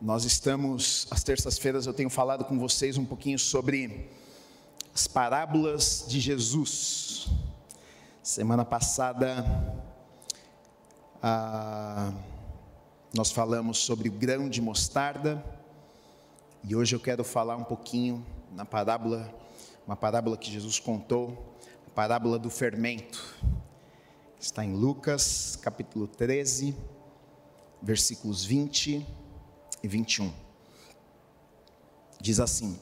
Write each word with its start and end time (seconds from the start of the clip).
Nós 0.00 0.24
estamos, 0.24 1.08
às 1.10 1.24
terças-feiras 1.24 1.84
eu 1.84 1.92
tenho 1.92 2.08
falado 2.08 2.44
com 2.44 2.56
vocês 2.56 2.96
um 2.96 3.04
pouquinho 3.04 3.36
sobre 3.36 4.08
as 4.94 5.08
parábolas 5.08 6.04
de 6.06 6.20
Jesus. 6.20 7.26
Semana 8.22 8.64
passada 8.64 9.44
ah, 11.20 12.12
nós 13.12 13.32
falamos 13.32 13.78
sobre 13.78 14.08
o 14.08 14.12
grão 14.12 14.48
de 14.48 14.62
mostarda 14.62 15.44
e 16.62 16.76
hoje 16.76 16.94
eu 16.94 17.00
quero 17.00 17.24
falar 17.24 17.56
um 17.56 17.64
pouquinho 17.64 18.24
na 18.52 18.64
parábola, 18.64 19.34
uma 19.84 19.96
parábola 19.96 20.36
que 20.36 20.48
Jesus 20.48 20.78
contou, 20.78 21.56
a 21.88 21.90
parábola 21.90 22.38
do 22.38 22.50
fermento. 22.50 23.34
Está 24.38 24.64
em 24.64 24.74
Lucas, 24.74 25.56
capítulo 25.60 26.06
13, 26.06 26.72
versículos 27.82 28.44
20 28.44 29.04
e 29.82 29.88
21. 29.88 30.32
Diz 32.20 32.40
assim: 32.40 32.78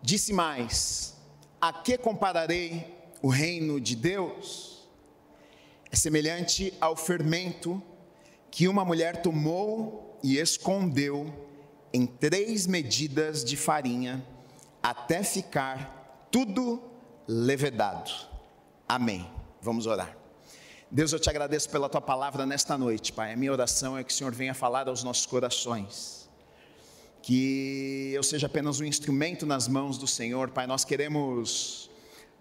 Disse 0.00 0.32
mais: 0.32 1.16
A 1.60 1.72
que 1.72 1.96
compararei 1.98 2.86
o 3.20 3.28
reino 3.28 3.80
de 3.80 3.96
Deus? 3.96 4.88
É 5.90 5.96
semelhante 5.96 6.72
ao 6.80 6.96
fermento 6.96 7.82
que 8.50 8.66
uma 8.68 8.84
mulher 8.84 9.22
tomou 9.22 10.18
e 10.22 10.38
escondeu 10.38 11.26
em 11.92 12.06
três 12.06 12.66
medidas 12.66 13.44
de 13.44 13.56
farinha, 13.56 14.24
até 14.82 15.22
ficar 15.22 16.26
tudo 16.30 16.82
levedado. 17.26 18.10
Amém. 18.88 19.30
Vamos 19.60 19.86
orar. 19.86 20.21
Deus, 20.94 21.10
eu 21.10 21.18
te 21.18 21.30
agradeço 21.30 21.70
pela 21.70 21.88
tua 21.88 22.02
palavra 22.02 22.44
nesta 22.44 22.76
noite, 22.76 23.14
Pai. 23.14 23.32
A 23.32 23.36
minha 23.36 23.50
oração 23.50 23.96
é 23.96 24.04
que 24.04 24.12
o 24.12 24.14
Senhor 24.14 24.30
venha 24.34 24.52
falar 24.52 24.88
aos 24.88 25.02
nossos 25.02 25.24
corações. 25.24 26.28
Que 27.22 28.12
eu 28.12 28.22
seja 28.22 28.46
apenas 28.46 28.78
um 28.78 28.84
instrumento 28.84 29.46
nas 29.46 29.66
mãos 29.66 29.96
do 29.96 30.06
Senhor, 30.06 30.50
Pai. 30.50 30.66
Nós 30.66 30.84
queremos 30.84 31.88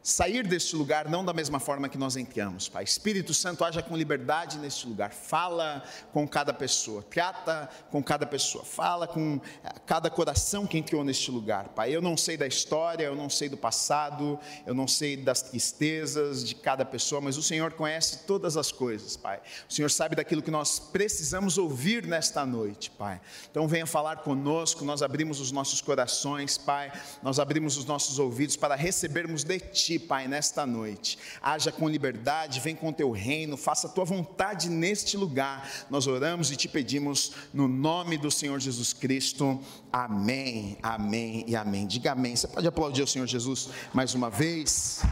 sair 0.03 0.47
deste 0.47 0.75
lugar 0.75 1.07
não 1.07 1.23
da 1.23 1.33
mesma 1.33 1.59
forma 1.59 1.87
que 1.87 1.97
nós 1.97 2.15
entramos, 2.15 2.67
Pai. 2.67 2.83
Espírito 2.83 3.33
Santo, 3.33 3.63
haja 3.63 3.81
com 3.81 3.95
liberdade 3.95 4.57
neste 4.57 4.87
lugar. 4.87 5.11
Fala 5.11 5.83
com 6.11 6.27
cada 6.27 6.53
pessoa, 6.53 7.03
trata 7.03 7.69
com 7.89 8.03
cada 8.03 8.25
pessoa, 8.25 8.63
fala 8.63 9.07
com 9.07 9.39
eh, 9.63 9.69
cada 9.85 10.09
coração 10.09 10.65
que 10.65 10.77
entrou 10.77 11.03
neste 11.03 11.29
lugar, 11.29 11.69
Pai. 11.69 11.95
Eu 11.95 12.01
não 12.01 12.17
sei 12.17 12.35
da 12.35 12.47
história, 12.47 13.03
eu 13.03 13.15
não 13.15 13.29
sei 13.29 13.47
do 13.47 13.57
passado, 13.57 14.39
eu 14.65 14.73
não 14.73 14.87
sei 14.87 15.15
das 15.15 15.41
tristezas 15.41 16.43
de 16.43 16.55
cada 16.55 16.83
pessoa, 16.83 17.21
mas 17.21 17.37
o 17.37 17.43
Senhor 17.43 17.71
conhece 17.73 18.25
todas 18.25 18.57
as 18.57 18.71
coisas, 18.71 19.15
Pai. 19.15 19.39
O 19.69 19.73
Senhor 19.73 19.91
sabe 19.91 20.15
daquilo 20.15 20.41
que 20.41 20.51
nós 20.51 20.79
precisamos 20.79 21.57
ouvir 21.57 22.05
nesta 22.05 22.45
noite, 22.45 22.89
Pai. 22.91 23.21
Então 23.49 23.67
venha 23.67 23.85
falar 23.85 24.17
conosco, 24.17 24.83
nós 24.83 25.03
abrimos 25.03 25.39
os 25.39 25.51
nossos 25.51 25.79
corações, 25.79 26.57
Pai. 26.57 26.91
Nós 27.21 27.37
abrimos 27.37 27.77
os 27.77 27.85
nossos 27.85 28.17
ouvidos 28.17 28.55
para 28.55 28.75
recebermos 28.75 29.43
de 29.43 29.59
Ti 29.59 29.90
ti, 29.91 29.99
Pai, 29.99 30.27
nesta 30.27 30.65
noite. 30.65 31.17
Haja 31.41 31.71
com 31.71 31.89
liberdade, 31.89 32.59
vem 32.59 32.75
com 32.75 32.93
teu 32.93 33.11
reino, 33.11 33.57
faça 33.57 33.89
tua 33.89 34.05
vontade 34.05 34.69
neste 34.69 35.17
lugar. 35.17 35.69
Nós 35.89 36.07
oramos 36.07 36.51
e 36.51 36.55
te 36.55 36.67
pedimos 36.67 37.33
no 37.53 37.67
nome 37.67 38.17
do 38.17 38.31
Senhor 38.31 38.59
Jesus 38.59 38.93
Cristo. 38.93 39.59
Amém, 39.91 40.77
amém 40.81 41.43
e 41.47 41.55
amém. 41.55 41.85
Diga 41.85 42.13
amém. 42.13 42.35
Você 42.35 42.47
pode 42.47 42.67
aplaudir 42.67 43.01
o 43.01 43.07
Senhor 43.07 43.27
Jesus 43.27 43.69
mais 43.93 44.13
uma 44.13 44.29
vez? 44.29 45.01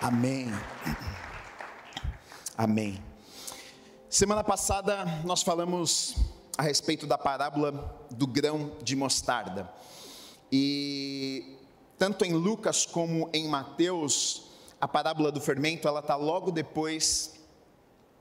Amém. 0.00 0.48
Amém. 2.58 3.00
Semana 4.10 4.42
passada 4.42 5.04
nós 5.24 5.40
falamos 5.40 6.16
a 6.58 6.62
respeito 6.62 7.06
da 7.06 7.16
parábola 7.16 8.04
do 8.10 8.26
grão 8.26 8.72
de 8.82 8.96
mostarda. 8.96 9.72
E 10.50 11.61
tanto 12.02 12.24
em 12.24 12.32
Lucas 12.32 12.84
como 12.84 13.30
em 13.32 13.46
Mateus, 13.46 14.42
a 14.80 14.88
parábola 14.88 15.30
do 15.30 15.40
fermento, 15.40 15.86
ela 15.86 16.00
está 16.00 16.16
logo 16.16 16.50
depois 16.50 17.34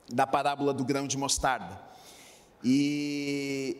da 0.07 0.27
parábola 0.27 0.71
do 0.71 0.85
grão 0.85 1.07
de 1.07 1.17
mostarda. 1.17 1.81
E 2.63 3.77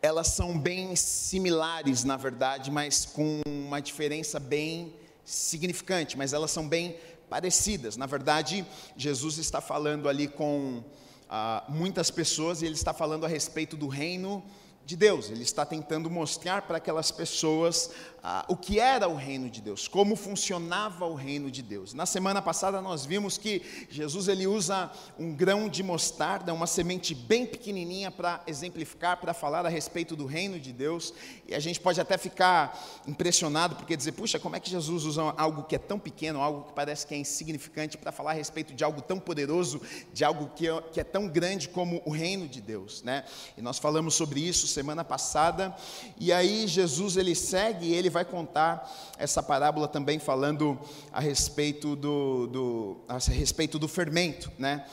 elas 0.00 0.28
são 0.28 0.56
bem 0.56 0.94
similares, 0.94 2.04
na 2.04 2.16
verdade, 2.16 2.70
mas 2.70 3.04
com 3.04 3.40
uma 3.44 3.82
diferença 3.82 4.38
bem 4.38 4.94
significante, 5.24 6.16
mas 6.16 6.32
elas 6.32 6.52
são 6.52 6.68
bem 6.68 6.96
parecidas. 7.28 7.96
Na 7.96 8.06
verdade, 8.06 8.64
Jesus 8.96 9.38
está 9.38 9.60
falando 9.60 10.08
ali 10.08 10.28
com 10.28 10.84
ah, 11.28 11.64
muitas 11.68 12.12
pessoas 12.12 12.62
e 12.62 12.66
ele 12.66 12.76
está 12.76 12.94
falando 12.94 13.26
a 13.26 13.28
respeito 13.28 13.76
do 13.76 13.88
reino 13.88 14.40
de 14.84 14.96
Deus, 14.96 15.30
ele 15.30 15.42
está 15.42 15.64
tentando 15.64 16.10
mostrar 16.10 16.62
para 16.62 16.78
aquelas 16.78 17.10
pessoas 17.10 17.90
ah, 18.22 18.44
o 18.46 18.56
que 18.56 18.78
era 18.78 19.08
o 19.08 19.16
reino 19.16 19.50
de 19.50 19.60
Deus, 19.60 19.88
como 19.88 20.14
funcionava 20.14 21.04
o 21.06 21.14
reino 21.14 21.50
de 21.50 21.60
Deus. 21.60 21.92
Na 21.92 22.06
semana 22.06 22.40
passada 22.40 22.80
nós 22.80 23.04
vimos 23.04 23.36
que 23.36 23.62
Jesus 23.90 24.28
ele 24.28 24.46
usa 24.46 24.92
um 25.18 25.34
grão 25.34 25.68
de 25.68 25.82
mostarda, 25.82 26.54
uma 26.54 26.68
semente 26.68 27.16
bem 27.16 27.44
pequenininha 27.44 28.12
para 28.12 28.40
exemplificar, 28.46 29.16
para 29.16 29.34
falar 29.34 29.66
a 29.66 29.68
respeito 29.68 30.14
do 30.14 30.24
reino 30.24 30.60
de 30.60 30.72
Deus, 30.72 31.12
e 31.48 31.54
a 31.54 31.58
gente 31.58 31.80
pode 31.80 32.00
até 32.00 32.16
ficar 32.16 33.02
impressionado 33.08 33.74
porque 33.74 33.96
dizer, 33.96 34.12
puxa, 34.12 34.38
como 34.38 34.54
é 34.54 34.60
que 34.60 34.70
Jesus 34.70 35.04
usa 35.04 35.34
algo 35.36 35.64
que 35.64 35.74
é 35.74 35.78
tão 35.78 35.98
pequeno, 35.98 36.40
algo 36.40 36.62
que 36.68 36.72
parece 36.72 37.04
que 37.04 37.14
é 37.14 37.18
insignificante 37.18 37.98
para 37.98 38.12
falar 38.12 38.30
a 38.30 38.34
respeito 38.34 38.72
de 38.72 38.84
algo 38.84 39.02
tão 39.02 39.18
poderoso, 39.18 39.80
de 40.12 40.24
algo 40.24 40.50
que 40.54 40.68
é, 40.68 40.82
que 40.92 41.00
é 41.00 41.04
tão 41.04 41.26
grande 41.26 41.68
como 41.68 42.00
o 42.04 42.10
reino 42.10 42.46
de 42.46 42.60
Deus, 42.60 43.02
né? 43.02 43.24
E 43.58 43.62
nós 43.62 43.78
falamos 43.78 44.14
sobre 44.14 44.40
isso 44.40 44.68
semana 44.68 45.04
passada. 45.04 45.74
E 46.20 46.32
aí 46.32 46.68
Jesus 46.68 47.16
ele 47.16 47.34
segue 47.34 47.92
ele 47.92 48.11
vai 48.12 48.24
contar 48.24 48.88
essa 49.18 49.42
parábola 49.42 49.88
também 49.88 50.20
falando 50.20 50.78
a 51.12 51.18
respeito 51.18 51.96
do, 51.96 52.46
do 52.46 52.96
a 53.08 53.18
respeito 53.18 53.78
do 53.78 53.88
fermento, 53.88 54.52
né? 54.58 54.86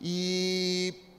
E 0.00 1.11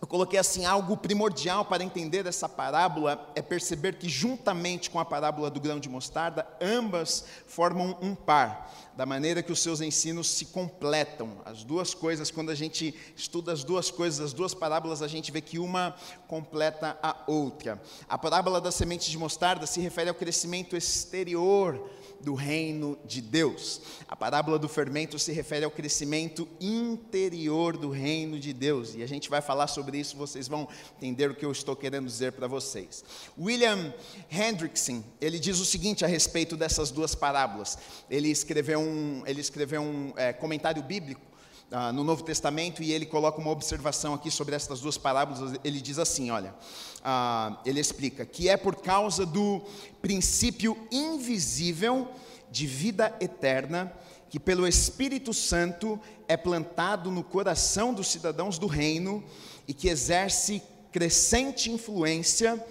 eu 0.00 0.06
coloquei 0.06 0.38
assim: 0.38 0.64
algo 0.64 0.96
primordial 0.96 1.64
para 1.64 1.82
entender 1.82 2.26
essa 2.26 2.48
parábola 2.48 3.30
é 3.34 3.42
perceber 3.42 3.96
que, 3.96 4.08
juntamente 4.08 4.90
com 4.90 5.00
a 5.00 5.04
parábola 5.04 5.50
do 5.50 5.60
grão 5.60 5.80
de 5.80 5.88
mostarda, 5.88 6.46
ambas 6.60 7.24
formam 7.46 7.96
um 8.00 8.14
par, 8.14 8.72
da 8.96 9.04
maneira 9.04 9.42
que 9.42 9.50
os 9.50 9.60
seus 9.60 9.80
ensinos 9.80 10.28
se 10.28 10.46
completam. 10.46 11.38
As 11.44 11.64
duas 11.64 11.94
coisas, 11.94 12.30
quando 12.30 12.50
a 12.50 12.54
gente 12.54 12.94
estuda 13.16 13.52
as 13.52 13.64
duas 13.64 13.90
coisas, 13.90 14.20
as 14.20 14.32
duas 14.32 14.54
parábolas, 14.54 15.02
a 15.02 15.08
gente 15.08 15.32
vê 15.32 15.40
que 15.40 15.58
uma 15.58 15.96
completa 16.28 16.96
a 17.02 17.16
outra. 17.26 17.80
A 18.08 18.16
parábola 18.16 18.60
da 18.60 18.70
semente 18.70 19.10
de 19.10 19.18
mostarda 19.18 19.66
se 19.66 19.80
refere 19.80 20.08
ao 20.08 20.14
crescimento 20.14 20.76
exterior 20.76 21.90
do 22.20 22.34
reino 22.34 22.98
de 23.04 23.20
Deus. 23.20 23.80
A 24.08 24.16
parábola 24.16 24.58
do 24.58 24.68
fermento 24.68 25.18
se 25.18 25.32
refere 25.32 25.64
ao 25.64 25.70
crescimento 25.70 26.48
interior 26.60 27.76
do 27.76 27.90
reino 27.90 28.38
de 28.38 28.52
Deus. 28.52 28.94
E 28.94 29.02
a 29.02 29.06
gente 29.06 29.28
vai 29.30 29.40
falar 29.40 29.66
sobre 29.66 29.98
isso, 29.98 30.16
vocês 30.16 30.48
vão 30.48 30.68
entender 30.96 31.30
o 31.30 31.34
que 31.34 31.44
eu 31.44 31.52
estou 31.52 31.76
querendo 31.76 32.06
dizer 32.06 32.32
para 32.32 32.46
vocês. 32.46 33.04
William 33.38 33.92
Hendrickson, 34.30 35.02
ele 35.20 35.38
diz 35.38 35.58
o 35.58 35.64
seguinte 35.64 36.04
a 36.04 36.08
respeito 36.08 36.56
dessas 36.56 36.90
duas 36.90 37.14
parábolas. 37.14 37.78
Ele 38.10 38.28
escreveu 38.28 38.80
um, 38.80 39.22
ele 39.26 39.40
escreveu 39.40 39.82
um 39.82 40.12
é, 40.16 40.32
comentário 40.32 40.82
bíblico 40.82 41.28
ah, 41.70 41.92
no 41.92 42.02
Novo 42.02 42.22
Testamento 42.22 42.82
e 42.82 42.92
ele 42.92 43.04
coloca 43.04 43.38
uma 43.38 43.50
observação 43.50 44.14
aqui 44.14 44.30
sobre 44.30 44.56
essas 44.56 44.80
duas 44.80 44.96
parábolas. 44.96 45.58
Ele 45.62 45.80
diz 45.82 45.98
assim: 45.98 46.30
olha, 46.30 46.54
ah, 47.04 47.60
ele 47.64 47.80
explica 47.80 48.26
que 48.26 48.48
é 48.48 48.56
por 48.56 48.76
causa 48.76 49.24
do 49.24 49.62
princípio 50.02 50.76
invisível 50.90 52.08
de 52.50 52.66
vida 52.66 53.14
eterna 53.20 53.92
que 54.30 54.38
pelo 54.38 54.66
Espírito 54.66 55.32
Santo 55.32 55.98
é 56.26 56.36
plantado 56.36 57.10
no 57.10 57.24
coração 57.24 57.94
dos 57.94 58.08
cidadãos 58.08 58.58
do 58.58 58.66
reino 58.66 59.24
e 59.66 59.72
que 59.72 59.88
exerce 59.88 60.62
crescente 60.92 61.70
influência 61.70 62.62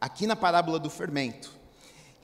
aqui 0.00 0.26
na 0.26 0.36
parábola 0.36 0.78
do 0.78 0.90
fermento. 0.90 1.52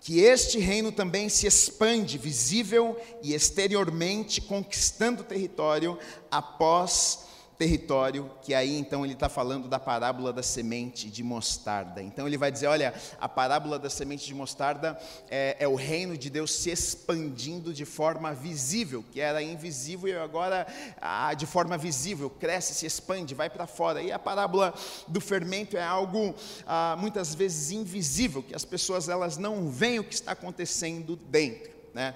Que 0.00 0.20
este 0.20 0.58
reino 0.58 0.92
também 0.92 1.28
se 1.28 1.46
expande 1.46 2.18
visível 2.18 2.96
e 3.22 3.34
exteriormente, 3.34 4.40
conquistando 4.40 5.24
território 5.24 5.98
após 6.30 7.27
território, 7.58 8.30
que 8.40 8.54
aí 8.54 8.78
então 8.78 9.04
ele 9.04 9.14
está 9.14 9.28
falando 9.28 9.66
da 9.66 9.80
parábola 9.80 10.32
da 10.32 10.44
semente 10.44 11.10
de 11.10 11.24
mostarda. 11.24 12.00
Então 12.00 12.26
ele 12.26 12.38
vai 12.38 12.52
dizer: 12.52 12.68
olha, 12.68 12.94
a 13.20 13.28
parábola 13.28 13.80
da 13.80 13.90
semente 13.90 14.24
de 14.24 14.34
mostarda 14.34 14.96
é, 15.28 15.56
é, 15.58 15.66
o 15.66 15.74
reino 15.74 16.16
de 16.16 16.30
Deus 16.30 16.52
se 16.52 16.70
expandindo 16.70 17.74
de 17.74 17.84
forma 17.84 18.32
visível, 18.32 19.04
que 19.10 19.20
era 19.20 19.42
invisível 19.42 20.08
e 20.08 20.16
agora 20.16 20.68
ah, 21.00 21.34
de 21.34 21.46
forma 21.46 21.76
visível, 21.76 22.30
cresce, 22.30 22.74
se 22.74 22.86
expande, 22.86 23.34
vai 23.34 23.50
para 23.50 23.66
fora. 23.66 24.00
E 24.00 24.12
a 24.12 24.18
parábola 24.20 24.72
do 25.08 25.20
fermento 25.20 25.76
é 25.76 25.82
algo 25.82 26.36
ah, 26.64 26.96
muitas 26.96 27.34
vezes 27.34 27.72
invisível, 27.72 28.40
que 28.40 28.54
as 28.54 28.64
pessoas 28.64 29.08
elas 29.08 29.36
não 29.36 29.68
veem 29.68 29.98
o 29.98 30.04
que 30.04 30.14
está 30.14 30.30
acontecendo 30.30 31.16
dentro. 31.16 31.72
Né? 31.92 32.14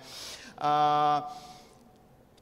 Ah, 0.57 1.35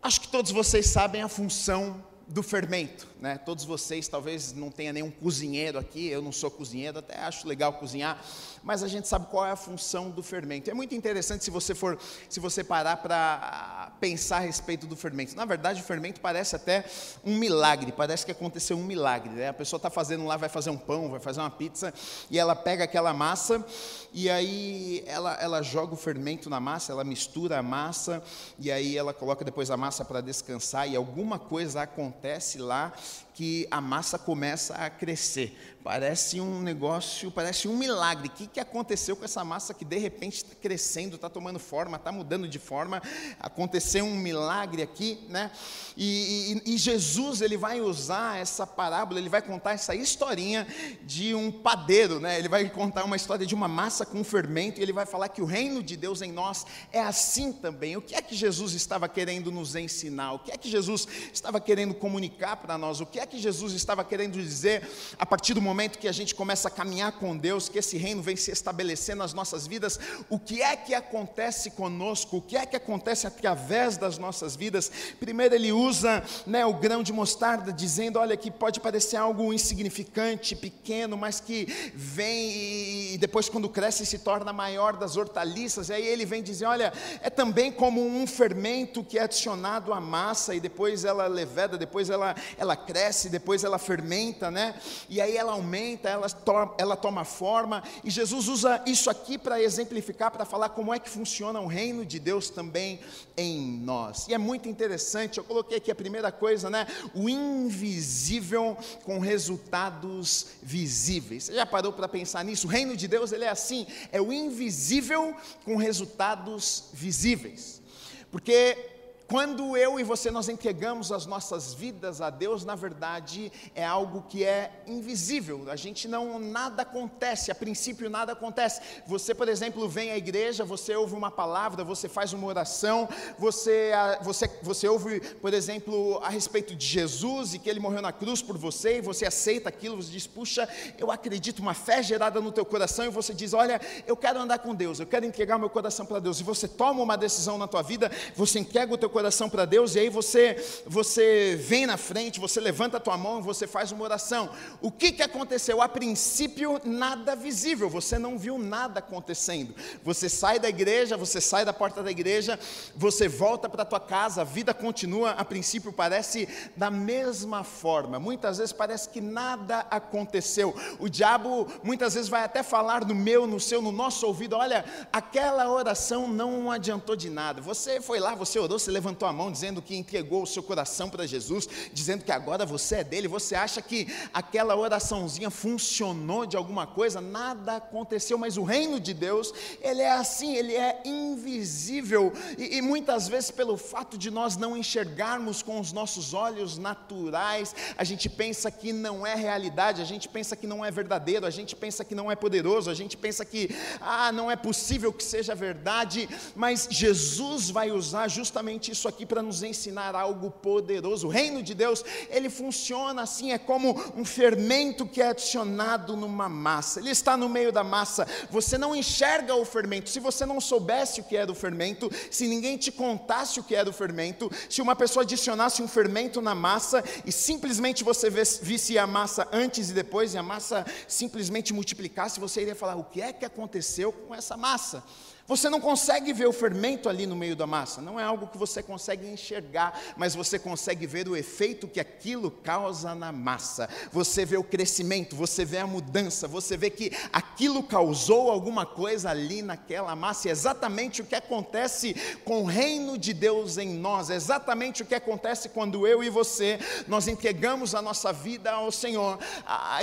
acho 0.02 0.20
que 0.20 0.28
todos 0.28 0.50
vocês 0.50 0.86
sabem 0.86 1.22
a 1.22 1.28
função 1.28 2.09
do 2.30 2.42
fermento. 2.42 3.09
Né? 3.20 3.36
Todos 3.36 3.64
vocês 3.64 4.08
talvez 4.08 4.52
não 4.54 4.70
tenha 4.70 4.92
nenhum 4.92 5.10
cozinheiro 5.10 5.78
aqui, 5.78 6.06
eu 6.08 6.22
não 6.22 6.32
sou 6.32 6.50
cozinheiro, 6.50 6.98
até 7.00 7.18
acho 7.18 7.46
legal 7.46 7.74
cozinhar, 7.74 8.18
mas 8.62 8.82
a 8.82 8.88
gente 8.88 9.06
sabe 9.06 9.26
qual 9.26 9.46
é 9.46 9.50
a 9.50 9.56
função 9.56 10.10
do 10.10 10.22
fermento. 10.22 10.70
É 10.70 10.74
muito 10.74 10.94
interessante 10.94 11.44
se 11.44 11.50
você 11.50 11.74
for, 11.74 11.98
se 12.28 12.40
você 12.40 12.64
parar 12.64 12.96
para 12.96 13.92
pensar 14.00 14.38
a 14.38 14.40
respeito 14.40 14.86
do 14.86 14.96
fermento. 14.96 15.36
Na 15.36 15.44
verdade, 15.44 15.82
o 15.82 15.84
fermento 15.84 16.20
parece 16.20 16.56
até 16.56 16.84
um 17.22 17.36
milagre, 17.36 17.92
parece 17.92 18.24
que 18.24 18.32
aconteceu 18.32 18.78
um 18.78 18.84
milagre. 18.84 19.30
Né? 19.30 19.48
A 19.48 19.54
pessoa 19.54 19.76
está 19.76 19.90
fazendo 19.90 20.24
lá, 20.24 20.38
vai 20.38 20.48
fazer 20.48 20.70
um 20.70 20.78
pão, 20.78 21.10
vai 21.10 21.20
fazer 21.20 21.40
uma 21.40 21.50
pizza, 21.50 21.92
e 22.30 22.38
ela 22.38 22.56
pega 22.56 22.84
aquela 22.84 23.12
massa 23.12 23.64
e 24.12 24.30
aí 24.30 25.04
ela, 25.06 25.34
ela 25.34 25.62
joga 25.62 25.92
o 25.92 25.96
fermento 25.96 26.48
na 26.48 26.58
massa, 26.58 26.92
ela 26.92 27.04
mistura 27.04 27.58
a 27.58 27.62
massa 27.62 28.22
e 28.58 28.72
aí 28.72 28.96
ela 28.96 29.12
coloca 29.12 29.44
depois 29.44 29.70
a 29.70 29.76
massa 29.76 30.04
para 30.04 30.20
descansar 30.20 30.88
e 30.88 30.96
alguma 30.96 31.38
coisa 31.38 31.82
acontece 31.82 32.58
lá 32.58 32.92
us. 33.10 33.29
Que 33.34 33.66
a 33.70 33.80
massa 33.80 34.18
começa 34.18 34.74
a 34.74 34.90
crescer. 34.90 35.56
Parece 35.82 36.38
um 36.38 36.60
negócio, 36.60 37.30
parece 37.30 37.66
um 37.66 37.74
milagre. 37.74 38.28
O 38.28 38.30
que, 38.30 38.46
que 38.46 38.60
aconteceu 38.60 39.16
com 39.16 39.24
essa 39.24 39.42
massa 39.42 39.72
que 39.72 39.82
de 39.82 39.96
repente 39.96 40.36
está 40.36 40.54
crescendo, 40.60 41.16
está 41.16 41.30
tomando 41.30 41.58
forma, 41.58 41.96
está 41.96 42.12
mudando 42.12 42.46
de 42.46 42.58
forma? 42.58 43.00
Aconteceu 43.38 44.04
um 44.04 44.14
milagre 44.14 44.82
aqui, 44.82 45.24
né? 45.30 45.50
E, 45.96 46.60
e, 46.66 46.74
e, 46.74 46.78
Jesus 46.78 47.40
ele 47.40 47.56
vai 47.56 47.80
usar 47.80 48.38
essa 48.38 48.66
parábola, 48.66 49.18
ele 49.18 49.30
vai 49.30 49.40
contar 49.40 49.72
essa 49.72 49.94
historinha 49.94 50.66
de 51.02 51.34
um 51.34 51.50
padeiro, 51.50 52.20
né? 52.20 52.38
Ele 52.38 52.48
vai 52.48 52.68
contar 52.68 53.04
uma 53.04 53.16
história 53.16 53.46
de 53.46 53.54
uma 53.54 53.68
massa 53.68 54.04
com 54.04 54.22
fermento 54.22 54.80
e 54.80 54.82
ele 54.82 54.92
vai 54.92 55.06
falar 55.06 55.30
que 55.30 55.40
o 55.40 55.46
reino 55.46 55.82
de 55.82 55.96
Deus 55.96 56.20
em 56.20 56.30
nós 56.30 56.66
é 56.92 57.00
assim 57.00 57.54
também. 57.54 57.96
O 57.96 58.02
que 58.02 58.14
é 58.14 58.20
que 58.20 58.36
Jesus 58.36 58.74
estava 58.74 59.08
querendo 59.08 59.50
nos 59.50 59.74
ensinar? 59.74 60.34
O 60.34 60.40
que 60.40 60.52
é 60.52 60.58
que 60.58 60.70
Jesus 60.70 61.08
estava 61.32 61.58
querendo 61.58 61.94
comunicar 61.94 62.56
para 62.56 62.76
nós? 62.76 63.00
O 63.00 63.06
que 63.06 63.18
é 63.20 63.26
que 63.26 63.38
Jesus 63.38 63.74
estava 63.74 64.02
querendo 64.02 64.40
dizer 64.40 64.88
a 65.18 65.26
partir 65.26 65.54
do 65.54 65.60
momento 65.60 65.98
que 65.98 66.08
a 66.08 66.12
gente 66.12 66.34
começa 66.34 66.68
a 66.68 66.70
caminhar 66.70 67.12
com 67.12 67.36
Deus, 67.36 67.68
que 67.68 67.78
esse 67.78 67.96
reino 67.96 68.22
vem 68.22 68.36
se 68.36 68.50
estabelecer 68.50 69.14
nas 69.14 69.34
nossas 69.34 69.66
vidas? 69.66 70.00
O 70.28 70.38
que 70.38 70.62
é 70.62 70.74
que 70.74 70.94
acontece 70.94 71.70
conosco? 71.70 72.38
O 72.38 72.42
que 72.42 72.56
é 72.56 72.64
que 72.64 72.76
acontece 72.76 73.26
através 73.26 73.96
das 73.96 74.16
nossas 74.16 74.56
vidas? 74.56 74.90
Primeiro, 75.20 75.54
ele 75.54 75.70
usa 75.70 76.24
né, 76.46 76.64
o 76.64 76.74
grão 76.74 77.02
de 77.02 77.12
mostarda, 77.12 77.72
dizendo: 77.72 78.18
olha, 78.18 78.36
que 78.36 78.50
pode 78.50 78.80
parecer 78.80 79.16
algo 79.16 79.52
insignificante, 79.52 80.56
pequeno, 80.56 81.16
mas 81.16 81.40
que 81.40 81.66
vem 81.94 83.12
e 83.12 83.18
depois, 83.18 83.48
quando 83.48 83.68
cresce, 83.68 84.06
se 84.06 84.20
torna 84.20 84.52
maior 84.52 84.96
das 84.96 85.16
hortaliças. 85.16 85.88
E 85.88 85.92
aí 85.92 86.06
ele 86.06 86.24
vem 86.24 86.42
dizer: 86.42 86.64
olha, 86.64 86.92
é 87.20 87.28
também 87.28 87.70
como 87.70 88.04
um 88.04 88.26
fermento 88.26 89.04
que 89.04 89.18
é 89.18 89.22
adicionado 89.22 89.92
à 89.92 90.00
massa 90.00 90.54
e 90.54 90.60
depois 90.60 91.04
ela 91.04 91.26
leveda, 91.26 91.76
depois 91.76 92.08
ela, 92.08 92.34
ela 92.56 92.76
cresce 92.76 93.09
cresce, 93.10 93.28
depois 93.28 93.64
ela 93.64 93.78
fermenta, 93.78 94.50
né? 94.50 94.74
E 95.08 95.20
aí 95.20 95.36
ela 95.36 95.52
aumenta, 95.52 96.08
ela, 96.08 96.28
to 96.28 96.74
ela 96.78 96.96
toma 96.96 97.24
forma. 97.24 97.82
E 98.04 98.10
Jesus 98.10 98.46
usa 98.48 98.82
isso 98.86 99.10
aqui 99.10 99.36
para 99.36 99.60
exemplificar, 99.60 100.30
para 100.30 100.44
falar 100.44 100.70
como 100.70 100.94
é 100.94 100.98
que 100.98 101.10
funciona 101.10 101.60
o 101.60 101.66
reino 101.66 102.06
de 102.06 102.20
Deus 102.20 102.48
também 102.48 103.00
em 103.36 103.78
nós. 103.80 104.28
E 104.28 104.34
é 104.34 104.38
muito 104.38 104.68
interessante, 104.68 105.38
eu 105.38 105.44
coloquei 105.44 105.78
aqui 105.78 105.90
a 105.90 105.94
primeira 105.94 106.30
coisa, 106.30 106.70
né? 106.70 106.86
O 107.14 107.28
invisível 107.28 108.76
com 109.04 109.18
resultados 109.18 110.46
visíveis. 110.62 111.44
Você 111.44 111.54
já 111.54 111.66
parou 111.66 111.92
para 111.92 112.08
pensar 112.08 112.44
nisso? 112.44 112.68
O 112.68 112.70
reino 112.70 112.96
de 112.96 113.08
Deus, 113.08 113.32
ele 113.32 113.44
é 113.44 113.50
assim, 113.50 113.86
é 114.12 114.20
o 114.20 114.32
invisível 114.32 115.34
com 115.64 115.76
resultados 115.76 116.84
visíveis. 116.92 117.82
Porque 118.30 118.99
quando 119.30 119.76
eu 119.76 120.00
e 120.00 120.02
você 120.02 120.28
nós 120.28 120.48
entregamos 120.48 121.12
as 121.12 121.24
nossas 121.24 121.72
vidas 121.72 122.20
a 122.20 122.30
Deus, 122.30 122.64
na 122.64 122.74
verdade 122.74 123.52
é 123.76 123.86
algo 123.86 124.24
que 124.28 124.44
é 124.44 124.82
invisível. 124.88 125.70
A 125.70 125.76
gente 125.76 126.08
não 126.08 126.40
nada 126.40 126.82
acontece, 126.82 127.48
a 127.48 127.54
princípio 127.54 128.10
nada 128.10 128.32
acontece. 128.32 128.80
Você, 129.06 129.32
por 129.32 129.48
exemplo, 129.48 129.88
vem 129.88 130.10
à 130.10 130.16
igreja, 130.16 130.64
você 130.64 130.96
ouve 130.96 131.14
uma 131.14 131.30
palavra, 131.30 131.84
você 131.84 132.08
faz 132.08 132.32
uma 132.32 132.44
oração, 132.44 133.08
você 133.38 133.92
você 134.20 134.50
você 134.64 134.88
ouve, 134.88 135.20
por 135.36 135.54
exemplo, 135.54 136.18
a 136.24 136.28
respeito 136.28 136.74
de 136.74 136.84
Jesus 136.84 137.54
e 137.54 137.60
que 137.60 137.70
ele 137.70 137.78
morreu 137.78 138.02
na 138.02 138.10
cruz 138.10 138.42
por 138.42 138.58
você, 138.58 138.98
e 138.98 139.00
você 139.00 139.26
aceita 139.26 139.68
aquilo, 139.68 140.02
você 140.02 140.10
diz: 140.10 140.26
"Puxa, 140.26 140.68
eu 140.98 141.08
acredito", 141.08 141.60
uma 141.60 141.74
fé 141.74 142.02
gerada 142.02 142.40
no 142.40 142.50
teu 142.50 142.64
coração 142.64 143.04
e 143.04 143.10
você 143.10 143.32
diz: 143.32 143.54
"Olha, 143.54 143.80
eu 144.08 144.16
quero 144.16 144.40
andar 144.40 144.58
com 144.58 144.74
Deus, 144.74 144.98
eu 144.98 145.06
quero 145.06 145.24
entregar 145.24 145.56
meu 145.56 145.70
coração 145.70 146.04
para 146.04 146.18
Deus". 146.18 146.40
E 146.40 146.42
você 146.42 146.66
toma 146.66 147.00
uma 147.00 147.16
decisão 147.16 147.56
na 147.56 147.68
tua 147.68 147.82
vida, 147.82 148.10
você 148.34 148.58
entrega 148.58 148.92
o 148.92 148.98
teu 148.98 149.08
coração 149.08 149.19
coração 149.20 149.50
para 149.50 149.66
Deus, 149.66 149.94
e 149.94 149.98
aí 149.98 150.08
você, 150.08 150.56
você 150.86 151.54
vem 151.60 151.84
na 151.84 151.98
frente, 151.98 152.40
você 152.40 152.58
levanta 152.58 152.96
a 152.96 153.00
tua 153.00 153.18
mão 153.18 153.38
e 153.38 153.42
você 153.42 153.66
faz 153.66 153.92
uma 153.92 154.02
oração. 154.02 154.48
O 154.80 154.90
que, 154.90 155.12
que 155.12 155.22
aconteceu? 155.22 155.82
A 155.82 155.88
princípio, 155.88 156.80
nada 156.86 157.36
visível, 157.36 157.90
você 157.90 158.18
não 158.18 158.38
viu 158.38 158.56
nada 158.56 159.00
acontecendo. 159.00 159.74
Você 160.02 160.26
sai 160.30 160.58
da 160.58 160.70
igreja, 160.70 161.18
você 161.18 161.38
sai 161.38 161.66
da 161.66 161.72
porta 161.72 162.02
da 162.02 162.10
igreja, 162.10 162.58
você 162.96 163.28
volta 163.28 163.68
para 163.68 163.82
a 163.82 163.84
tua 163.84 164.00
casa, 164.00 164.40
a 164.40 164.44
vida 164.44 164.72
continua, 164.72 165.32
a 165.32 165.44
princípio 165.44 165.92
parece 165.92 166.48
da 166.74 166.90
mesma 166.90 167.62
forma. 167.62 168.18
Muitas 168.18 168.56
vezes 168.56 168.72
parece 168.72 169.10
que 169.10 169.20
nada 169.20 169.86
aconteceu. 169.90 170.74
O 170.98 171.10
diabo 171.10 171.66
muitas 171.82 172.14
vezes 172.14 172.30
vai 172.30 172.42
até 172.42 172.62
falar 172.62 173.04
no 173.04 173.14
meu, 173.14 173.46
no 173.46 173.60
seu, 173.60 173.82
no 173.82 173.92
nosso 173.92 174.26
ouvido: 174.26 174.56
olha, 174.56 174.82
aquela 175.12 175.70
oração 175.70 176.26
não 176.26 176.70
adiantou 176.70 177.14
de 177.14 177.28
nada. 177.28 177.60
Você 177.60 178.00
foi 178.00 178.18
lá, 178.18 178.34
você 178.34 178.58
orou, 178.58 178.78
você 178.78 178.90
levantou 178.90 179.09
levantou 179.10 179.28
a 179.28 179.32
mão 179.32 179.50
dizendo 179.50 179.82
que 179.82 179.96
entregou 179.96 180.42
o 180.42 180.46
seu 180.46 180.62
coração 180.62 181.10
para 181.10 181.26
Jesus, 181.26 181.68
dizendo 181.92 182.24
que 182.24 182.30
agora 182.30 182.64
você 182.64 182.96
é 182.96 183.04
dele, 183.04 183.26
você 183.26 183.56
acha 183.56 183.82
que 183.82 184.06
aquela 184.32 184.76
oraçãozinha 184.76 185.50
funcionou 185.50 186.46
de 186.46 186.56
alguma 186.56 186.86
coisa? 186.86 187.20
Nada 187.20 187.76
aconteceu, 187.76 188.38
mas 188.38 188.56
o 188.56 188.62
reino 188.62 189.00
de 189.00 189.12
Deus, 189.12 189.52
ele 189.80 190.00
é 190.00 190.12
assim, 190.12 190.54
ele 190.54 190.74
é 190.76 191.02
invisível, 191.04 192.32
e, 192.56 192.76
e 192.76 192.82
muitas 192.82 193.26
vezes, 193.26 193.50
pelo 193.50 193.76
fato 193.76 194.16
de 194.16 194.30
nós 194.30 194.56
não 194.56 194.76
enxergarmos 194.76 195.62
com 195.62 195.80
os 195.80 195.92
nossos 195.92 196.32
olhos 196.32 196.78
naturais, 196.78 197.74
a 197.96 198.04
gente 198.04 198.28
pensa 198.28 198.70
que 198.70 198.92
não 198.92 199.26
é 199.26 199.34
realidade, 199.34 200.00
a 200.00 200.04
gente 200.04 200.28
pensa 200.28 200.54
que 200.54 200.66
não 200.68 200.84
é 200.84 200.90
verdadeiro, 200.90 201.46
a 201.46 201.50
gente 201.50 201.74
pensa 201.74 202.04
que 202.04 202.14
não 202.14 202.30
é 202.30 202.36
poderoso, 202.36 202.90
a 202.90 202.94
gente 202.94 203.16
pensa 203.16 203.44
que, 203.44 203.74
ah, 204.00 204.30
não 204.30 204.48
é 204.50 204.54
possível 204.54 205.12
que 205.12 205.24
seja 205.24 205.54
verdade, 205.54 206.28
mas 206.54 206.86
Jesus 206.90 207.70
vai 207.70 207.90
usar 207.90 208.28
justamente 208.28 208.89
isso 208.90 209.08
aqui 209.08 209.24
para 209.24 209.42
nos 209.42 209.62
ensinar 209.62 210.14
algo 210.14 210.50
poderoso. 210.50 211.28
O 211.28 211.30
reino 211.30 211.62
de 211.62 211.74
Deus, 211.74 212.04
ele 212.28 212.50
funciona 212.50 213.22
assim, 213.22 213.52
é 213.52 213.58
como 213.58 213.90
um 214.16 214.24
fermento 214.24 215.06
que 215.06 215.22
é 215.22 215.28
adicionado 215.28 216.16
numa 216.16 216.48
massa. 216.48 217.00
Ele 217.00 217.10
está 217.10 217.36
no 217.36 217.48
meio 217.48 217.72
da 217.72 217.84
massa. 217.84 218.26
Você 218.50 218.76
não 218.76 218.94
enxerga 218.94 219.54
o 219.54 219.64
fermento. 219.64 220.10
Se 220.10 220.20
você 220.20 220.44
não 220.44 220.60
soubesse 220.60 221.20
o 221.20 221.24
que 221.24 221.36
era 221.36 221.50
o 221.50 221.54
fermento, 221.54 222.10
se 222.30 222.46
ninguém 222.46 222.76
te 222.76 222.90
contasse 222.90 223.60
o 223.60 223.64
que 223.64 223.74
era 223.74 223.88
o 223.88 223.92
fermento, 223.92 224.50
se 224.68 224.82
uma 224.82 224.96
pessoa 224.96 225.22
adicionasse 225.22 225.82
um 225.82 225.88
fermento 225.88 226.40
na 226.40 226.54
massa 226.54 227.04
e 227.24 227.32
simplesmente 227.32 228.04
você 228.04 228.28
visse 228.30 228.98
a 228.98 229.06
massa 229.06 229.48
antes 229.52 229.90
e 229.90 229.92
depois 229.92 230.34
e 230.34 230.38
a 230.38 230.42
massa 230.42 230.84
simplesmente 231.06 231.72
multiplicasse, 231.72 232.40
você 232.40 232.62
iria 232.62 232.74
falar: 232.74 232.96
"O 232.96 233.04
que 233.04 233.20
é 233.20 233.32
que 233.32 233.44
aconteceu 233.44 234.12
com 234.12 234.34
essa 234.34 234.56
massa?" 234.56 235.02
Você 235.50 235.68
não 235.68 235.80
consegue 235.80 236.32
ver 236.32 236.46
o 236.46 236.52
fermento 236.52 237.08
ali 237.08 237.26
no 237.26 237.34
meio 237.34 237.56
da 237.56 237.66
massa, 237.66 238.00
não 238.00 238.20
é 238.20 238.22
algo 238.22 238.46
que 238.46 238.56
você 238.56 238.84
consegue 238.84 239.26
enxergar, 239.26 240.00
mas 240.16 240.32
você 240.32 240.60
consegue 240.60 241.08
ver 241.08 241.26
o 241.26 241.36
efeito 241.36 241.88
que 241.88 241.98
aquilo 241.98 242.52
causa 242.52 243.16
na 243.16 243.32
massa. 243.32 243.88
Você 244.12 244.44
vê 244.44 244.56
o 244.56 244.62
crescimento, 244.62 245.34
você 245.34 245.64
vê 245.64 245.78
a 245.78 245.88
mudança, 245.88 246.46
você 246.46 246.76
vê 246.76 246.88
que 246.88 247.10
aquilo 247.32 247.82
causou 247.82 248.48
alguma 248.48 248.86
coisa 248.86 249.28
ali 249.28 249.60
naquela 249.60 250.14
massa. 250.14 250.48
É 250.48 250.52
exatamente 250.52 251.20
o 251.20 251.24
que 251.24 251.34
acontece 251.34 252.14
com 252.44 252.62
o 252.62 252.66
reino 252.66 253.18
de 253.18 253.34
Deus 253.34 253.76
em 253.76 253.88
nós, 253.88 254.30
é 254.30 254.36
exatamente 254.36 255.02
o 255.02 255.04
que 255.04 255.16
acontece 255.16 255.70
quando 255.70 256.06
eu 256.06 256.22
e 256.22 256.30
você 256.30 256.78
nós 257.08 257.26
entregamos 257.26 257.92
a 257.92 258.00
nossa 258.00 258.32
vida 258.32 258.70
ao 258.70 258.92
Senhor. 258.92 259.36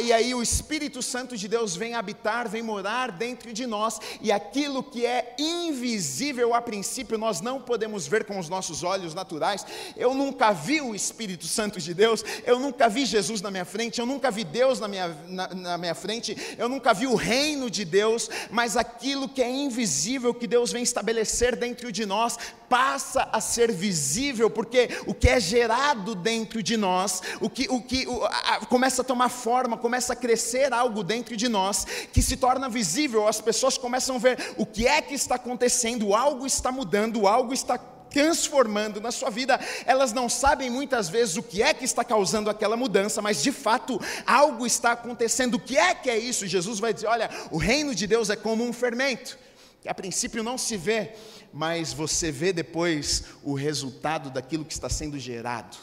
E 0.03 0.11
aí 0.11 0.35
o 0.35 0.41
Espírito 0.41 1.01
Santo 1.01 1.37
de 1.37 1.47
Deus 1.47 1.73
vem 1.73 1.93
habitar, 1.93 2.49
vem 2.49 2.61
morar 2.61 3.13
dentro 3.13 3.53
de 3.53 3.65
nós, 3.65 3.97
e 4.19 4.29
aquilo 4.29 4.83
que 4.83 5.05
é 5.05 5.36
invisível 5.37 6.53
a 6.53 6.61
princípio, 6.61 7.17
nós 7.17 7.41
não 7.41 7.61
podemos 7.61 8.07
ver 8.07 8.25
com 8.25 8.39
os 8.39 8.49
nossos 8.49 8.83
olhos 8.83 9.13
naturais. 9.13 9.65
Eu 9.95 10.13
nunca 10.13 10.51
vi 10.51 10.81
o 10.81 10.95
Espírito 10.95 11.45
Santo 11.45 11.79
de 11.79 11.93
Deus, 11.93 12.23
eu 12.45 12.59
nunca 12.59 12.89
vi 12.89 13.05
Jesus 13.05 13.41
na 13.41 13.51
minha 13.51 13.65
frente, 13.65 13.99
eu 13.99 14.05
nunca 14.05 14.31
vi 14.31 14.43
Deus 14.43 14.79
na 14.79 14.87
minha, 14.87 15.07
na, 15.27 15.47
na 15.53 15.77
minha 15.77 15.95
frente, 15.95 16.35
eu 16.57 16.67
nunca 16.69 16.93
vi 16.93 17.07
o 17.07 17.15
reino 17.15 17.69
de 17.69 17.85
Deus, 17.85 18.29
mas 18.49 18.77
aquilo 18.77 19.29
que 19.29 19.41
é 19.41 19.49
invisível, 19.49 20.33
que 20.33 20.47
Deus 20.47 20.71
vem 20.71 20.83
estabelecer 20.83 21.55
dentro 21.55 21.91
de 21.91 22.05
nós, 22.05 22.37
passa 22.69 23.27
a 23.31 23.39
ser 23.39 23.71
visível, 23.71 24.49
porque 24.49 24.89
o 25.05 25.13
que 25.13 25.29
é 25.29 25.39
gerado 25.39 26.15
dentro 26.15 26.61
de 26.61 26.75
nós, 26.75 27.21
o 27.39 27.49
que, 27.49 27.67
o 27.69 27.81
que 27.81 28.05
o, 28.07 28.23
a, 28.25 28.65
começa 28.65 29.01
a 29.01 29.05
tomar 29.05 29.29
forma, 29.29 29.77
começa 29.77 30.13
a 30.13 30.15
crescer 30.15 30.73
algo 30.73 31.03
dentro 31.03 31.35
de 31.37 31.47
nós, 31.47 31.85
que 32.11 32.21
se 32.21 32.37
torna 32.37 32.69
visível, 32.69 33.27
as 33.27 33.39
pessoas 33.39 33.77
começam 33.77 34.15
a 34.17 34.19
ver 34.19 34.53
o 34.57 34.65
que 34.65 34.87
é 34.87 35.01
que 35.01 35.16
está 35.17 35.35
acontecendo, 35.35 36.15
algo 36.15 36.45
está 36.45 36.71
mudando, 36.71 37.27
algo 37.27 37.53
está 37.53 37.77
transformando 38.09 39.01
na 39.01 39.11
sua 39.11 39.29
vida. 39.29 39.59
Elas 39.85 40.13
não 40.13 40.29
sabem 40.29 40.69
muitas 40.69 41.09
vezes 41.09 41.37
o 41.37 41.43
que 41.43 41.61
é 41.61 41.73
que 41.73 41.85
está 41.85 42.03
causando 42.03 42.49
aquela 42.49 42.77
mudança, 42.77 43.21
mas 43.21 43.43
de 43.43 43.51
fato 43.51 43.99
algo 44.25 44.65
está 44.65 44.93
acontecendo. 44.93 45.55
O 45.55 45.59
que 45.59 45.77
é 45.77 45.93
que 45.93 46.09
é 46.09 46.17
isso? 46.17 46.47
Jesus 46.47 46.79
vai 46.79 46.93
dizer: 46.93 47.07
olha, 47.07 47.29
o 47.51 47.57
reino 47.57 47.93
de 47.93 48.07
Deus 48.07 48.29
é 48.29 48.35
como 48.35 48.63
um 48.63 48.73
fermento, 48.73 49.37
que 49.81 49.89
a 49.89 49.93
princípio 49.93 50.43
não 50.43 50.57
se 50.57 50.77
vê, 50.77 51.13
mas 51.53 51.93
você 51.93 52.31
vê 52.31 52.51
depois 52.53 53.25
o 53.43 53.53
resultado 53.53 54.29
daquilo 54.29 54.65
que 54.65 54.73
está 54.73 54.89
sendo 54.89 55.19
gerado. 55.19 55.77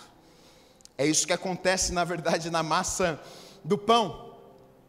É 0.97 1.07
isso 1.07 1.27
que 1.27 1.33
acontece, 1.33 1.93
na 1.93 2.05
verdade, 2.05 2.51
na 2.51 2.63
massa 2.63 3.21
do 3.65 3.77
pão. 3.77 4.34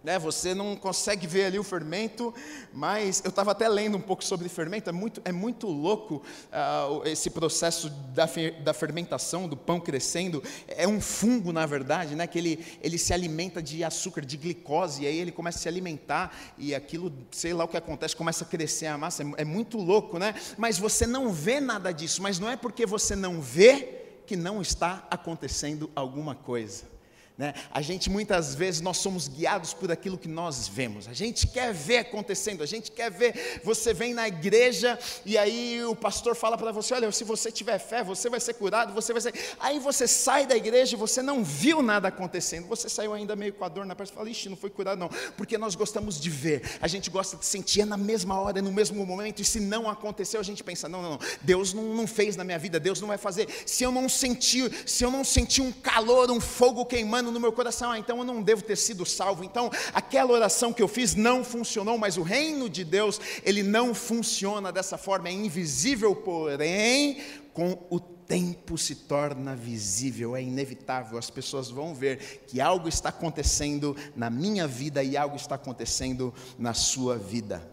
Né, 0.05 0.19
você 0.19 0.53
não 0.53 0.75
consegue 0.75 1.25
ver 1.25 1.45
ali 1.45 1.57
o 1.57 1.63
fermento, 1.63 2.31
mas 2.71 3.23
eu 3.25 3.29
estava 3.29 3.53
até 3.53 3.67
lendo 3.67 3.97
um 3.97 4.01
pouco 4.01 4.23
sobre 4.23 4.47
fermento, 4.47 4.87
é 4.87 4.93
muito, 4.93 5.19
é 5.25 5.31
muito 5.31 5.65
louco 5.65 6.21
uh, 6.51 7.07
esse 7.07 7.31
processo 7.31 7.89
da, 7.89 8.29
da, 8.63 8.71
fermentação, 8.71 9.47
do 9.47 9.57
pão 9.57 9.79
crescendo, 9.79 10.43
é 10.67 10.87
um 10.87 11.01
fungo 11.01 11.51
na 11.51 11.65
verdade, 11.65 12.13
né, 12.13 12.27
que 12.27 12.37
ele, 12.37 12.63
ele 12.83 12.99
se 12.99 13.15
alimenta 13.15 13.63
de 13.63 13.83
açúcar, 13.83 14.21
de 14.21 14.37
glicose, 14.37 15.01
e 15.01 15.07
aí 15.07 15.17
ele 15.17 15.31
começa 15.31 15.57
a 15.57 15.61
se 15.63 15.67
alimentar, 15.67 16.53
e 16.55 16.75
aquilo, 16.75 17.11
sei 17.31 17.55
lá 17.55 17.63
o 17.63 17.67
que 17.67 17.75
acontece, 17.75 18.15
começa 18.15 18.43
a 18.43 18.47
crescer 18.47 18.85
a 18.85 18.99
massa, 18.99 19.23
é, 19.23 19.25
é 19.37 19.43
muito 19.43 19.79
louco, 19.79 20.19
né, 20.19 20.35
mas 20.55 20.77
você 20.77 21.07
não 21.07 21.33
vê 21.33 21.59
nada 21.59 21.91
disso, 21.91 22.21
mas 22.21 22.37
não 22.37 22.47
é 22.47 22.55
porque 22.55 22.85
você 22.85 23.15
não 23.15 23.41
vê 23.41 24.03
que 24.27 24.35
não 24.35 24.61
está 24.61 25.07
acontecendo 25.09 25.89
alguma 25.95 26.35
coisa. 26.35 26.93
Né? 27.37 27.53
A 27.69 27.81
gente 27.81 28.09
muitas 28.09 28.55
vezes 28.55 28.79
nós 28.79 28.97
somos 28.97 29.27
guiados 29.27 29.73
por 29.73 29.91
aquilo 29.91 30.17
que 30.17 30.27
nós 30.27 30.69
vemos. 30.69 31.05
A 31.05 31.13
gente 31.13 31.45
quer 31.47 31.73
ver 31.73 31.97
acontecendo, 31.97 32.63
a 32.63 32.65
gente 32.65 32.89
quer 32.91 33.11
ver. 33.11 33.61
Você 33.61 33.93
vem 33.93 34.13
na 34.13 34.25
igreja 34.25 34.97
e 35.25 35.37
aí 35.37 35.83
o 35.83 35.93
pastor 35.93 36.33
fala 36.33 36.57
para 36.57 36.71
você: 36.71 36.93
olha, 36.93 37.11
se 37.11 37.25
você 37.25 37.51
tiver 37.51 37.77
fé, 37.77 38.01
você 38.03 38.29
vai 38.29 38.39
ser 38.39 38.53
curado, 38.53 38.93
você 38.93 39.11
vai 39.11 39.21
ser. 39.21 39.33
Aí 39.59 39.79
você 39.79 40.07
sai 40.07 40.45
da 40.45 40.55
igreja 40.55 40.95
e 40.95 40.97
você 40.97 41.21
não 41.21 41.43
viu 41.43 41.81
nada 41.81 42.07
acontecendo. 42.07 42.67
Você 42.67 42.87
saiu 42.87 43.13
ainda 43.13 43.35
meio 43.35 43.51
com 43.51 43.65
a 43.65 43.67
dor 43.67 43.85
na 43.85 43.95
perna 43.95 44.11
e 44.13 44.15
fala: 44.15 44.29
ixi, 44.29 44.47
não 44.47 44.55
foi 44.55 44.69
curado 44.69 44.97
não. 44.97 45.09
Porque 45.35 45.57
nós 45.57 45.75
gostamos 45.75 46.17
de 46.17 46.29
ver, 46.29 46.77
a 46.79 46.87
gente 46.87 47.09
gosta 47.09 47.35
de 47.35 47.45
sentir 47.45 47.81
é 47.81 47.85
na 47.85 47.97
mesma 47.97 48.39
hora, 48.39 48.61
no 48.61 48.71
mesmo 48.71 49.05
momento. 49.05 49.41
E 49.41 49.45
se 49.45 49.59
não 49.59 49.89
aconteceu, 49.89 50.39
a 50.39 50.43
gente 50.43 50.63
pensa: 50.63 50.87
não, 50.87 51.01
não, 51.01 51.09
não. 51.11 51.19
Deus 51.41 51.73
não, 51.73 51.83
não 51.93 52.07
fez 52.07 52.37
na 52.37 52.45
minha 52.45 52.57
vida, 52.57 52.79
Deus 52.79 53.01
não 53.01 53.09
vai 53.09 53.17
fazer. 53.17 53.49
Se 53.65 53.83
eu 53.83 53.91
não 53.91 54.07
sentir, 54.07 54.71
se 54.87 55.03
eu 55.03 55.11
não 55.11 55.25
sentir 55.25 55.61
um 55.61 55.73
calor, 55.73 56.31
um 56.31 56.39
fogo 56.39 56.85
queimando 56.85 57.24
no 57.31 57.39
meu 57.39 57.51
coração, 57.51 57.91
ah, 57.91 57.99
então 57.99 58.17
eu 58.19 58.23
não 58.23 58.41
devo 58.41 58.61
ter 58.61 58.75
sido 58.75 59.05
salvo. 59.05 59.43
Então, 59.43 59.71
aquela 59.93 60.31
oração 60.31 60.73
que 60.73 60.81
eu 60.81 60.87
fiz 60.87 61.15
não 61.15 61.43
funcionou, 61.43 61.97
mas 61.97 62.17
o 62.17 62.23
reino 62.23 62.69
de 62.69 62.83
Deus, 62.83 63.19
ele 63.43 63.63
não 63.63 63.93
funciona 63.93 64.71
dessa 64.71 64.97
forma, 64.97 65.29
é 65.29 65.31
invisível, 65.31 66.15
porém, 66.15 67.21
com 67.53 67.77
o 67.89 67.99
tempo 67.99 68.77
se 68.77 68.95
torna 68.95 69.55
visível, 69.55 70.35
é 70.35 70.41
inevitável, 70.41 71.17
as 71.17 71.29
pessoas 71.29 71.69
vão 71.69 71.93
ver 71.93 72.43
que 72.47 72.59
algo 72.59 72.89
está 72.89 73.09
acontecendo 73.09 73.95
na 74.15 74.29
minha 74.29 74.67
vida 74.67 75.03
e 75.03 75.15
algo 75.15 75.35
está 75.35 75.55
acontecendo 75.55 76.33
na 76.57 76.73
sua 76.73 77.17
vida. 77.17 77.67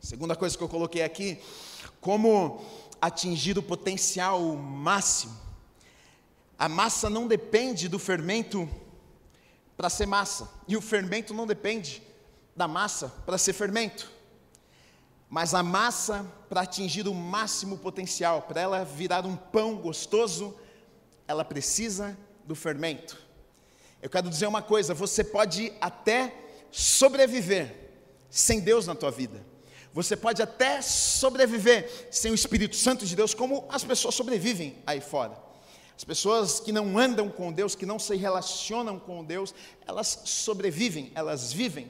Segunda 0.00 0.36
coisa 0.36 0.58
que 0.58 0.62
eu 0.62 0.68
coloquei 0.68 1.02
aqui, 1.02 1.38
como 2.00 2.62
atingir 3.00 3.56
o 3.56 3.62
potencial 3.62 4.40
máximo. 4.56 5.43
A 6.58 6.68
massa 6.68 7.10
não 7.10 7.26
depende 7.26 7.88
do 7.88 7.98
fermento 7.98 8.68
para 9.76 9.90
ser 9.90 10.06
massa, 10.06 10.48
e 10.68 10.76
o 10.76 10.80
fermento 10.80 11.34
não 11.34 11.46
depende 11.46 12.02
da 12.54 12.68
massa 12.68 13.08
para 13.26 13.36
ser 13.36 13.52
fermento. 13.52 14.10
Mas 15.28 15.52
a 15.52 15.62
massa, 15.62 16.24
para 16.48 16.60
atingir 16.60 17.08
o 17.08 17.14
máximo 17.14 17.78
potencial, 17.78 18.42
para 18.42 18.60
ela 18.60 18.84
virar 18.84 19.26
um 19.26 19.34
pão 19.34 19.76
gostoso, 19.76 20.54
ela 21.26 21.44
precisa 21.44 22.16
do 22.44 22.54
fermento. 22.54 23.18
Eu 24.00 24.08
quero 24.08 24.28
dizer 24.28 24.46
uma 24.46 24.62
coisa: 24.62 24.94
você 24.94 25.24
pode 25.24 25.72
até 25.80 26.32
sobreviver 26.70 27.90
sem 28.30 28.60
Deus 28.60 28.86
na 28.86 28.94
tua 28.94 29.10
vida. 29.10 29.44
Você 29.92 30.16
pode 30.16 30.42
até 30.42 30.82
sobreviver 30.82 32.08
sem 32.10 32.30
o 32.30 32.34
Espírito 32.34 32.76
Santo 32.76 33.06
de 33.06 33.14
Deus, 33.14 33.32
como 33.32 33.64
as 33.68 33.84
pessoas 33.84 34.14
sobrevivem 34.14 34.82
aí 34.86 35.00
fora. 35.00 35.43
As 35.96 36.04
pessoas 36.04 36.58
que 36.58 36.72
não 36.72 36.98
andam 36.98 37.28
com 37.28 37.52
Deus, 37.52 37.74
que 37.74 37.86
não 37.86 37.98
se 37.98 38.16
relacionam 38.16 38.98
com 38.98 39.24
Deus, 39.24 39.54
elas 39.86 40.22
sobrevivem, 40.24 41.12
elas 41.14 41.52
vivem 41.52 41.88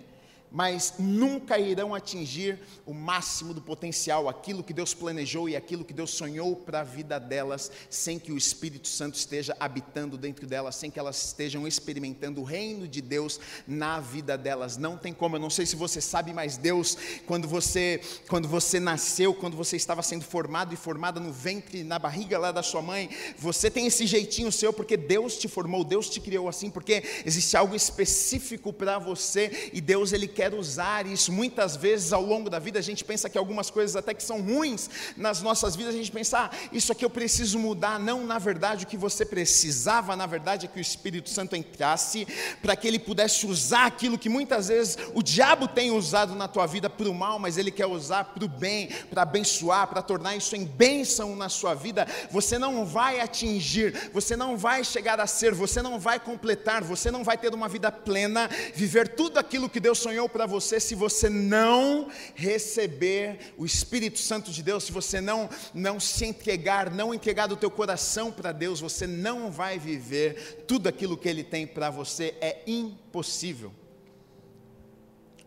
mas 0.55 0.95
nunca 1.01 1.59
irão 1.59 1.93
atingir 1.93 2.61
o 2.87 2.95
máximo 2.95 3.53
do 3.53 3.61
potencial, 3.61 4.29
aquilo 4.29 4.63
que 4.63 4.73
Deus 4.73 4.95
planejou 4.95 5.49
e 5.49 5.57
aquilo 5.57 5.85
que 5.85 5.93
Deus 5.93 6.13
sonhou 6.13 6.55
para 6.55 6.81
a 6.81 6.85
vida 6.85 7.19
delas, 7.19 7.73
sem 7.91 8.21
que 8.21 8.31
o 8.31 8.39
Espírito 8.39 8.87
Santo 8.87 9.17
esteja 9.17 9.57
habitando 9.59 10.17
dentro 10.17 10.47
delas, 10.47 10.77
sem 10.77 10.93
que 10.93 10.99
elas 11.01 11.21
estejam 11.25 11.67
experimentando 11.67 12.41
o 12.41 12.45
reino 12.45 12.87
de 12.87 13.01
Deus 13.01 13.41
na 13.67 13.99
vida 13.99 14.39
delas. 14.39 14.77
Não 14.77 14.97
tem 14.97 15.13
como, 15.13 15.35
eu 15.35 15.41
não 15.41 15.51
sei 15.51 15.67
se 15.67 15.75
você 15.75 16.01
sabe, 16.01 16.33
mas 16.33 16.57
Deus, 16.57 16.97
quando 17.27 17.49
você, 17.49 18.01
quando 18.29 18.47
você 18.47 18.79
nasceu, 18.79 19.35
quando 19.35 19.57
você 19.57 19.75
estava 19.75 20.05
sendo 20.05 20.23
formado 20.23 20.73
e 20.73 20.77
formada 20.77 21.19
no 21.19 21.33
ventre, 21.33 21.83
na 21.83 21.99
barriga 21.99 22.39
lá 22.39 22.53
da 22.53 22.63
sua 22.63 22.81
mãe, 22.81 23.11
você 23.37 23.69
tem 23.69 23.87
esse 23.89 24.07
jeitinho 24.07 24.53
seu 24.53 24.73
porque 24.73 24.97
Deus 24.97 25.37
te 25.37 25.49
formou, 25.49 25.83
Deus 25.83 26.09
te 26.09 26.21
criou 26.21 26.49
assim, 26.49 26.71
porque 26.71 27.03
existe 27.27 27.57
algo 27.57 27.75
específico 27.75 28.73
para 28.73 29.01
você 29.01 29.71
e 29.73 29.81
Deus 29.81 30.13
ele 30.13 30.29
quer 30.29 30.44
quer 30.45 30.55
usar 30.55 31.07
isso. 31.07 31.33
Muitas 31.33 31.75
vezes 31.75 32.13
ao 32.13 32.23
longo 32.23 32.51
da 32.51 32.59
vida 32.59 32.79
a 32.79 32.83
gente 32.83 33.03
pensa 33.03 33.31
que 33.31 33.39
algumas 33.39 33.71
coisas 33.71 33.97
até 33.97 34.13
que 34.13 34.23
são 34.23 34.43
ruins 34.43 34.91
nas 35.17 35.41
nossas 35.41 35.75
vidas, 35.75 35.95
a 35.95 35.97
gente 35.97 36.13
pensa, 36.13 36.39
ah, 36.39 36.51
isso 36.71 36.93
aqui 36.93 37.03
eu 37.03 37.09
preciso 37.09 37.59
mudar. 37.59 37.99
Não, 37.99 38.27
na 38.27 38.39
verdade, 38.39 38.85
o 38.85 38.87
que 38.87 38.97
você 38.97 39.25
precisava, 39.25 40.15
na 40.15 40.27
verdade, 40.27 40.67
é 40.67 40.69
que 40.69 40.79
o 40.79 40.83
Espírito 40.83 41.31
Santo 41.31 41.57
entrasse 41.57 42.27
para 42.61 42.77
que 42.77 42.87
ele 42.87 42.99
pudesse 42.99 43.47
usar 43.47 43.87
aquilo 43.87 44.19
que 44.19 44.29
muitas 44.29 44.69
vezes 44.69 44.99
o 45.15 45.23
diabo 45.23 45.67
tem 45.67 45.91
usado 45.91 46.35
na 46.35 46.47
tua 46.47 46.67
vida 46.67 46.91
para 46.91 47.09
o 47.09 47.15
mal, 47.15 47.39
mas 47.39 47.57
ele 47.57 47.71
quer 47.71 47.87
usar 47.87 48.25
para 48.25 48.45
o 48.45 48.49
bem, 48.49 48.89
para 49.09 49.23
abençoar, 49.23 49.87
para 49.87 50.03
tornar 50.03 50.37
isso 50.37 50.55
em 50.55 50.67
bênção 50.67 51.35
na 51.35 51.49
sua 51.49 51.73
vida. 51.73 52.07
Você 52.31 52.59
não 52.59 52.85
vai 52.85 53.21
atingir, 53.21 54.11
você 54.13 54.37
não 54.37 54.59
vai 54.59 54.85
chegar 54.85 55.19
a 55.21 55.27
ser, 55.27 55.55
você 55.55 55.81
não 55.81 55.99
vai 55.99 56.21
completar, 56.21 56.85
você 56.85 57.11
não 57.11 57.25
vai 57.25 57.39
ter 57.39 57.55
uma 57.55 57.69
vida 57.69 57.91
plena, 57.91 58.51
viver 58.75 59.09
tudo 59.09 59.39
aquilo 59.39 59.71
que 59.71 59.81
Deus 59.81 59.99
sonhou 59.99 60.29
para 60.35 60.47
você 60.47 60.81
se 60.81 60.97
você 60.97 61.31
não 61.31 62.11
receber 62.35 63.55
o 63.57 63.65
Espírito 63.65 64.19
Santo 64.19 64.51
de 64.51 64.65
Deus, 64.65 64.83
se 64.83 64.91
você 64.91 65.21
não 65.21 65.49
não 65.73 66.01
se 66.01 66.27
entregar, 66.27 66.91
não 66.91 67.15
entregar 67.15 67.53
o 67.53 67.57
teu 67.57 67.71
coração 67.71 68.33
para 68.33 68.51
Deus, 68.51 68.81
você 68.81 69.07
não 69.07 69.49
vai 69.49 69.79
viver 69.79 70.65
tudo 70.67 70.89
aquilo 70.89 71.17
que 71.17 71.29
ele 71.29 71.45
tem 71.45 71.69
para 71.69 71.89
você, 71.89 72.35
é 72.41 72.65
impossível. 72.67 73.73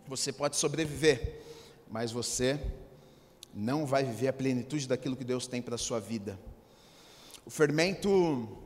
Você 0.08 0.32
pode 0.32 0.56
sobreviver, 0.56 1.42
mas 1.92 2.14
você 2.14 2.58
não 3.54 3.86
vai 3.86 4.06
viver 4.06 4.30
a 4.30 4.34
plenitude 4.34 4.88
daquilo 4.88 5.18
que 5.18 5.26
Deus 5.26 5.48
tem 5.48 5.62
para 5.62 5.76
a 5.76 5.78
sua 5.78 6.00
vida. 6.00 6.40
O 7.46 7.50
fermento 7.50 8.58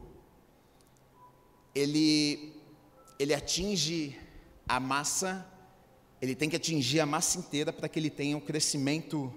ele 1.73 2.53
ele 3.17 3.33
atinge 3.33 4.15
a 4.67 4.79
massa 4.79 5.47
ele 6.21 6.35
tem 6.35 6.47
que 6.47 6.55
atingir 6.55 6.99
a 6.99 7.05
massa 7.05 7.39
inteira 7.39 7.73
para 7.73 7.89
que 7.89 7.97
ele 7.97 8.09
tenha 8.09 8.37
um 8.37 8.39
crescimento 8.39 9.33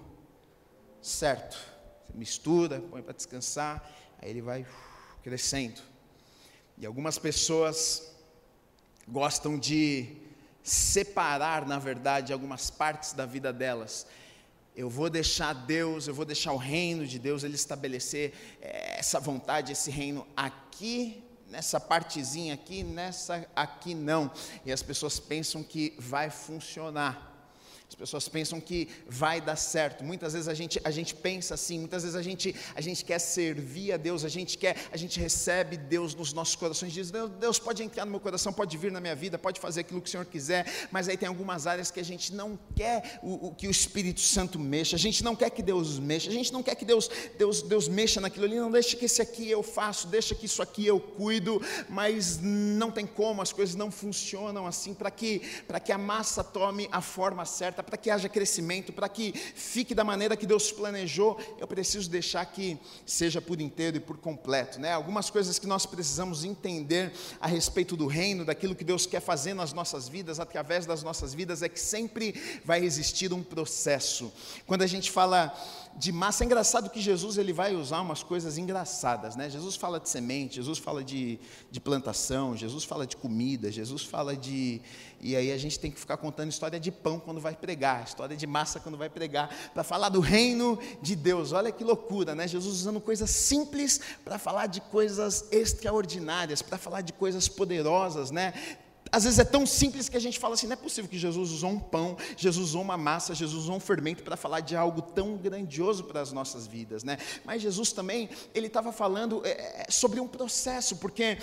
certo. 1.01 1.57
Você 2.05 2.13
mistura, 2.15 2.79
põe 2.79 3.01
para 3.01 3.13
descansar, 3.13 3.91
aí 4.21 4.29
ele 4.29 4.41
vai 4.41 4.65
crescendo. 5.23 5.81
E 6.77 6.85
algumas 6.85 7.17
pessoas 7.17 8.13
gostam 9.07 9.57
de 9.57 10.15
separar, 10.61 11.65
na 11.65 11.79
verdade, 11.79 12.31
algumas 12.31 12.69
partes 12.69 13.13
da 13.13 13.25
vida 13.25 13.51
delas. 13.51 14.05
Eu 14.75 14.89
vou 14.89 15.09
deixar 15.09 15.53
Deus, 15.53 16.07
eu 16.07 16.13
vou 16.13 16.25
deixar 16.25 16.51
o 16.51 16.57
reino 16.57 17.07
de 17.07 17.17
Deus 17.17 17.43
ele 17.43 17.55
estabelecer 17.55 18.33
essa 18.61 19.19
vontade, 19.19 19.71
esse 19.71 19.89
reino 19.89 20.27
aqui 20.35 21.23
nessa 21.47 21.79
partezinha 21.79 22.53
aqui, 22.53 22.83
nessa 22.83 23.47
aqui 23.55 23.93
não. 23.93 24.31
E 24.65 24.71
as 24.71 24.81
pessoas 24.81 25.19
pensam 25.19 25.63
que 25.63 25.95
vai 25.97 26.29
funcionar. 26.29 27.34
As 27.87 27.93
pessoas 27.93 28.27
pensam 28.27 28.59
que 28.59 28.89
vai 29.07 29.39
dar 29.39 29.55
certo. 29.55 30.03
Muitas 30.03 30.33
vezes 30.33 30.47
a 30.47 30.53
gente, 30.53 30.81
a 30.83 30.91
gente 30.91 31.13
pensa 31.13 31.53
assim, 31.53 31.79
muitas 31.79 32.01
vezes 32.03 32.15
a 32.15 32.21
gente, 32.21 32.55
a 32.75 32.81
gente 32.81 33.05
quer 33.05 33.19
servir 33.19 33.93
a 33.93 33.97
Deus, 33.97 34.25
a 34.25 34.29
gente 34.29 34.57
quer, 34.57 34.75
a 34.91 34.97
gente 34.97 35.19
recebe 35.19 35.77
Deus 35.77 36.15
nos 36.15 36.33
nossos 36.33 36.55
corações, 36.55 36.91
diz, 36.91 37.11
Deus, 37.11 37.29
Deus 37.31 37.59
pode 37.59 37.83
entrar 37.83 38.03
no 38.05 38.11
meu 38.11 38.19
coração, 38.19 38.51
pode 38.51 38.75
vir 38.75 38.91
na 38.91 38.99
minha 38.99 39.15
vida, 39.15 39.37
pode 39.37 39.59
fazer 39.59 39.81
aquilo 39.81 40.01
que 40.01 40.09
o 40.09 40.11
Senhor 40.11 40.25
quiser, 40.25 40.65
mas 40.91 41.07
aí 41.07 41.15
tem 41.15 41.29
algumas 41.29 41.67
áreas 41.67 41.91
que 41.91 41.99
a 41.99 42.03
gente 42.03 42.33
não 42.33 42.59
quer 42.75 43.19
o, 43.21 43.47
o 43.47 43.55
que 43.55 43.67
o 43.67 43.71
Espírito 43.71 44.19
Santo 44.19 44.59
mexa, 44.59 44.95
a 44.95 44.99
gente 44.99 45.23
não 45.23 45.35
quer 45.35 45.51
que 45.51 45.61
Deus 45.61 45.99
mexa, 45.99 46.29
a 46.29 46.33
gente 46.33 46.51
não 46.51 46.63
quer 46.63 46.75
que 46.75 46.85
Deus, 46.85 47.09
Deus, 47.37 47.61
Deus 47.61 47.87
mexa 47.87 48.19
naquilo 48.19 48.45
ali, 48.45 48.59
não 48.59 48.71
deixa 48.71 48.97
que 48.97 49.05
esse 49.05 49.21
aqui 49.21 49.49
eu 49.49 49.61
faço, 49.61 50.07
deixa 50.07 50.33
que 50.33 50.47
isso 50.47 50.61
aqui 50.61 50.85
eu 50.85 50.99
cuido, 50.99 51.61
mas 51.87 52.39
não 52.41 52.89
tem 52.89 53.05
como, 53.05 53.41
as 53.41 53.53
coisas 53.53 53.75
não 53.75 53.91
funcionam 53.91 54.65
assim, 54.65 54.93
para 54.93 55.11
que, 55.11 55.39
que 55.83 55.91
a 55.91 55.97
massa 55.97 56.43
tome 56.43 56.89
a 56.91 56.99
forma 56.99 57.45
certa, 57.45 57.74
para 57.83 57.97
que 57.97 58.09
haja 58.09 58.29
crescimento, 58.29 58.93
para 58.93 59.09
que 59.09 59.31
fique 59.33 59.93
da 59.93 60.03
maneira 60.03 60.35
que 60.35 60.45
Deus 60.45 60.71
planejou, 60.71 61.39
eu 61.59 61.67
preciso 61.67 62.09
deixar 62.09 62.45
que 62.45 62.77
seja 63.05 63.41
por 63.41 63.59
inteiro 63.61 63.97
e 63.97 63.99
por 63.99 64.17
completo. 64.17 64.79
Né? 64.79 64.91
Algumas 64.91 65.29
coisas 65.29 65.59
que 65.59 65.67
nós 65.67 65.85
precisamos 65.85 66.43
entender 66.43 67.11
a 67.39 67.47
respeito 67.47 67.95
do 67.95 68.07
reino, 68.07 68.45
daquilo 68.45 68.75
que 68.75 68.83
Deus 68.83 69.05
quer 69.05 69.21
fazer 69.21 69.53
nas 69.53 69.73
nossas 69.73 70.07
vidas, 70.07 70.39
através 70.39 70.85
das 70.85 71.03
nossas 71.03 71.33
vidas, 71.33 71.61
é 71.61 71.69
que 71.69 71.79
sempre 71.79 72.61
vai 72.63 72.83
existir 72.83 73.33
um 73.33 73.43
processo. 73.43 74.31
Quando 74.65 74.81
a 74.81 74.87
gente 74.87 75.11
fala 75.11 75.53
de 75.97 76.11
massa. 76.11 76.43
É 76.43 76.45
engraçado 76.45 76.89
que 76.89 76.99
Jesus 76.99 77.37
ele 77.37 77.53
vai 77.53 77.73
usar 77.73 78.01
umas 78.01 78.21
coisas 78.21 78.57
engraçadas, 78.57 79.35
né? 79.35 79.49
Jesus 79.49 79.75
fala 79.75 79.99
de 79.99 80.09
semente, 80.09 80.55
Jesus 80.55 80.77
fala 80.77 81.03
de, 81.03 81.39
de 81.71 81.79
plantação, 81.79 82.55
Jesus 82.55 82.83
fala 82.83 83.07
de 83.07 83.15
comida, 83.15 83.71
Jesus 83.71 84.03
fala 84.03 84.35
de. 84.35 84.81
E 85.21 85.35
aí 85.35 85.51
a 85.51 85.57
gente 85.57 85.79
tem 85.79 85.89
que 85.89 85.99
ficar 85.99 86.17
contando 86.17 86.49
história 86.49 86.79
de 86.79 86.91
pão 86.91 87.19
quando 87.19 87.39
vai 87.39 87.55
pregar, 87.65 88.03
história 88.03 88.37
de 88.37 88.45
massa 88.45 88.79
quando 88.79 88.95
vai 88.95 89.09
pregar, 89.09 89.49
para 89.73 89.83
falar 89.83 90.09
do 90.09 90.19
reino 90.19 90.77
de 91.01 91.15
Deus. 91.15 91.51
Olha 91.51 91.71
que 91.71 91.83
loucura, 91.83 92.35
né? 92.35 92.47
Jesus 92.47 92.75
usando 92.75 93.01
coisas 93.01 93.31
simples 93.31 93.99
para 94.23 94.37
falar 94.37 94.67
de 94.67 94.81
coisas 94.81 95.47
extraordinárias, 95.51 96.61
para 96.61 96.77
falar 96.77 97.01
de 97.01 97.11
coisas 97.11 97.47
poderosas, 97.47 98.29
né? 98.29 98.53
Às 99.15 99.23
vezes 99.23 99.39
é 99.39 99.45
tão 99.45 99.65
simples 99.65 100.09
que 100.09 100.17
a 100.17 100.19
gente 100.19 100.37
fala 100.37 100.55
assim: 100.55 100.67
não 100.67 100.73
é 100.73 100.75
possível 100.75 101.09
que 101.09 101.17
Jesus 101.17 101.49
usou 101.49 101.69
um 101.69 101.79
pão, 101.79 102.17
Jesus 102.35 102.69
usou 102.69 102.81
uma 102.81 102.97
massa, 102.97 103.33
Jesus 103.33 103.63
usou 103.63 103.77
um 103.77 103.79
fermento 103.79 104.21
para 104.23 104.35
falar 104.35 104.59
de 104.59 104.75
algo 104.75 105.01
tão 105.01 105.37
grandioso 105.37 106.03
para 106.03 106.19
as 106.19 106.33
nossas 106.33 106.67
vidas, 106.67 107.01
né? 107.01 107.17
Mas 107.45 107.61
Jesus 107.61 107.93
também, 107.93 108.29
ele 108.53 108.67
estava 108.67 108.91
falando 108.91 109.41
é, 109.45 109.83
é, 109.83 109.85
sobre 109.89 110.19
um 110.19 110.27
processo, 110.27 110.97
porque 110.97 111.37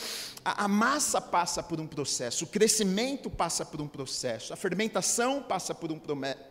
a, 0.44 0.64
a, 0.64 0.68
massa 0.68 1.18
passa 1.18 1.62
por 1.62 1.80
um 1.80 1.86
processo, 1.86 2.44
o 2.44 2.46
crescimento 2.46 3.30
passa 3.30 3.64
por 3.64 3.80
um 3.80 3.88
processo, 3.88 4.52
a 4.52 4.56
fermentação 4.56 5.42
passa 5.42 5.74
por 5.74 5.90
um 5.90 5.98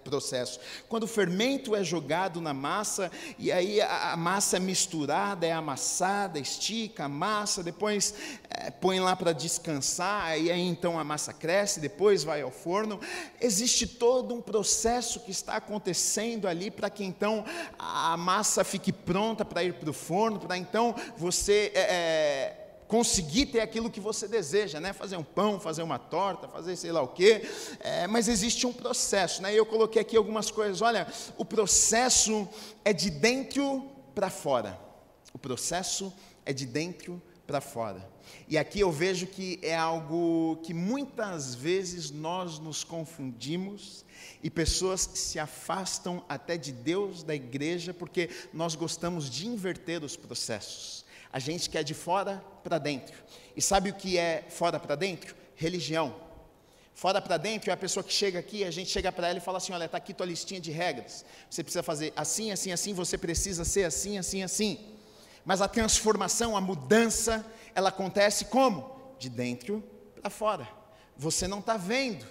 processo. 0.03 0.59
Quando 0.89 1.03
o 1.03 1.07
fermento 1.07 1.75
é 1.75 1.83
jogado 1.83 2.41
na 2.41 2.51
massa, 2.53 3.11
e 3.37 3.51
aí 3.51 3.79
a, 3.79 4.13
a 4.13 4.17
massa 4.17 4.57
é 4.57 4.59
misturada, 4.59 5.45
é 5.45 5.51
amassada, 5.51 6.39
estica, 6.39 7.05
amassa, 7.05 7.61
depois 7.61 8.15
é, 8.49 8.71
põe 8.71 8.99
lá 8.99 9.15
para 9.15 9.33
descansar, 9.33 10.39
e 10.39 10.49
aí 10.49 10.61
então 10.61 10.99
a 10.99 11.10
massa 11.11 11.33
cresce, 11.33 11.81
depois 11.81 12.23
vai 12.23 12.41
ao 12.41 12.51
forno. 12.51 12.97
Existe 13.39 13.85
todo 13.85 14.33
um 14.33 14.41
processo 14.41 15.19
que 15.19 15.31
está 15.31 15.57
acontecendo 15.57 16.47
ali 16.47 16.71
para 16.71 16.89
que 16.89 17.03
então 17.03 17.43
a 17.77 18.15
massa 18.15 18.63
fique 18.63 18.93
pronta 18.93 19.43
para 19.43 19.61
ir 19.61 19.73
para 19.73 19.89
o 19.89 19.93
forno, 19.93 20.39
para 20.39 20.57
então 20.57 20.95
você 21.17 21.69
é, 21.75 21.81
é, 21.81 22.67
conseguir 22.87 23.47
ter 23.47 23.59
aquilo 23.59 23.91
que 23.91 23.99
você 23.99 24.25
deseja, 24.25 24.79
né? 24.79 24.93
Fazer 24.93 25.17
um 25.17 25.23
pão, 25.23 25.59
fazer 25.59 25.83
uma 25.83 25.99
torta, 25.99 26.47
fazer 26.47 26.77
sei 26.77 26.93
lá 26.93 27.01
o 27.01 27.09
quê. 27.09 27.41
É, 27.81 28.07
mas 28.07 28.29
existe 28.29 28.65
um 28.65 28.71
processo, 28.71 29.41
né? 29.41 29.53
Eu 29.53 29.65
coloquei 29.65 30.01
aqui 30.01 30.15
algumas 30.15 30.49
coisas. 30.49 30.81
Olha, 30.81 31.05
o 31.37 31.43
processo 31.43 32.47
é 32.85 32.93
de 32.93 33.09
dentro 33.09 33.83
para 34.15 34.29
fora. 34.29 34.79
O 35.33 35.37
processo 35.37 36.13
é 36.45 36.53
de 36.53 36.65
dentro 36.65 37.21
para 37.51 37.59
fora. 37.59 38.09
E 38.47 38.57
aqui 38.57 38.79
eu 38.79 38.89
vejo 38.89 39.27
que 39.27 39.59
é 39.61 39.75
algo 39.75 40.57
que 40.63 40.73
muitas 40.73 41.53
vezes 41.53 42.09
nós 42.09 42.59
nos 42.59 42.81
confundimos 42.81 44.05
e 44.41 44.49
pessoas 44.49 45.01
se 45.01 45.37
afastam 45.37 46.23
até 46.29 46.55
de 46.55 46.71
Deus, 46.71 47.23
da 47.23 47.35
igreja, 47.35 47.93
porque 47.93 48.29
nós 48.53 48.73
gostamos 48.73 49.29
de 49.29 49.47
inverter 49.47 50.01
os 50.01 50.15
processos. 50.15 51.03
A 51.33 51.39
gente 51.39 51.69
quer 51.69 51.83
de 51.83 51.93
fora 51.93 52.41
para 52.63 52.77
dentro. 52.77 53.21
E 53.53 53.61
sabe 53.61 53.89
o 53.89 53.93
que 53.93 54.17
é 54.17 54.45
fora 54.49 54.79
para 54.79 54.95
dentro? 54.95 55.35
Religião. 55.53 56.15
Fora 56.95 57.21
para 57.21 57.35
dentro 57.35 57.69
é 57.69 57.73
a 57.73 57.77
pessoa 57.77 58.01
que 58.01 58.13
chega 58.13 58.39
aqui, 58.39 58.63
a 58.63 58.71
gente 58.71 58.89
chega 58.89 59.11
para 59.11 59.27
ela 59.27 59.39
e 59.39 59.41
fala 59.41 59.57
assim: 59.57 59.73
olha, 59.73 59.85
está 59.85 59.97
aqui 59.97 60.13
tua 60.13 60.25
listinha 60.25 60.61
de 60.61 60.71
regras. 60.71 61.25
Você 61.49 61.63
precisa 61.63 61.83
fazer 61.83 62.13
assim, 62.15 62.49
assim, 62.51 62.71
assim, 62.71 62.93
você 62.93 63.17
precisa 63.17 63.65
ser 63.65 63.83
assim, 63.83 64.17
assim, 64.17 64.41
assim. 64.41 65.00
Mas 65.43 65.61
a 65.61 65.67
transformação, 65.67 66.55
a 66.55 66.61
mudança, 66.61 67.45
ela 67.73 67.89
acontece 67.89 68.45
como? 68.45 69.15
De 69.17 69.29
dentro 69.29 69.83
para 70.19 70.29
fora. 70.29 70.67
Você 71.17 71.47
não 71.47 71.59
está 71.59 71.77
vendo, 71.77 72.25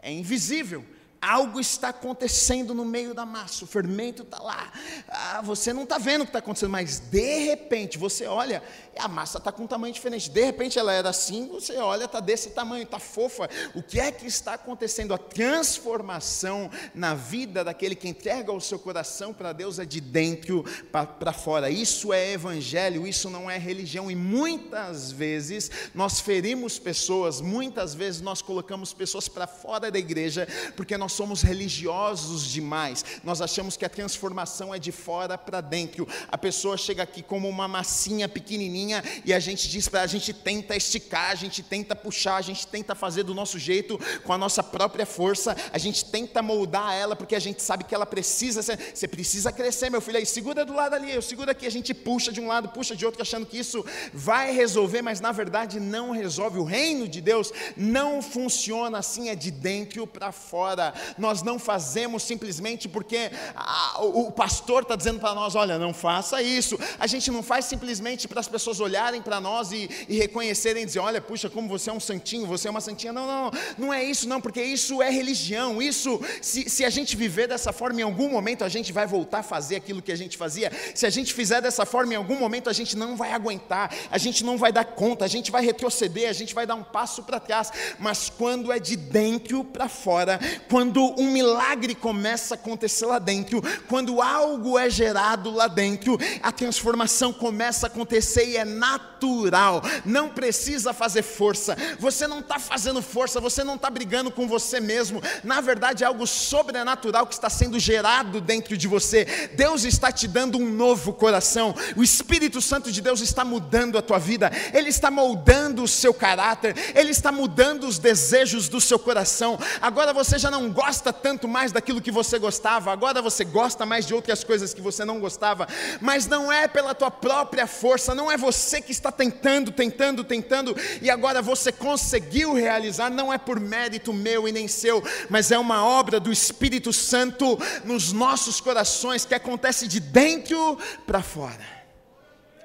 é 0.00 0.10
invisível, 0.12 0.84
algo 1.22 1.60
está 1.60 1.90
acontecendo 1.90 2.74
no 2.74 2.84
meio 2.84 3.14
da 3.14 3.24
massa, 3.24 3.64
o 3.64 3.66
fermento 3.66 4.24
está 4.24 4.42
lá, 4.42 4.72
ah, 5.08 5.40
você 5.40 5.72
não 5.72 5.84
está 5.84 5.96
vendo 5.96 6.22
o 6.22 6.24
que 6.24 6.30
está 6.30 6.40
acontecendo, 6.40 6.70
mas 6.70 6.98
de 6.98 7.38
repente 7.44 7.96
você 7.96 8.26
olha, 8.26 8.60
a 8.98 9.06
massa 9.06 9.38
está 9.38 9.52
com 9.52 9.62
um 9.62 9.66
tamanho 9.68 9.94
diferente, 9.94 10.28
de 10.28 10.44
repente 10.44 10.80
ela 10.80 10.92
era 10.92 11.10
assim, 11.10 11.46
você 11.46 11.76
olha, 11.76 12.06
está 12.06 12.18
desse 12.18 12.50
tamanho, 12.50 12.82
está 12.82 12.98
fofa, 12.98 13.48
o 13.72 13.80
que 13.80 14.00
é 14.00 14.10
que 14.10 14.26
está 14.26 14.54
acontecendo? 14.54 15.14
A 15.14 15.18
transformação 15.18 16.68
na 16.92 17.14
vida 17.14 17.62
daquele 17.62 17.94
que 17.94 18.08
entrega 18.08 18.50
o 18.50 18.60
seu 18.60 18.78
coração 18.80 19.32
para 19.32 19.52
Deus 19.52 19.78
é 19.78 19.84
de 19.84 20.00
dentro 20.00 20.64
para 20.90 21.32
fora, 21.32 21.70
isso 21.70 22.12
é 22.12 22.32
evangelho, 22.32 23.06
isso 23.06 23.30
não 23.30 23.48
é 23.48 23.56
religião, 23.58 24.10
e 24.10 24.16
muitas 24.16 25.12
vezes 25.12 25.70
nós 25.94 26.18
ferimos 26.18 26.80
pessoas, 26.80 27.40
muitas 27.40 27.94
vezes 27.94 28.20
nós 28.20 28.42
colocamos 28.42 28.92
pessoas 28.92 29.28
para 29.28 29.46
fora 29.46 29.88
da 29.88 29.98
igreja, 30.00 30.48
porque 30.74 30.98
nós 30.98 31.11
nós 31.12 31.16
somos 31.16 31.42
religiosos 31.42 32.46
demais, 32.46 33.04
nós 33.22 33.42
achamos 33.42 33.76
que 33.76 33.84
a 33.84 33.88
transformação 33.88 34.74
é 34.74 34.78
de 34.78 34.90
fora 34.90 35.36
para 35.36 35.60
dentro. 35.60 36.08
A 36.28 36.38
pessoa 36.38 36.78
chega 36.78 37.02
aqui 37.02 37.22
como 37.22 37.48
uma 37.48 37.68
massinha 37.68 38.26
pequenininha 38.26 39.04
e 39.24 39.34
a 39.34 39.38
gente 39.38 39.68
diz 39.68 39.88
para 39.88 40.00
a 40.00 40.06
gente 40.06 40.32
tenta 40.32 40.74
esticar, 40.74 41.30
a 41.30 41.34
gente 41.34 41.62
tenta 41.62 41.94
puxar, 41.94 42.36
a 42.36 42.40
gente 42.40 42.66
tenta 42.66 42.94
fazer 42.94 43.24
do 43.24 43.34
nosso 43.34 43.58
jeito, 43.58 44.00
com 44.24 44.32
a 44.32 44.38
nossa 44.38 44.62
própria 44.62 45.04
força, 45.04 45.54
a 45.70 45.76
gente 45.76 46.06
tenta 46.06 46.40
moldar 46.40 46.94
ela 46.94 47.14
porque 47.14 47.34
a 47.34 47.40
gente 47.40 47.62
sabe 47.62 47.84
que 47.84 47.94
ela 47.94 48.06
precisa, 48.06 48.62
você 48.62 49.06
precisa 49.06 49.52
crescer, 49.52 49.90
meu 49.90 50.00
filho, 50.00 50.16
aí 50.16 50.24
segura 50.24 50.64
do 50.64 50.72
lado 50.72 50.94
ali, 50.94 51.12
eu 51.12 51.20
seguro 51.20 51.50
aqui, 51.50 51.66
a 51.66 51.70
gente 51.70 51.92
puxa 51.92 52.32
de 52.32 52.40
um 52.40 52.46
lado, 52.46 52.70
puxa 52.70 52.96
de 52.96 53.04
outro, 53.04 53.20
achando 53.20 53.44
que 53.44 53.58
isso 53.58 53.84
vai 54.14 54.52
resolver, 54.52 55.02
mas 55.02 55.20
na 55.20 55.30
verdade 55.30 55.78
não 55.78 56.10
resolve. 56.10 56.58
O 56.58 56.64
reino 56.64 57.06
de 57.06 57.20
Deus 57.20 57.52
não 57.76 58.22
funciona 58.22 58.98
assim, 58.98 59.28
é 59.28 59.34
de 59.34 59.50
dentro 59.50 60.06
para 60.06 60.32
fora 60.32 60.94
nós 61.18 61.42
não 61.42 61.58
fazemos 61.58 62.22
simplesmente 62.22 62.88
porque 62.88 63.30
ah, 63.54 63.96
o 64.02 64.30
pastor 64.30 64.82
está 64.82 64.96
dizendo 64.96 65.20
para 65.20 65.34
nós: 65.34 65.54
olha, 65.54 65.78
não 65.78 65.94
faça 65.94 66.42
isso. 66.42 66.78
A 66.98 67.06
gente 67.06 67.30
não 67.30 67.42
faz 67.42 67.64
simplesmente 67.64 68.28
para 68.28 68.40
as 68.40 68.48
pessoas 68.48 68.80
olharem 68.80 69.22
para 69.22 69.40
nós 69.40 69.72
e, 69.72 69.88
e 70.08 70.16
reconhecerem 70.16 70.84
dizer: 70.84 71.00
olha, 71.00 71.20
puxa, 71.20 71.48
como 71.48 71.68
você 71.68 71.90
é 71.90 71.92
um 71.92 72.00
santinho, 72.00 72.46
você 72.46 72.68
é 72.68 72.70
uma 72.70 72.80
santinha. 72.80 73.12
Não, 73.12 73.26
não, 73.26 73.50
não 73.78 73.94
é 73.94 74.04
isso, 74.04 74.28
não, 74.28 74.40
porque 74.40 74.62
isso 74.62 75.02
é 75.02 75.10
religião. 75.10 75.80
Isso, 75.80 76.20
se, 76.40 76.68
se 76.68 76.84
a 76.84 76.90
gente 76.90 77.16
viver 77.16 77.48
dessa 77.48 77.72
forma, 77.72 78.00
em 78.00 78.04
algum 78.04 78.28
momento 78.28 78.64
a 78.64 78.68
gente 78.68 78.92
vai 78.92 79.06
voltar 79.06 79.38
a 79.38 79.42
fazer 79.42 79.76
aquilo 79.76 80.02
que 80.02 80.12
a 80.12 80.16
gente 80.16 80.36
fazia. 80.36 80.70
Se 80.94 81.06
a 81.06 81.10
gente 81.10 81.32
fizer 81.32 81.60
dessa 81.60 81.86
forma, 81.86 82.14
em 82.14 82.16
algum 82.16 82.38
momento 82.38 82.68
a 82.68 82.72
gente 82.72 82.96
não 82.96 83.16
vai 83.16 83.32
aguentar, 83.32 83.94
a 84.10 84.18
gente 84.18 84.44
não 84.44 84.56
vai 84.58 84.72
dar 84.72 84.84
conta, 84.84 85.24
a 85.24 85.28
gente 85.28 85.50
vai 85.50 85.64
retroceder, 85.64 86.28
a 86.28 86.32
gente 86.32 86.54
vai 86.54 86.66
dar 86.66 86.74
um 86.74 86.84
passo 86.84 87.22
para 87.22 87.40
trás. 87.40 87.70
Mas 87.98 88.30
quando 88.30 88.72
é 88.72 88.78
de 88.78 88.96
dentro 88.96 89.64
para 89.64 89.88
fora, 89.88 90.38
quando 90.68 90.91
quando 90.92 91.18
um 91.18 91.30
milagre 91.32 91.94
começa 91.94 92.52
a 92.52 92.56
acontecer 92.56 93.06
lá 93.06 93.18
dentro, 93.18 93.62
quando 93.88 94.20
algo 94.20 94.78
é 94.78 94.90
gerado 94.90 95.50
lá 95.50 95.66
dentro, 95.66 96.18
a 96.42 96.52
transformação 96.52 97.32
começa 97.32 97.86
a 97.86 97.88
acontecer 97.88 98.46
e 98.46 98.58
é 98.58 98.64
natural, 98.64 99.80
não 100.04 100.28
precisa 100.28 100.92
fazer 100.92 101.22
força, 101.22 101.74
você 101.98 102.26
não 102.26 102.40
está 102.40 102.58
fazendo 102.58 103.00
força, 103.00 103.40
você 103.40 103.64
não 103.64 103.76
está 103.76 103.88
brigando 103.88 104.30
com 104.30 104.46
você 104.46 104.80
mesmo, 104.80 105.22
na 105.42 105.62
verdade 105.62 106.04
é 106.04 106.06
algo 106.06 106.26
sobrenatural 106.26 107.26
que 107.26 107.32
está 107.32 107.48
sendo 107.48 107.80
gerado 107.80 108.38
dentro 108.38 108.76
de 108.76 108.86
você. 108.86 109.24
Deus 109.54 109.84
está 109.84 110.12
te 110.12 110.28
dando 110.28 110.58
um 110.58 110.68
novo 110.68 111.14
coração, 111.14 111.74
o 111.96 112.02
Espírito 112.02 112.60
Santo 112.60 112.92
de 112.92 113.00
Deus 113.00 113.22
está 113.22 113.46
mudando 113.46 113.96
a 113.96 114.02
tua 114.02 114.18
vida, 114.18 114.52
Ele 114.74 114.90
está 114.90 115.10
moldando 115.10 115.82
o 115.82 115.88
seu 115.88 116.12
caráter, 116.12 116.76
Ele 116.94 117.12
está 117.12 117.32
mudando 117.32 117.84
os 117.84 117.98
desejos 117.98 118.68
do 118.68 118.78
seu 118.78 118.98
coração. 118.98 119.58
Agora 119.80 120.12
você 120.12 120.38
já 120.38 120.50
não 120.50 120.68
gosta 120.68 120.81
gosta 120.82 121.12
tanto 121.12 121.46
mais 121.46 121.70
daquilo 121.70 122.00
que 122.00 122.10
você 122.10 122.40
gostava, 122.40 122.92
agora 122.92 123.22
você 123.22 123.44
gosta 123.44 123.86
mais 123.86 124.04
de 124.04 124.12
outras 124.12 124.42
coisas 124.42 124.74
que 124.74 124.80
você 124.80 125.04
não 125.04 125.20
gostava, 125.20 125.68
mas 126.00 126.26
não 126.26 126.50
é 126.52 126.66
pela 126.66 126.92
tua 126.92 127.10
própria 127.10 127.68
força, 127.68 128.16
não 128.16 128.28
é 128.28 128.36
você 128.36 128.82
que 128.82 128.90
está 128.90 129.12
tentando, 129.12 129.70
tentando, 129.70 130.24
tentando, 130.24 130.76
e 131.00 131.08
agora 131.08 131.40
você 131.40 131.70
conseguiu 131.70 132.52
realizar, 132.52 133.10
não 133.10 133.32
é 133.32 133.38
por 133.38 133.60
mérito 133.60 134.12
meu 134.12 134.48
e 134.48 134.52
nem 134.52 134.66
seu, 134.66 135.04
mas 135.30 135.52
é 135.52 135.58
uma 135.58 135.84
obra 135.84 136.18
do 136.18 136.32
Espírito 136.32 136.92
Santo 136.92 137.56
nos 137.84 138.12
nossos 138.12 138.60
corações 138.60 139.24
que 139.24 139.36
acontece 139.36 139.86
de 139.86 140.00
dentro 140.00 140.76
para 141.06 141.22
fora. 141.22 141.64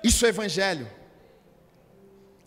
Isso 0.04 0.26
é 0.26 0.30
evangelho. 0.30 0.90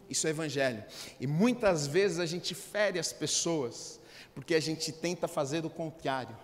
Isso 0.09 0.27
é 0.27 0.31
evangelho. 0.31 0.83
E 1.21 1.29
muitas 1.29 1.87
vezes 1.87 2.19
a 2.19 2.27
gente 2.27 2.57
fere 2.57 2.99
as 2.99 3.13
pessoas 3.13 4.00
porque 4.41 4.55
a 4.55 4.61
gente 4.61 4.91
tenta 4.91 5.29
fazer 5.29 5.67
o 5.67 5.71
contrário. 5.71 6.35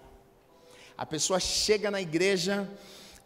A 0.99 1.07
pessoa 1.07 1.41
chega 1.41 1.91
na 1.91 1.99
igreja, 1.99 2.69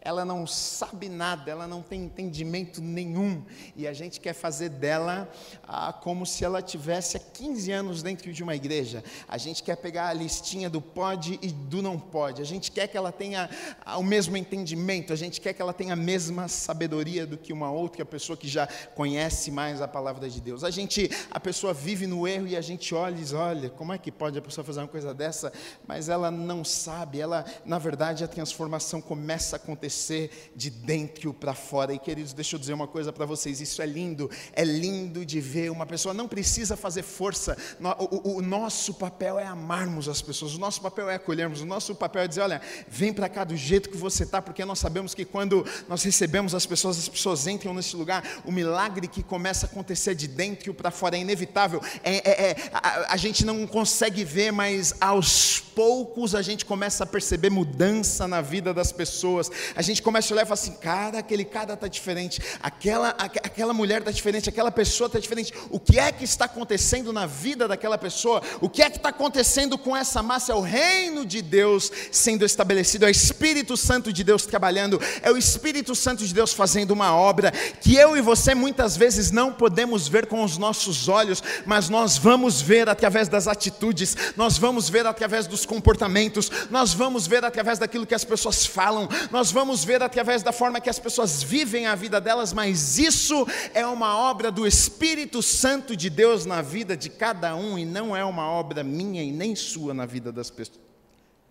ela 0.01 0.25
não 0.25 0.47
sabe 0.47 1.07
nada, 1.07 1.51
ela 1.51 1.67
não 1.67 1.83
tem 1.83 2.03
entendimento 2.03 2.81
nenhum, 2.81 3.43
e 3.75 3.87
a 3.87 3.93
gente 3.93 4.19
quer 4.19 4.33
fazer 4.33 4.69
dela 4.69 5.31
ah, 5.63 5.93
como 5.93 6.25
se 6.25 6.43
ela 6.43 6.59
tivesse 6.61 7.17
há 7.17 7.19
15 7.19 7.71
anos 7.71 8.01
dentro 8.01 8.33
de 8.33 8.41
uma 8.41 8.55
igreja. 8.55 9.03
A 9.27 9.37
gente 9.37 9.61
quer 9.61 9.77
pegar 9.77 10.07
a 10.07 10.13
listinha 10.13 10.69
do 10.69 10.81
pode 10.81 11.37
e 11.41 11.51
do 11.51 11.83
não 11.83 11.99
pode, 11.99 12.41
a 12.41 12.45
gente 12.45 12.71
quer 12.71 12.87
que 12.87 12.97
ela 12.97 13.11
tenha 13.11 13.47
ah, 13.85 13.97
o 13.99 14.03
mesmo 14.03 14.35
entendimento, 14.35 15.13
a 15.13 15.15
gente 15.15 15.39
quer 15.39 15.53
que 15.53 15.61
ela 15.61 15.73
tenha 15.73 15.93
a 15.93 15.95
mesma 15.95 16.47
sabedoria 16.47 17.27
do 17.27 17.37
que 17.37 17.53
uma 17.53 17.71
outra 17.71 18.03
pessoa 18.03 18.35
que 18.35 18.47
já 18.47 18.67
conhece 18.95 19.51
mais 19.51 19.81
a 19.81 19.87
palavra 19.87 20.27
de 20.27 20.41
Deus. 20.41 20.63
A 20.63 20.71
gente, 20.71 21.11
a 21.29 21.39
pessoa 21.39 21.73
vive 21.73 22.07
no 22.07 22.27
erro 22.27 22.47
e 22.47 22.57
a 22.57 22.61
gente 22.61 22.95
olha 22.95 23.13
e 23.13 23.19
diz: 23.19 23.33
olha, 23.33 23.69
como 23.69 23.93
é 23.93 23.99
que 23.99 24.11
pode 24.11 24.37
a 24.37 24.41
pessoa 24.41 24.65
fazer 24.65 24.79
uma 24.79 24.87
coisa 24.87 25.13
dessa? 25.13 25.53
Mas 25.87 26.09
ela 26.09 26.31
não 26.31 26.63
sabe, 26.63 27.19
ela, 27.19 27.45
na 27.63 27.77
verdade, 27.77 28.23
a 28.23 28.27
transformação 28.27 28.99
começa 28.99 29.55
a 29.55 29.57
acontecer 29.57 29.90
acontecer 29.91 30.31
de 30.55 30.69
dentro 30.69 31.33
para 31.33 31.53
fora. 31.53 31.93
E 31.93 31.99
queridos, 31.99 32.33
deixa 32.33 32.55
eu 32.55 32.59
dizer 32.59 32.73
uma 32.73 32.87
coisa 32.87 33.11
para 33.11 33.25
vocês: 33.25 33.59
isso 33.59 33.81
é 33.81 33.85
lindo, 33.85 34.31
é 34.53 34.63
lindo 34.63 35.25
de 35.25 35.41
ver. 35.41 35.69
Uma 35.69 35.85
pessoa 35.85 36.13
não 36.13 36.27
precisa 36.27 36.77
fazer 36.77 37.03
força, 37.03 37.57
o, 37.99 38.29
o, 38.29 38.37
o 38.37 38.41
nosso 38.41 38.93
papel 38.93 39.37
é 39.37 39.45
amarmos 39.45 40.07
as 40.07 40.21
pessoas, 40.21 40.55
o 40.55 40.59
nosso 40.59 40.81
papel 40.81 41.09
é 41.09 41.15
acolhermos, 41.15 41.61
o 41.61 41.65
nosso 41.65 41.93
papel 41.93 42.23
é 42.23 42.27
dizer: 42.27 42.41
olha, 42.41 42.61
vem 42.87 43.13
para 43.13 43.27
cá 43.27 43.43
do 43.43 43.55
jeito 43.55 43.89
que 43.89 43.97
você 43.97 44.23
está, 44.23 44.41
porque 44.41 44.63
nós 44.63 44.79
sabemos 44.79 45.13
que 45.13 45.25
quando 45.25 45.65
nós 45.87 46.01
recebemos 46.03 46.55
as 46.55 46.65
pessoas, 46.65 46.97
as 46.97 47.09
pessoas 47.09 47.45
entram 47.47 47.73
nesse 47.73 47.95
lugar, 47.95 48.23
o 48.45 48.51
milagre 48.51 49.07
que 49.07 49.21
começa 49.21 49.65
a 49.65 49.69
acontecer 49.69 50.15
de 50.15 50.27
dentro 50.27 50.73
para 50.73 50.89
fora 50.89 51.17
é 51.17 51.19
inevitável. 51.19 51.81
É, 52.03 52.29
é, 52.29 52.51
é 52.51 52.55
a, 52.73 53.13
a 53.13 53.17
gente 53.17 53.45
não 53.45 53.67
consegue 53.67 54.23
ver, 54.23 54.51
mas 54.51 54.93
aos 55.01 55.59
poucos 55.59 56.35
a 56.35 56.41
gente 56.41 56.65
começa 56.65 57.03
a 57.03 57.07
perceber 57.07 57.49
mudança 57.49 58.27
na 58.27 58.41
vida 58.41 58.73
das 58.73 58.91
pessoas. 58.91 59.51
A 59.75 59.80
a 59.81 59.83
gente 59.83 60.01
começa 60.01 60.31
a 60.31 60.35
olhar 60.35 60.43
e 60.43 60.45
fala 60.45 60.59
assim: 60.59 60.73
cara, 60.73 61.17
aquele 61.17 61.43
cara 61.43 61.73
está 61.73 61.87
diferente, 61.87 62.39
aquela, 62.61 63.09
aquela 63.09 63.73
mulher 63.73 63.99
está 63.99 64.11
diferente, 64.11 64.47
aquela 64.47 64.71
pessoa 64.71 65.07
está 65.07 65.19
diferente. 65.19 65.51
O 65.69 65.79
que 65.79 65.99
é 65.99 66.11
que 66.11 66.23
está 66.23 66.45
acontecendo 66.45 67.11
na 67.11 67.25
vida 67.25 67.67
daquela 67.67 67.97
pessoa? 67.97 68.41
O 68.61 68.69
que 68.69 68.83
é 68.83 68.89
que 68.89 68.97
está 68.97 69.09
acontecendo 69.09 69.77
com 69.77 69.97
essa 69.97 70.21
massa? 70.21 70.51
É 70.51 70.55
o 70.55 70.61
reino 70.61 71.25
de 71.25 71.41
Deus 71.41 71.91
sendo 72.11 72.45
estabelecido, 72.45 73.05
é 73.05 73.07
o 73.07 73.11
Espírito 73.11 73.75
Santo 73.75 74.13
de 74.13 74.23
Deus 74.23 74.45
trabalhando, 74.45 75.01
é 75.23 75.31
o 75.31 75.37
Espírito 75.37 75.95
Santo 75.95 76.25
de 76.25 76.33
Deus 76.33 76.53
fazendo 76.53 76.91
uma 76.91 77.15
obra 77.15 77.51
que 77.81 77.95
eu 77.95 78.15
e 78.15 78.21
você 78.21 78.53
muitas 78.53 78.95
vezes 78.95 79.31
não 79.31 79.51
podemos 79.51 80.07
ver 80.07 80.27
com 80.27 80.43
os 80.43 80.59
nossos 80.59 81.09
olhos, 81.09 81.41
mas 81.65 81.89
nós 81.89 82.17
vamos 82.17 82.61
ver 82.61 82.87
através 82.87 83.27
das 83.27 83.47
atitudes, 83.47 84.15
nós 84.37 84.59
vamos 84.59 84.89
ver 84.89 85.07
através 85.07 85.47
dos 85.47 85.65
comportamentos, 85.65 86.51
nós 86.69 86.93
vamos 86.93 87.25
ver 87.25 87.43
através 87.43 87.79
daquilo 87.79 88.05
que 88.05 88.13
as 88.13 88.23
pessoas 88.23 88.63
falam, 88.63 89.09
nós 89.31 89.51
vamos 89.51 89.70
vamos 89.71 89.85
ver 89.85 90.03
através 90.03 90.43
da 90.43 90.51
forma 90.51 90.81
que 90.81 90.89
as 90.89 90.99
pessoas 90.99 91.41
vivem 91.41 91.87
a 91.87 91.95
vida 91.95 92.19
delas, 92.19 92.51
mas 92.51 92.99
isso 92.99 93.47
é 93.73 93.87
uma 93.87 94.17
obra 94.17 94.51
do 94.51 94.67
Espírito 94.67 95.41
Santo 95.41 95.95
de 95.95 96.09
Deus 96.09 96.45
na 96.45 96.61
vida 96.61 96.97
de 96.97 97.09
cada 97.09 97.55
um 97.55 97.79
e 97.79 97.85
não 97.85 98.13
é 98.13 98.25
uma 98.25 98.51
obra 98.51 98.83
minha 98.83 99.23
e 99.23 99.31
nem 99.31 99.55
sua 99.55 99.93
na 99.93 100.05
vida 100.05 100.29
das 100.29 100.51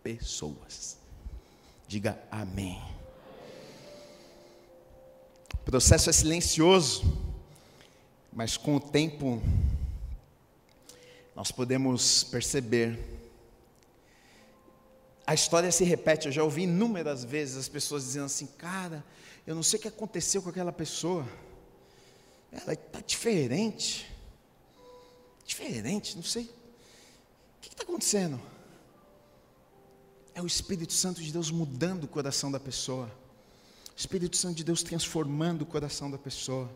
pessoas. 0.03 0.99
Diga 1.89 2.21
amém. 2.31 2.79
O 5.55 5.65
processo 5.65 6.11
é 6.11 6.13
silencioso, 6.13 7.03
mas 8.31 8.59
com 8.59 8.77
o 8.77 8.81
tempo 8.81 9.43
nós 11.35 11.51
podemos 11.51 12.23
perceber 12.25 12.99
a 15.31 15.35
história 15.35 15.71
se 15.71 15.85
repete, 15.85 16.27
eu 16.27 16.33
já 16.33 16.43
ouvi 16.43 16.62
inúmeras 16.62 17.23
vezes 17.23 17.57
as 17.57 17.69
pessoas 17.69 18.03
dizendo 18.03 18.25
assim: 18.25 18.47
cara, 18.59 19.05
eu 19.47 19.55
não 19.55 19.62
sei 19.62 19.79
o 19.79 19.83
que 19.83 19.87
aconteceu 19.87 20.43
com 20.43 20.49
aquela 20.49 20.73
pessoa, 20.73 21.25
ela 22.51 22.73
está 22.73 23.01
diferente, 23.01 24.11
diferente, 25.47 26.16
não 26.16 26.25
sei, 26.25 26.47
o 26.47 27.61
que 27.61 27.69
está 27.69 27.85
acontecendo? 27.85 28.40
É 30.35 30.43
o 30.43 30.47
Espírito 30.49 30.95
Santo 30.95 31.23
de 31.23 31.31
Deus 31.31 31.49
mudando 31.49 32.03
o 32.03 32.09
coração 32.09 32.51
da 32.51 32.59
pessoa, 32.59 33.07
o 33.07 33.97
Espírito 33.97 34.37
Santo 34.37 34.57
de 34.57 34.64
Deus 34.64 34.83
transformando 34.83 35.62
o 35.62 35.66
coração 35.66 36.11
da 36.11 36.19
pessoa 36.19 36.69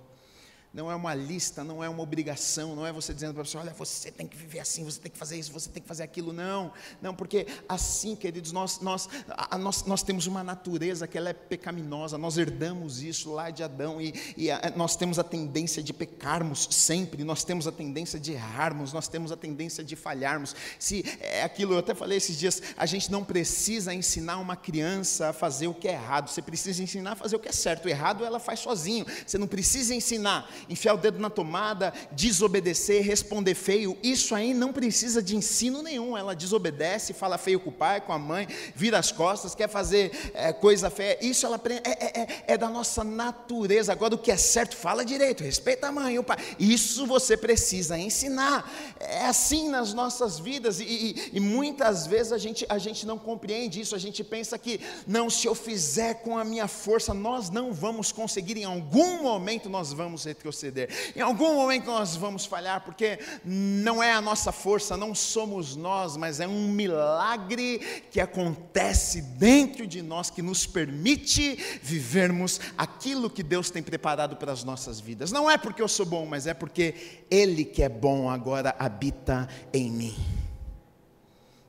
não 0.74 0.90
é 0.90 0.96
uma 0.96 1.14
lista, 1.14 1.62
não 1.62 1.84
é 1.84 1.88
uma 1.88 2.02
obrigação, 2.02 2.74
não 2.74 2.84
é 2.84 2.92
você 2.92 3.14
dizendo 3.14 3.32
para 3.32 3.42
a 3.42 3.44
pessoa, 3.44 3.62
olha, 3.62 3.72
você 3.72 4.10
tem 4.10 4.26
que 4.26 4.36
viver 4.36 4.58
assim, 4.58 4.82
você 4.82 4.98
tem 4.98 5.10
que 5.10 5.16
fazer 5.16 5.38
isso, 5.38 5.52
você 5.52 5.70
tem 5.70 5.80
que 5.80 5.86
fazer 5.86 6.02
aquilo, 6.02 6.32
não, 6.32 6.72
não, 7.00 7.14
porque 7.14 7.46
assim, 7.68 8.16
queridos, 8.16 8.50
nós, 8.50 8.80
nós, 8.80 9.08
a, 9.28 9.56
nós, 9.56 9.84
nós 9.84 10.02
temos 10.02 10.26
uma 10.26 10.42
natureza 10.42 11.06
que 11.06 11.16
ela 11.16 11.30
é 11.30 11.32
pecaminosa, 11.32 12.18
nós 12.18 12.36
herdamos 12.36 13.00
isso 13.00 13.32
lá 13.32 13.50
de 13.50 13.62
Adão 13.62 14.00
e, 14.00 14.12
e 14.36 14.50
a, 14.50 14.72
nós 14.74 14.96
temos 14.96 15.16
a 15.16 15.22
tendência 15.22 15.80
de 15.80 15.92
pecarmos 15.92 16.66
sempre, 16.72 17.22
nós 17.22 17.44
temos 17.44 17.68
a 17.68 17.72
tendência 17.72 18.18
de 18.18 18.32
errarmos, 18.32 18.92
nós 18.92 19.06
temos 19.06 19.30
a 19.30 19.36
tendência 19.36 19.84
de 19.84 19.94
falharmos, 19.94 20.56
se 20.76 21.04
é 21.20 21.44
aquilo, 21.44 21.74
eu 21.74 21.78
até 21.78 21.94
falei 21.94 22.18
esses 22.18 22.36
dias, 22.36 22.60
a 22.76 22.84
gente 22.84 23.12
não 23.12 23.22
precisa 23.22 23.94
ensinar 23.94 24.38
uma 24.38 24.56
criança 24.56 25.28
a 25.28 25.32
fazer 25.32 25.68
o 25.68 25.74
que 25.74 25.86
é 25.86 25.92
errado, 25.92 26.28
você 26.28 26.42
precisa 26.42 26.82
ensinar 26.82 27.12
a 27.12 27.16
fazer 27.16 27.36
o 27.36 27.38
que 27.38 27.48
é 27.48 27.52
certo, 27.52 27.84
o 27.84 27.88
errado 27.88 28.24
ela 28.24 28.40
faz 28.40 28.58
sozinho, 28.58 29.06
você 29.24 29.38
não 29.38 29.46
precisa 29.46 29.94
ensinar, 29.94 30.50
enfiar 30.68 30.94
o 30.94 30.98
dedo 30.98 31.18
na 31.18 31.30
tomada, 31.30 31.92
desobedecer, 32.12 33.02
responder 33.02 33.54
feio, 33.54 33.96
isso 34.02 34.34
aí 34.34 34.54
não 34.54 34.72
precisa 34.72 35.22
de 35.22 35.36
ensino 35.36 35.82
nenhum. 35.82 36.16
Ela 36.16 36.34
desobedece, 36.34 37.12
fala 37.12 37.38
feio 37.38 37.60
com 37.60 37.70
o 37.70 37.72
pai, 37.72 38.00
com 38.00 38.12
a 38.12 38.18
mãe, 38.18 38.46
vira 38.74 38.98
as 38.98 39.12
costas, 39.12 39.54
quer 39.54 39.68
fazer 39.68 40.32
é, 40.34 40.52
coisa 40.52 40.90
feia. 40.90 41.18
Isso 41.20 41.46
ela 41.46 41.60
é, 41.68 41.90
é, 41.90 42.20
é, 42.20 42.44
é, 42.48 42.58
da 42.58 42.68
nossa 42.68 43.04
natureza. 43.04 43.92
Agora, 43.92 44.14
o 44.14 44.18
que 44.18 44.30
é 44.30 44.36
certo, 44.36 44.76
fala 44.76 45.04
direito, 45.04 45.42
respeita 45.42 45.88
a 45.88 45.92
mãe, 45.92 46.18
o 46.18 46.24
pai. 46.24 46.38
Isso 46.58 47.06
você 47.06 47.36
precisa 47.36 47.98
ensinar. 47.98 48.70
É 48.98 49.26
assim 49.26 49.68
nas 49.68 49.92
nossas 49.92 50.38
vidas 50.38 50.80
e, 50.80 50.84
e, 50.84 51.30
e 51.34 51.40
muitas 51.40 52.06
vezes 52.06 52.32
a 52.32 52.38
gente, 52.38 52.66
a 52.68 52.78
gente 52.78 53.06
não 53.06 53.18
compreende 53.18 53.80
isso. 53.80 53.94
A 53.94 53.98
gente 53.98 54.22
pensa 54.22 54.58
que, 54.58 54.80
não, 55.06 55.28
se 55.28 55.46
eu 55.46 55.54
fizer 55.54 56.14
com 56.14 56.38
a 56.38 56.44
minha 56.44 56.68
força, 56.68 57.12
nós 57.12 57.50
não 57.50 57.72
vamos 57.72 58.12
conseguir. 58.12 58.56
Em 58.58 58.64
algum 58.64 59.22
momento 59.22 59.68
nós 59.68 59.92
vamos 59.92 60.26
retroceder. 60.54 60.88
Em 61.14 61.20
algum 61.20 61.54
momento 61.54 61.86
nós 61.86 62.16
vamos 62.16 62.46
falhar, 62.46 62.82
porque 62.82 63.18
não 63.44 64.02
é 64.02 64.12
a 64.12 64.20
nossa 64.20 64.52
força, 64.52 64.96
não 64.96 65.14
somos 65.14 65.74
nós, 65.74 66.16
mas 66.16 66.40
é 66.40 66.46
um 66.46 66.68
milagre 66.68 67.78
que 68.10 68.20
acontece 68.20 69.20
dentro 69.20 69.86
de 69.86 70.00
nós 70.00 70.30
que 70.30 70.40
nos 70.40 70.66
permite 70.66 71.56
vivermos 71.82 72.60
aquilo 72.78 73.28
que 73.28 73.42
Deus 73.42 73.70
tem 73.70 73.82
preparado 73.82 74.36
para 74.36 74.52
as 74.52 74.62
nossas 74.62 75.00
vidas. 75.00 75.32
Não 75.32 75.50
é 75.50 75.58
porque 75.58 75.82
eu 75.82 75.88
sou 75.88 76.06
bom, 76.06 76.24
mas 76.24 76.46
é 76.46 76.54
porque 76.54 76.94
Ele 77.30 77.64
que 77.64 77.82
é 77.82 77.88
bom 77.88 78.30
agora 78.30 78.74
habita 78.78 79.48
em 79.72 79.90
mim. 79.90 80.16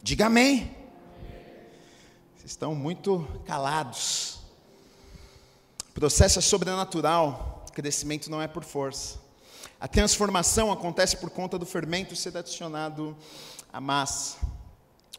Diga 0.02 0.28
amém. 0.28 0.71
Vocês 2.38 2.52
estão 2.52 2.76
muito 2.76 3.28
calados. 3.45 4.39
O 5.89 5.93
processo 5.93 6.39
é 6.39 6.41
sobrenatural 6.41 7.56
crescimento 7.76 8.32
não 8.32 8.42
é 8.42 8.48
por 8.48 8.64
força. 8.64 9.20
A 9.80 9.88
transformação 9.88 10.72
acontece 10.72 11.18
por 11.18 11.30
conta 11.30 11.60
do 11.60 11.66
fermento 11.66 12.16
ser 12.16 12.36
adicionado 12.36 13.16
à 13.72 13.82
massa. 13.82 14.38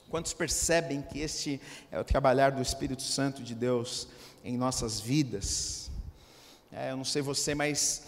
Quantos 0.09 0.33
percebem 0.33 1.03
que 1.03 1.21
este 1.21 1.61
é 1.93 2.01
o 2.01 2.05
trabalhar 2.05 2.51
do 2.51 2.63
Espírito 2.63 3.03
Santo 3.03 3.43
de 3.43 3.55
Deus 3.55 4.09
em 4.43 4.57
nossas 4.57 4.99
vidas? 4.99 5.91
É, 6.73 6.91
eu 6.93 6.97
não 6.97 7.05
sei 7.05 7.21
você, 7.21 7.55
mas 7.55 8.05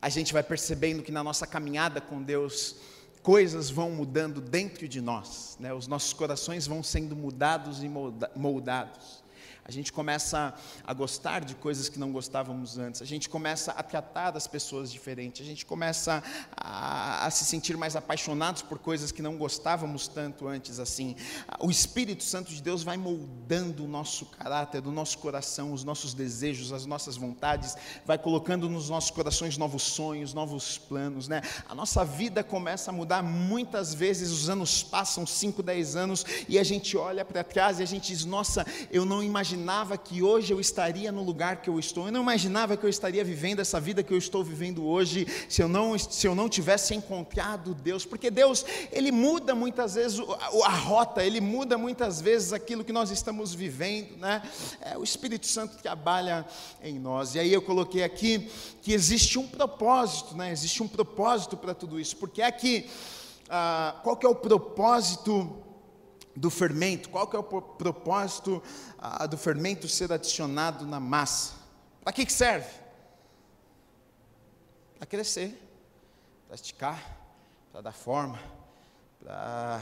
a 0.00 0.08
gente 0.08 0.32
vai 0.32 0.42
percebendo 0.42 1.02
que 1.02 1.10
na 1.10 1.24
nossa 1.24 1.46
caminhada 1.46 2.00
com 2.00 2.22
Deus, 2.22 2.76
coisas 3.22 3.68
vão 3.68 3.90
mudando 3.90 4.40
dentro 4.40 4.86
de 4.86 5.00
nós, 5.00 5.56
né? 5.58 5.74
os 5.74 5.88
nossos 5.88 6.12
corações 6.12 6.66
vão 6.66 6.82
sendo 6.82 7.16
mudados 7.16 7.82
e 7.82 7.88
moldados. 8.36 9.24
A 9.68 9.70
gente 9.70 9.92
começa 9.92 10.54
a 10.82 10.94
gostar 10.94 11.44
de 11.44 11.54
coisas 11.54 11.90
que 11.90 11.98
não 11.98 12.10
gostávamos 12.10 12.78
antes. 12.78 13.02
A 13.02 13.04
gente 13.04 13.28
começa 13.28 13.70
a 13.72 13.82
tratar 13.82 14.34
as 14.34 14.46
pessoas 14.46 14.90
diferente. 14.90 15.42
A 15.42 15.44
gente 15.44 15.66
começa 15.66 16.22
a, 16.56 17.26
a, 17.26 17.30
se 17.30 17.44
sentir 17.44 17.76
mais 17.76 17.94
apaixonados 17.94 18.62
por 18.62 18.78
coisas 18.78 19.12
que 19.12 19.20
não 19.20 19.36
gostávamos 19.36 20.08
tanto 20.08 20.48
antes 20.48 20.78
assim. 20.78 21.14
O 21.60 21.70
Espírito 21.70 22.24
Santo 22.24 22.50
de 22.50 22.62
Deus 22.62 22.82
vai 22.82 22.96
moldando 22.96 23.84
o 23.84 23.86
nosso 23.86 24.24
caráter, 24.24 24.86
o 24.86 24.90
nosso 24.90 25.18
coração, 25.18 25.74
os 25.74 25.84
nossos 25.84 26.14
desejos, 26.14 26.72
as 26.72 26.86
nossas 26.86 27.18
vontades, 27.18 27.76
vai 28.06 28.16
colocando 28.16 28.70
nos 28.70 28.88
nossos 28.88 29.10
corações 29.10 29.58
novos 29.58 29.82
sonhos, 29.82 30.32
novos 30.32 30.78
planos, 30.78 31.28
né? 31.28 31.42
A 31.68 31.74
nossa 31.74 32.06
vida 32.06 32.42
começa 32.42 32.90
a 32.90 32.94
mudar 32.94 33.22
muitas 33.22 33.92
vezes, 33.92 34.30
os 34.30 34.48
anos 34.48 34.82
passam 34.82 35.26
5, 35.26 35.62
10 35.62 35.94
anos 35.94 36.24
e 36.48 36.58
a 36.58 36.64
gente 36.64 36.96
olha 36.96 37.22
para 37.22 37.44
trás 37.44 37.80
e 37.80 37.82
a 37.82 37.86
gente 37.86 38.08
diz: 38.08 38.24
"Nossa, 38.24 38.64
eu 38.90 39.04
não 39.04 39.22
imaginava 39.22 39.57
imaginava 39.58 39.98
que 39.98 40.22
hoje 40.22 40.52
eu 40.52 40.60
estaria 40.60 41.10
no 41.10 41.22
lugar 41.22 41.60
que 41.60 41.68
eu 41.68 41.78
estou, 41.78 42.06
eu 42.06 42.12
não 42.12 42.22
imaginava 42.22 42.76
que 42.76 42.86
eu 42.86 42.88
estaria 42.88 43.24
vivendo 43.24 43.58
essa 43.58 43.80
vida 43.80 44.04
que 44.04 44.14
eu 44.14 44.18
estou 44.18 44.44
vivendo 44.44 44.86
hoje, 44.86 45.26
se 45.48 45.60
eu 45.60 45.68
não, 45.68 45.98
se 45.98 46.26
eu 46.26 46.34
não 46.34 46.48
tivesse 46.48 46.94
encontrado 46.94 47.74
Deus, 47.74 48.06
porque 48.06 48.30
Deus, 48.30 48.64
Ele 48.92 49.10
muda 49.10 49.54
muitas 49.54 49.96
vezes 49.96 50.20
a, 50.64 50.70
rota, 50.70 51.24
Ele 51.24 51.40
muda 51.40 51.76
muitas 51.76 52.20
vezes 52.20 52.52
aquilo 52.52 52.84
que 52.84 52.92
nós 52.92 53.10
estamos 53.10 53.52
vivendo, 53.52 54.16
né? 54.16 54.42
É 54.80 54.96
o 54.96 55.02
Espírito 55.02 55.46
Santo 55.46 55.76
trabalha 55.82 56.46
em 56.82 56.98
nós, 56.98 57.34
e 57.34 57.40
aí 57.40 57.52
eu 57.52 57.60
coloquei 57.60 58.04
aqui 58.04 58.48
que 58.80 58.92
existe 58.92 59.38
um 59.38 59.46
propósito, 59.46 60.36
né? 60.36 60.52
Existe 60.52 60.82
um 60.82 60.88
propósito 60.88 61.56
para 61.56 61.74
tudo 61.74 61.98
isso, 61.98 62.16
porque 62.16 62.40
é 62.40 62.50
que, 62.52 62.86
ah, 63.50 63.96
qual 64.04 64.16
que 64.16 64.24
é 64.24 64.28
o 64.28 64.36
propósito 64.36 65.67
do 66.38 66.50
fermento. 66.50 67.08
Qual 67.08 67.26
que 67.26 67.36
é 67.36 67.38
o 67.38 67.42
propósito 67.42 68.62
ah, 68.96 69.26
do 69.26 69.36
fermento 69.36 69.88
ser 69.88 70.12
adicionado 70.12 70.86
na 70.86 71.00
massa? 71.00 71.54
Para 72.02 72.12
que, 72.12 72.24
que 72.24 72.32
serve? 72.32 72.70
Para 74.96 75.06
crescer, 75.06 75.60
para 76.46 76.54
esticar, 76.54 77.18
para 77.72 77.80
dar 77.80 77.92
forma, 77.92 78.40
para 79.20 79.80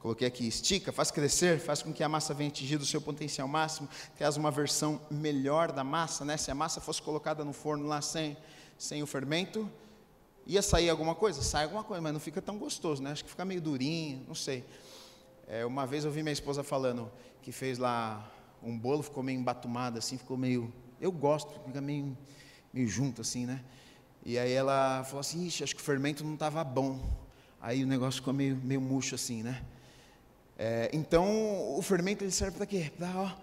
coloquei 0.00 0.28
aqui, 0.28 0.46
estica, 0.46 0.92
faz 0.92 1.10
crescer, 1.10 1.58
faz 1.58 1.82
com 1.82 1.92
que 1.92 2.04
a 2.04 2.08
massa 2.08 2.32
venha 2.32 2.48
atingir 2.48 2.76
o 2.76 2.86
seu 2.86 3.00
potencial 3.00 3.48
máximo, 3.48 3.88
traz 4.16 4.36
uma 4.36 4.50
versão 4.50 5.00
melhor 5.10 5.72
da 5.72 5.82
massa, 5.82 6.24
né? 6.24 6.36
Se 6.36 6.50
a 6.52 6.54
massa 6.54 6.80
fosse 6.80 7.02
colocada 7.02 7.44
no 7.44 7.52
forno 7.52 7.86
lá 7.86 8.00
sem, 8.00 8.36
sem 8.78 9.02
o 9.02 9.06
fermento, 9.06 9.68
ia 10.46 10.62
sair 10.62 10.88
alguma 10.88 11.16
coisa? 11.16 11.42
Sai 11.42 11.64
alguma 11.64 11.82
coisa, 11.82 12.00
mas 12.00 12.12
não 12.12 12.20
fica 12.20 12.40
tão 12.40 12.58
gostoso, 12.58 13.02
né? 13.02 13.10
Acho 13.10 13.24
que 13.24 13.30
fica 13.30 13.44
meio 13.44 13.60
durinho, 13.60 14.24
não 14.28 14.36
sei. 14.36 14.64
É, 15.50 15.64
uma 15.64 15.86
vez 15.86 16.04
eu 16.04 16.10
vi 16.10 16.22
minha 16.22 16.32
esposa 16.32 16.62
falando 16.62 17.10
que 17.40 17.50
fez 17.50 17.78
lá 17.78 18.30
um 18.62 18.78
bolo, 18.78 19.02
ficou 19.02 19.22
meio 19.22 19.40
embatumado 19.40 19.98
assim, 19.98 20.18
ficou 20.18 20.36
meio. 20.36 20.70
Eu 21.00 21.10
gosto, 21.10 21.58
fica 21.64 21.80
meio, 21.80 22.14
meio 22.70 22.86
junto 22.86 23.22
assim, 23.22 23.46
né? 23.46 23.64
E 24.26 24.38
aí 24.38 24.52
ela 24.52 25.02
falou 25.04 25.20
assim: 25.20 25.46
Ixi, 25.46 25.64
acho 25.64 25.74
que 25.74 25.80
o 25.80 25.84
fermento 25.84 26.22
não 26.22 26.34
estava 26.34 26.62
bom. 26.62 27.00
Aí 27.62 27.82
o 27.82 27.86
negócio 27.86 28.20
ficou 28.20 28.34
meio, 28.34 28.56
meio 28.56 28.80
murcho 28.80 29.14
assim, 29.14 29.42
né? 29.42 29.64
É, 30.58 30.90
então 30.92 31.24
o 31.78 31.80
fermento 31.80 32.22
ele 32.22 32.30
serve 32.30 32.58
para 32.58 32.66
quê? 32.66 32.92
Para 32.98 33.34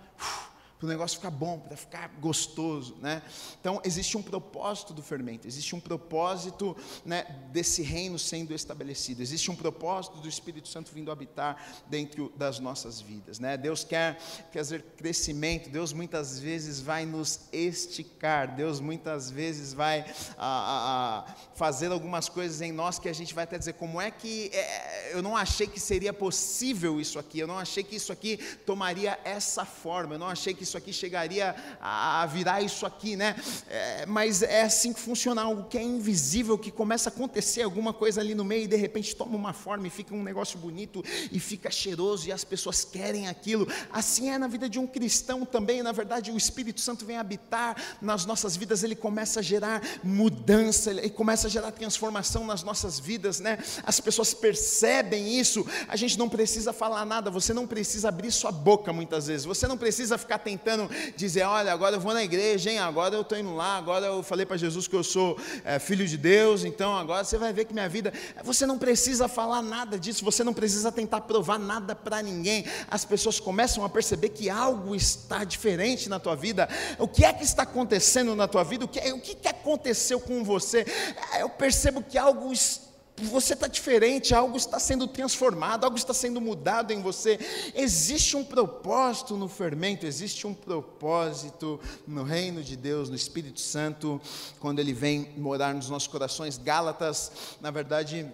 para 0.77 0.85
o 0.85 0.89
negócio 0.89 1.17
ficar 1.17 1.31
bom, 1.31 1.59
para 1.59 1.77
ficar 1.77 2.09
gostoso, 2.19 2.97
né? 3.01 3.21
Então 3.59 3.81
existe 3.83 4.17
um 4.17 4.21
propósito 4.21 4.93
do 4.93 5.01
fermento, 5.01 5.47
existe 5.47 5.73
um 5.73 5.79
propósito 5.79 6.75
né, 7.05 7.23
desse 7.51 7.81
reino 7.81 8.19
sendo 8.19 8.53
estabelecido, 8.53 9.21
existe 9.21 9.49
um 9.49 9.55
propósito 9.55 10.17
do 10.17 10.27
Espírito 10.27 10.67
Santo 10.67 10.91
vindo 10.93 11.11
habitar 11.11 11.83
dentro 11.87 12.31
das 12.35 12.59
nossas 12.59 12.99
vidas, 12.99 13.39
né? 13.39 13.55
Deus 13.55 13.83
quer 13.83 14.19
fazer 14.51 14.83
crescimento, 14.97 15.69
Deus 15.69 15.93
muitas 15.93 16.39
vezes 16.39 16.81
vai 16.81 17.05
nos 17.05 17.41
esticar, 17.53 18.53
Deus 18.53 18.81
muitas 18.81 19.31
vezes 19.31 19.73
vai 19.73 20.01
a, 20.37 20.45
a, 20.45 21.19
a 21.19 21.35
fazer 21.55 21.91
algumas 21.91 22.27
coisas 22.27 22.59
em 22.61 22.73
nós 22.73 22.99
que 22.99 23.07
a 23.07 23.13
gente 23.13 23.33
vai 23.33 23.45
até 23.45 23.57
dizer 23.57 23.73
como 23.73 24.01
é 24.01 24.11
que 24.11 24.49
é, 24.53 25.13
eu 25.13 25.21
não 25.21 25.37
achei 25.37 25.67
que 25.67 25.79
seria 25.79 26.11
possível 26.11 26.99
isso 26.99 27.17
aqui, 27.17 27.39
eu 27.39 27.47
não 27.47 27.57
achei 27.57 27.83
que 27.83 27.95
isso 27.95 28.11
aqui 28.11 28.37
tomaria 28.65 29.17
essa 29.23 29.63
forma, 29.63 30.15
eu 30.15 30.19
não 30.19 30.27
achei 30.27 30.53
que 30.53 30.64
isso 30.65 30.77
aqui 30.77 30.91
chegaria 30.91 31.55
a 31.79 32.25
virar 32.25 32.61
isso 32.61 32.85
aqui, 32.85 33.15
né? 33.15 33.35
É, 33.69 34.05
mas 34.05 34.41
é 34.41 34.63
assim 34.63 34.91
que 34.91 34.99
funciona 34.99 35.41
algo 35.43 35.65
que 35.69 35.77
é 35.77 35.83
invisível, 35.83 36.57
que 36.57 36.71
começa 36.71 37.09
a 37.09 37.13
acontecer 37.13 37.61
alguma 37.61 37.93
coisa 37.93 38.19
ali 38.19 38.35
no 38.35 38.43
meio 38.43 38.63
e 38.63 38.67
de 38.67 38.75
repente 38.75 39.15
toma 39.15 39.35
uma 39.35 39.53
forma 39.53 39.87
e 39.87 39.89
fica 39.89 40.13
um 40.13 40.23
negócio 40.23 40.57
bonito 40.59 41.03
e 41.31 41.39
fica 41.39 41.69
cheiroso 41.71 42.27
e 42.27 42.31
as 42.31 42.43
pessoas 42.43 42.83
querem 42.83 43.27
aquilo. 43.27 43.67
Assim 43.91 44.29
é 44.29 44.37
na 44.37 44.47
vida 44.47 44.67
de 44.67 44.79
um 44.79 44.87
cristão 44.87 45.45
também, 45.45 45.83
na 45.83 45.91
verdade, 45.91 46.31
o 46.31 46.37
Espírito 46.37 46.81
Santo 46.81 47.05
vem 47.05 47.17
habitar 47.17 47.75
nas 48.01 48.25
nossas 48.25 48.55
vidas, 48.57 48.83
ele 48.83 48.95
começa 48.95 49.39
a 49.39 49.43
gerar 49.43 49.81
mudança, 50.03 50.91
ele 50.91 51.09
começa 51.09 51.47
a 51.47 51.49
gerar 51.49 51.71
transformação 51.71 52.45
nas 52.45 52.63
nossas 52.63 52.99
vidas, 52.99 53.39
né? 53.39 53.59
As 53.83 53.99
pessoas 53.99 54.33
percebem 54.33 55.39
isso, 55.39 55.65
a 55.87 55.95
gente 55.95 56.17
não 56.17 56.27
precisa 56.27 56.73
falar 56.73 57.05
nada, 57.05 57.29
você 57.29 57.53
não 57.53 57.67
precisa 57.67 58.09
abrir 58.09 58.31
sua 58.31 58.51
boca 58.51 58.91
muitas 58.91 59.27
vezes, 59.27 59.45
você 59.45 59.67
não 59.67 59.77
precisa 59.77 60.17
ficar 60.17 60.39
tentando 60.39 60.54
tentando 60.57 60.89
dizer: 61.15 61.43
olha, 61.43 61.71
agora 61.71 61.97
eu 61.97 61.99
vou 61.99 62.13
na 62.13 62.23
igreja, 62.23 62.71
hein? 62.71 62.79
agora 62.79 63.15
eu 63.15 63.21
estou 63.21 63.37
indo 63.37 63.53
lá, 63.55 63.77
agora 63.77 64.05
eu 64.05 64.23
falei 64.23 64.45
para 64.45 64.57
Jesus 64.57 64.87
que 64.87 64.95
eu 64.95 65.03
sou 65.03 65.37
é, 65.63 65.77
filho 65.79 66.07
de 66.07 66.17
Deus, 66.17 66.63
então 66.63 66.95
agora 66.97 67.23
você 67.23 67.37
vai 67.37 67.51
ver 67.51 67.65
que 67.65 67.73
minha 67.73 67.89
vida. 67.89 68.13
Você 68.43 68.65
não 68.65 68.77
precisa 68.77 69.27
falar 69.27 69.61
nada 69.61 69.99
disso, 69.99 70.23
você 70.23 70.43
não 70.43 70.53
precisa 70.53 70.91
tentar 70.91 71.21
provar 71.21 71.59
nada 71.59 71.95
para 71.95 72.21
ninguém. 72.21 72.65
As 72.89 73.03
pessoas 73.03 73.39
começam 73.39 73.83
a 73.83 73.89
perceber 73.89 74.29
que 74.29 74.49
algo 74.49 74.95
está 74.95 75.43
diferente 75.43 76.09
na 76.09 76.19
tua 76.19 76.35
vida. 76.35 76.69
O 76.97 77.07
que 77.07 77.25
é 77.25 77.33
que 77.33 77.43
está 77.43 77.63
acontecendo 77.63 78.35
na 78.35 78.47
tua 78.47 78.63
vida? 78.63 78.85
O 78.85 78.87
que, 78.87 78.99
o 79.11 79.19
que 79.19 79.47
aconteceu 79.47 80.19
com 80.19 80.43
você? 80.43 80.85
É, 81.33 81.41
eu 81.41 81.49
percebo 81.49 82.01
que 82.01 82.17
algo 82.17 82.51
está 82.51 82.84
você 83.23 83.53
está 83.53 83.67
diferente, 83.67 84.35
algo 84.35 84.57
está 84.57 84.79
sendo 84.79 85.07
transformado, 85.07 85.85
algo 85.85 85.97
está 85.97 86.13
sendo 86.13 86.41
mudado 86.41 86.91
em 86.91 87.01
você. 87.01 87.39
Existe 87.73 88.35
um 88.35 88.43
propósito 88.43 89.37
no 89.37 89.47
fermento, 89.47 90.05
existe 90.05 90.45
um 90.45 90.53
propósito 90.53 91.79
no 92.05 92.23
reino 92.23 92.61
de 92.61 92.75
Deus, 92.75 93.09
no 93.09 93.15
Espírito 93.15 93.59
Santo, 93.61 94.21
quando 94.59 94.79
ele 94.79 94.93
vem 94.93 95.33
morar 95.37 95.73
nos 95.73 95.89
nossos 95.89 96.07
corações. 96.07 96.57
Gálatas, 96.57 97.31
na 97.61 97.71
verdade, 97.71 98.29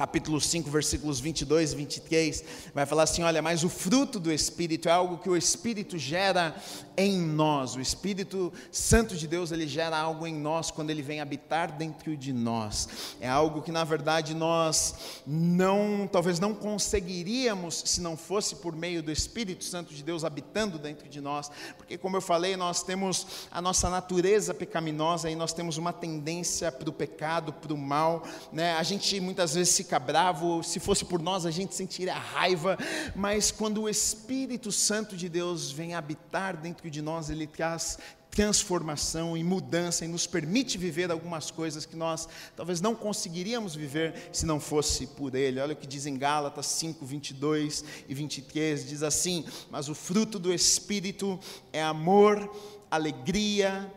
capítulo 0.00 0.40
5, 0.40 0.70
versículos 0.70 1.20
22 1.20 1.74
e 1.74 1.76
23, 1.76 2.44
vai 2.72 2.86
falar 2.86 3.02
assim: 3.02 3.22
olha, 3.22 3.42
mas 3.42 3.64
o 3.64 3.68
fruto 3.68 4.18
do 4.18 4.32
Espírito 4.32 4.88
é 4.88 4.92
algo 4.92 5.18
que 5.18 5.28
o 5.28 5.36
Espírito 5.36 5.98
gera 5.98 6.56
em 6.96 7.18
nós. 7.20 7.74
O 7.76 7.82
Espírito 7.82 8.50
Santo 8.72 9.14
de 9.14 9.28
Deus, 9.28 9.52
ele 9.52 9.68
gera 9.68 9.98
algo 9.98 10.26
em 10.26 10.34
nós 10.34 10.70
quando 10.70 10.88
ele 10.88 11.02
vem 11.02 11.20
habitar 11.20 11.72
dentro 11.72 12.16
de 12.16 12.32
nós. 12.32 12.88
É 13.20 13.28
algo 13.28 13.60
que 13.60 13.70
na 13.70 13.84
verdade 13.84 14.34
nós 14.34 14.94
não, 15.26 16.08
talvez 16.10 16.40
não 16.40 16.54
conseguiríamos 16.54 17.82
se 17.84 18.00
não 18.00 18.16
fosse 18.16 18.56
por 18.56 18.74
meio 18.74 19.02
do 19.02 19.12
Espírito 19.12 19.64
Santo 19.64 19.92
de 19.92 20.02
Deus 20.02 20.24
habitando 20.24 20.78
dentro 20.78 21.10
de 21.10 21.20
nós, 21.20 21.50
porque 21.76 21.98
como 21.98 22.16
eu 22.16 22.22
falei, 22.22 22.56
nós 22.56 22.82
temos 22.82 23.26
a 23.50 23.60
nossa 23.60 23.90
natureza 23.90 24.54
pecaminosa 24.54 25.30
e 25.30 25.34
nós 25.34 25.52
temos 25.52 25.76
uma 25.76 25.92
tendência 25.92 26.72
para 26.72 26.88
o 26.88 26.92
pecado, 26.92 27.52
para 27.52 27.74
o 27.74 27.76
mal, 27.76 28.26
né? 28.50 28.72
A 28.76 28.82
gente 28.82 29.20
muitas 29.20 29.54
vezes 29.54 29.74
bravo, 29.98 30.62
se 30.62 30.78
fosse 30.78 31.04
por 31.04 31.20
nós 31.20 31.44
a 31.44 31.50
gente 31.50 31.74
sentiria 31.74 32.14
raiva, 32.14 32.78
mas 33.14 33.50
quando 33.50 33.82
o 33.82 33.88
Espírito 33.88 34.70
Santo 34.70 35.16
de 35.16 35.28
Deus 35.28 35.70
vem 35.70 35.94
habitar 35.94 36.56
dentro 36.56 36.90
de 36.90 37.02
nós, 37.02 37.30
ele 37.30 37.46
traz 37.46 37.98
transformação 38.30 39.36
e 39.36 39.42
mudança 39.42 40.04
e 40.04 40.08
nos 40.08 40.26
permite 40.26 40.78
viver 40.78 41.10
algumas 41.10 41.50
coisas 41.50 41.84
que 41.84 41.96
nós 41.96 42.28
talvez 42.56 42.80
não 42.80 42.94
conseguiríamos 42.94 43.74
viver 43.74 44.30
se 44.32 44.46
não 44.46 44.60
fosse 44.60 45.06
por 45.06 45.34
Ele. 45.34 45.60
Olha 45.60 45.72
o 45.72 45.76
que 45.76 45.86
diz 45.86 46.06
em 46.06 46.16
Gálatas 46.16 46.66
5, 46.66 47.04
22 47.04 47.84
e 48.08 48.14
23: 48.14 48.88
diz 48.88 49.02
assim: 49.02 49.44
Mas 49.70 49.88
o 49.88 49.94
fruto 49.94 50.38
do 50.38 50.52
Espírito 50.54 51.38
é 51.72 51.82
amor, 51.82 52.50
alegria, 52.90 53.92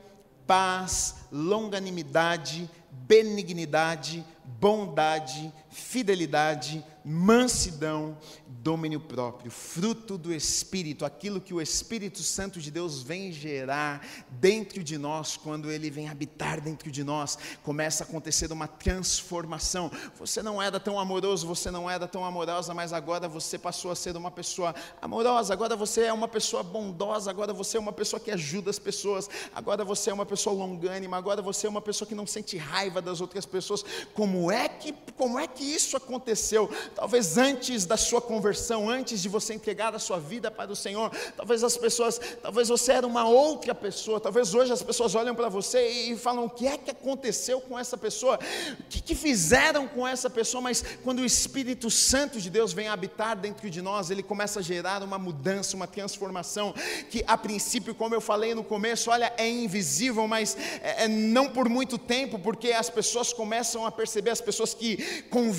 paz, 0.47 1.15
longanimidade, 1.31 2.69
benignidade, 2.91 4.25
bondade, 4.59 5.53
fidelidade, 5.73 6.85
mansidão, 7.03 8.17
domínio 8.47 8.99
próprio, 8.99 9.51
fruto 9.51 10.17
do 10.17 10.33
Espírito, 10.33 11.03
aquilo 11.03 11.41
que 11.41 11.53
o 11.53 11.61
Espírito 11.61 12.23
Santo 12.23 12.61
de 12.61 12.71
Deus 12.71 13.01
vem 13.01 13.31
gerar 13.31 14.05
dentro 14.29 14.81
de 14.81 14.97
nós, 14.97 15.35
quando 15.35 15.69
ele 15.69 15.89
vem 15.89 16.07
habitar 16.07 16.61
dentro 16.61 16.89
de 16.89 17.03
nós, 17.03 17.37
começa 17.61 18.03
a 18.03 18.07
acontecer 18.07 18.51
uma 18.51 18.67
transformação. 18.67 19.91
Você 20.17 20.41
não 20.41 20.61
era 20.61 20.79
tão 20.79 20.97
amoroso, 20.97 21.45
você 21.45 21.69
não 21.69 21.89
era 21.89 22.07
tão 22.07 22.23
amorosa, 22.23 22.73
mas 22.73 22.93
agora 22.93 23.27
você 23.27 23.57
passou 23.57 23.91
a 23.91 23.95
ser 23.95 24.15
uma 24.15 24.31
pessoa 24.31 24.73
amorosa, 25.01 25.51
agora 25.51 25.75
você 25.75 26.03
é 26.03 26.13
uma 26.13 26.27
pessoa 26.27 26.63
bondosa, 26.63 27.29
agora 27.29 27.51
você 27.51 27.75
é 27.75 27.79
uma 27.79 27.91
pessoa 27.91 28.19
que 28.19 28.31
ajuda 28.31 28.69
as 28.69 28.79
pessoas, 28.79 29.29
agora 29.53 29.83
você 29.83 30.09
é 30.09 30.13
uma 30.13 30.25
pessoa 30.25 30.55
longânima, 30.55 31.17
agora 31.17 31.41
você 31.41 31.67
é 31.67 31.69
uma 31.69 31.81
pessoa 31.81 32.07
que 32.07 32.15
não 32.15 32.27
sente 32.27 32.55
raiva 32.55 33.01
das 33.01 33.19
outras 33.19 33.45
pessoas. 33.45 33.83
Como 34.13 34.49
é 34.49 34.69
que, 34.69 34.93
como 35.17 35.37
é 35.37 35.47
que 35.47 35.62
isso 35.63 35.97
aconteceu? 35.97 36.69
Talvez 36.95 37.37
antes 37.37 37.85
da 37.85 37.97
sua 37.97 38.21
conversão, 38.21 38.89
antes 38.89 39.21
de 39.21 39.29
você 39.29 39.53
entregar 39.53 39.95
a 39.95 39.99
sua 39.99 40.19
vida 40.19 40.51
para 40.51 40.71
o 40.71 40.75
Senhor, 40.75 41.11
talvez 41.35 41.63
as 41.63 41.77
pessoas, 41.77 42.19
talvez 42.41 42.69
você 42.69 42.93
era 42.93 43.07
uma 43.07 43.27
outra 43.27 43.73
pessoa, 43.73 44.19
talvez 44.19 44.53
hoje 44.53 44.71
as 44.71 44.83
pessoas 44.83 45.15
olham 45.15 45.33
para 45.33 45.49
você 45.49 45.87
e 45.89 46.17
falam: 46.17 46.45
o 46.45 46.49
que 46.49 46.67
é 46.67 46.77
que 46.77 46.91
aconteceu 46.91 47.61
com 47.61 47.77
essa 47.77 47.97
pessoa? 47.97 48.39
O 48.79 48.83
que, 48.89 49.01
que 49.01 49.15
fizeram 49.15 49.87
com 49.87 50.07
essa 50.07 50.29
pessoa? 50.29 50.61
Mas 50.61 50.83
quando 51.03 51.19
o 51.19 51.25
Espírito 51.25 51.89
Santo 51.89 52.39
de 52.39 52.49
Deus 52.49 52.73
vem 52.73 52.87
habitar 52.87 53.35
dentro 53.35 53.69
de 53.69 53.81
nós, 53.81 54.09
ele 54.09 54.23
começa 54.23 54.59
a 54.59 54.63
gerar 54.63 55.01
uma 55.03 55.17
mudança, 55.17 55.75
uma 55.75 55.87
transformação, 55.87 56.73
que 57.09 57.23
a 57.25 57.37
princípio, 57.37 57.95
como 57.95 58.13
eu 58.13 58.21
falei 58.21 58.53
no 58.53 58.63
começo, 58.63 59.09
olha, 59.09 59.33
é 59.37 59.49
invisível, 59.49 60.27
mas 60.27 60.57
é, 60.81 61.05
é 61.05 61.07
não 61.07 61.49
por 61.49 61.69
muito 61.69 61.97
tempo, 61.97 62.37
porque 62.37 62.71
as 62.71 62.89
pessoas 62.89 63.31
começam 63.31 63.85
a 63.85 63.91
perceber, 63.91 64.31
as 64.31 64.41
pessoas 64.41 64.73
que 64.73 65.23
convivem 65.29 65.52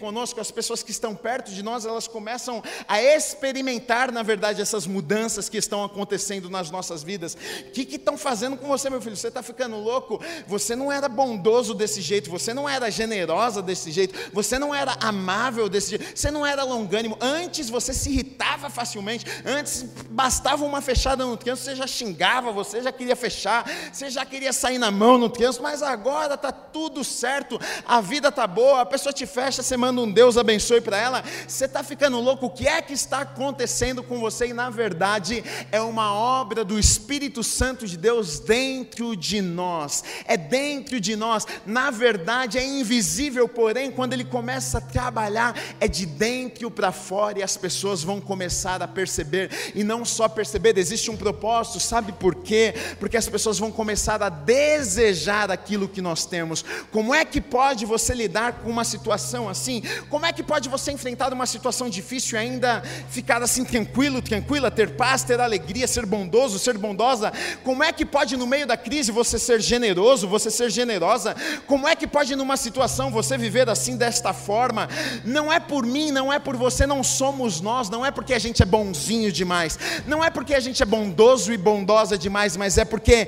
conosco, 0.00 0.40
as 0.40 0.50
pessoas 0.50 0.70
pessoas 0.70 0.82
que 0.82 0.90
estão 0.90 1.14
perto 1.14 1.50
de 1.50 1.62
nós, 1.62 1.84
elas 1.84 2.06
começam 2.06 2.62
a 2.86 3.02
experimentar, 3.02 4.12
na 4.12 4.22
verdade, 4.22 4.60
essas 4.60 4.86
mudanças 4.86 5.48
que 5.48 5.56
estão 5.56 5.82
acontecendo 5.82 6.48
nas 6.48 6.70
nossas 6.70 7.02
vidas. 7.02 7.36
O 7.66 7.70
que 7.70 7.96
estão 7.96 8.16
fazendo 8.16 8.56
com 8.56 8.68
você, 8.68 8.88
meu 8.88 9.00
filho? 9.00 9.16
Você 9.16 9.28
está 9.28 9.42
ficando 9.42 9.76
louco? 9.76 10.22
Você 10.46 10.76
não 10.76 10.92
era 10.92 11.08
bondoso 11.08 11.74
desse 11.74 12.00
jeito, 12.00 12.30
você 12.30 12.54
não 12.54 12.68
era 12.68 12.90
generosa 12.90 13.62
desse 13.62 13.90
jeito, 13.90 14.14
você 14.32 14.58
não 14.58 14.74
era 14.74 14.96
amável 15.00 15.68
desse 15.68 15.90
jeito, 15.90 16.06
você 16.14 16.30
não 16.30 16.44
era 16.46 16.62
longânimo. 16.62 17.16
Antes 17.20 17.68
você 17.68 17.92
se 17.92 18.10
irritava 18.10 18.70
facilmente, 18.70 19.24
antes 19.44 19.82
bastava 20.10 20.64
uma 20.64 20.80
fechada 20.80 21.24
no 21.24 21.36
trânsito, 21.36 21.64
você 21.64 21.76
já 21.76 21.86
xingava, 21.86 22.52
você 22.52 22.82
já 22.82 22.92
queria 22.92 23.16
fechar, 23.16 23.68
você 23.92 24.10
já 24.10 24.24
queria 24.24 24.52
sair 24.52 24.78
na 24.78 24.90
mão 24.90 25.18
no 25.18 25.28
trânsito, 25.28 25.62
mas 25.62 25.82
agora 25.82 26.34
está 26.34 26.52
tudo 26.52 27.02
certo, 27.02 27.58
a 27.86 28.00
vida 28.00 28.28
está 28.28 28.46
boa, 28.46 28.82
a 28.82 28.86
pessoa 28.86 29.12
te 29.12 29.26
fecha, 29.26 29.39
você 29.48 29.76
manda 29.76 30.00
um 30.00 30.10
Deus 30.10 30.36
abençoe 30.36 30.80
para 30.80 30.98
ela, 30.98 31.24
você 31.46 31.64
está 31.64 31.82
ficando 31.82 32.20
louco, 32.20 32.46
o 32.46 32.50
que 32.50 32.66
é 32.66 32.80
que 32.82 32.92
está 32.92 33.20
acontecendo 33.20 34.02
com 34.02 34.20
você? 34.20 34.48
E 34.48 34.52
na 34.52 34.70
verdade 34.70 35.42
é 35.70 35.80
uma 35.80 36.12
obra 36.12 36.64
do 36.64 36.78
Espírito 36.78 37.42
Santo 37.42 37.86
de 37.86 37.96
Deus 37.96 38.40
dentro 38.40 39.16
de 39.16 39.40
nós, 39.40 40.04
é 40.24 40.36
dentro 40.36 41.00
de 41.00 41.16
nós, 41.16 41.46
na 41.64 41.90
verdade 41.90 42.58
é 42.58 42.64
invisível, 42.64 43.48
porém, 43.48 43.90
quando 43.90 44.12
ele 44.12 44.24
começa 44.24 44.78
a 44.78 44.80
trabalhar, 44.80 45.54
é 45.80 45.88
de 45.88 46.06
dentro 46.06 46.70
para 46.70 46.92
fora 46.92 47.38
e 47.38 47.42
as 47.42 47.56
pessoas 47.56 48.02
vão 48.02 48.20
começar 48.20 48.82
a 48.82 48.88
perceber, 48.88 49.50
e 49.74 49.84
não 49.84 50.04
só 50.04 50.28
perceber, 50.28 50.76
existe 50.76 51.10
um 51.10 51.16
propósito, 51.16 51.80
sabe 51.80 52.12
por 52.12 52.34
quê? 52.34 52.74
Porque 52.98 53.16
as 53.16 53.28
pessoas 53.28 53.58
vão 53.58 53.70
começar 53.70 54.22
a 54.22 54.28
desejar 54.28 55.50
aquilo 55.50 55.88
que 55.88 56.00
nós 56.00 56.26
temos. 56.26 56.64
Como 56.90 57.14
é 57.14 57.24
que 57.24 57.40
pode 57.40 57.86
você 57.86 58.14
lidar 58.14 58.54
com 58.54 58.70
uma 58.70 58.84
situação 58.84 59.29
assim? 59.48 59.82
Como 60.08 60.26
é 60.26 60.32
que 60.32 60.42
pode 60.42 60.68
você 60.68 60.92
enfrentar 60.92 61.32
uma 61.32 61.46
situação 61.46 61.88
difícil 61.88 62.36
e 62.36 62.40
ainda 62.40 62.82
ficar 63.08 63.42
assim 63.42 63.64
tranquilo, 63.64 64.22
tranquila, 64.22 64.70
ter 64.70 64.96
paz, 64.96 65.22
ter 65.22 65.40
alegria, 65.40 65.86
ser 65.86 66.06
bondoso, 66.06 66.58
ser 66.58 66.76
bondosa? 66.78 67.32
Como 67.64 67.82
é 67.82 67.92
que 67.92 68.04
pode 68.04 68.36
no 68.36 68.46
meio 68.46 68.66
da 68.66 68.76
crise 68.76 69.12
você 69.12 69.38
ser 69.38 69.60
generoso, 69.60 70.28
você 70.28 70.50
ser 70.50 70.70
generosa? 70.70 71.34
Como 71.66 71.86
é 71.86 71.94
que 71.94 72.06
pode 72.06 72.34
numa 72.36 72.56
situação 72.56 73.10
você 73.10 73.36
viver 73.36 73.68
assim 73.68 73.96
desta 73.96 74.32
forma? 74.32 74.88
Não 75.24 75.52
é 75.52 75.60
por 75.60 75.84
mim, 75.84 76.10
não 76.10 76.32
é 76.32 76.38
por 76.38 76.56
você, 76.56 76.86
não 76.86 77.02
somos 77.02 77.60
nós, 77.60 77.88
não 77.88 78.04
é 78.04 78.10
porque 78.10 78.34
a 78.34 78.38
gente 78.38 78.62
é 78.62 78.66
bonzinho 78.66 79.30
demais, 79.30 79.78
não 80.06 80.24
é 80.24 80.30
porque 80.30 80.54
a 80.54 80.60
gente 80.60 80.82
é 80.82 80.86
bondoso 80.86 81.52
e 81.52 81.56
bondosa 81.56 82.16
demais, 82.16 82.56
mas 82.56 82.78
é 82.78 82.84
porque 82.84 83.26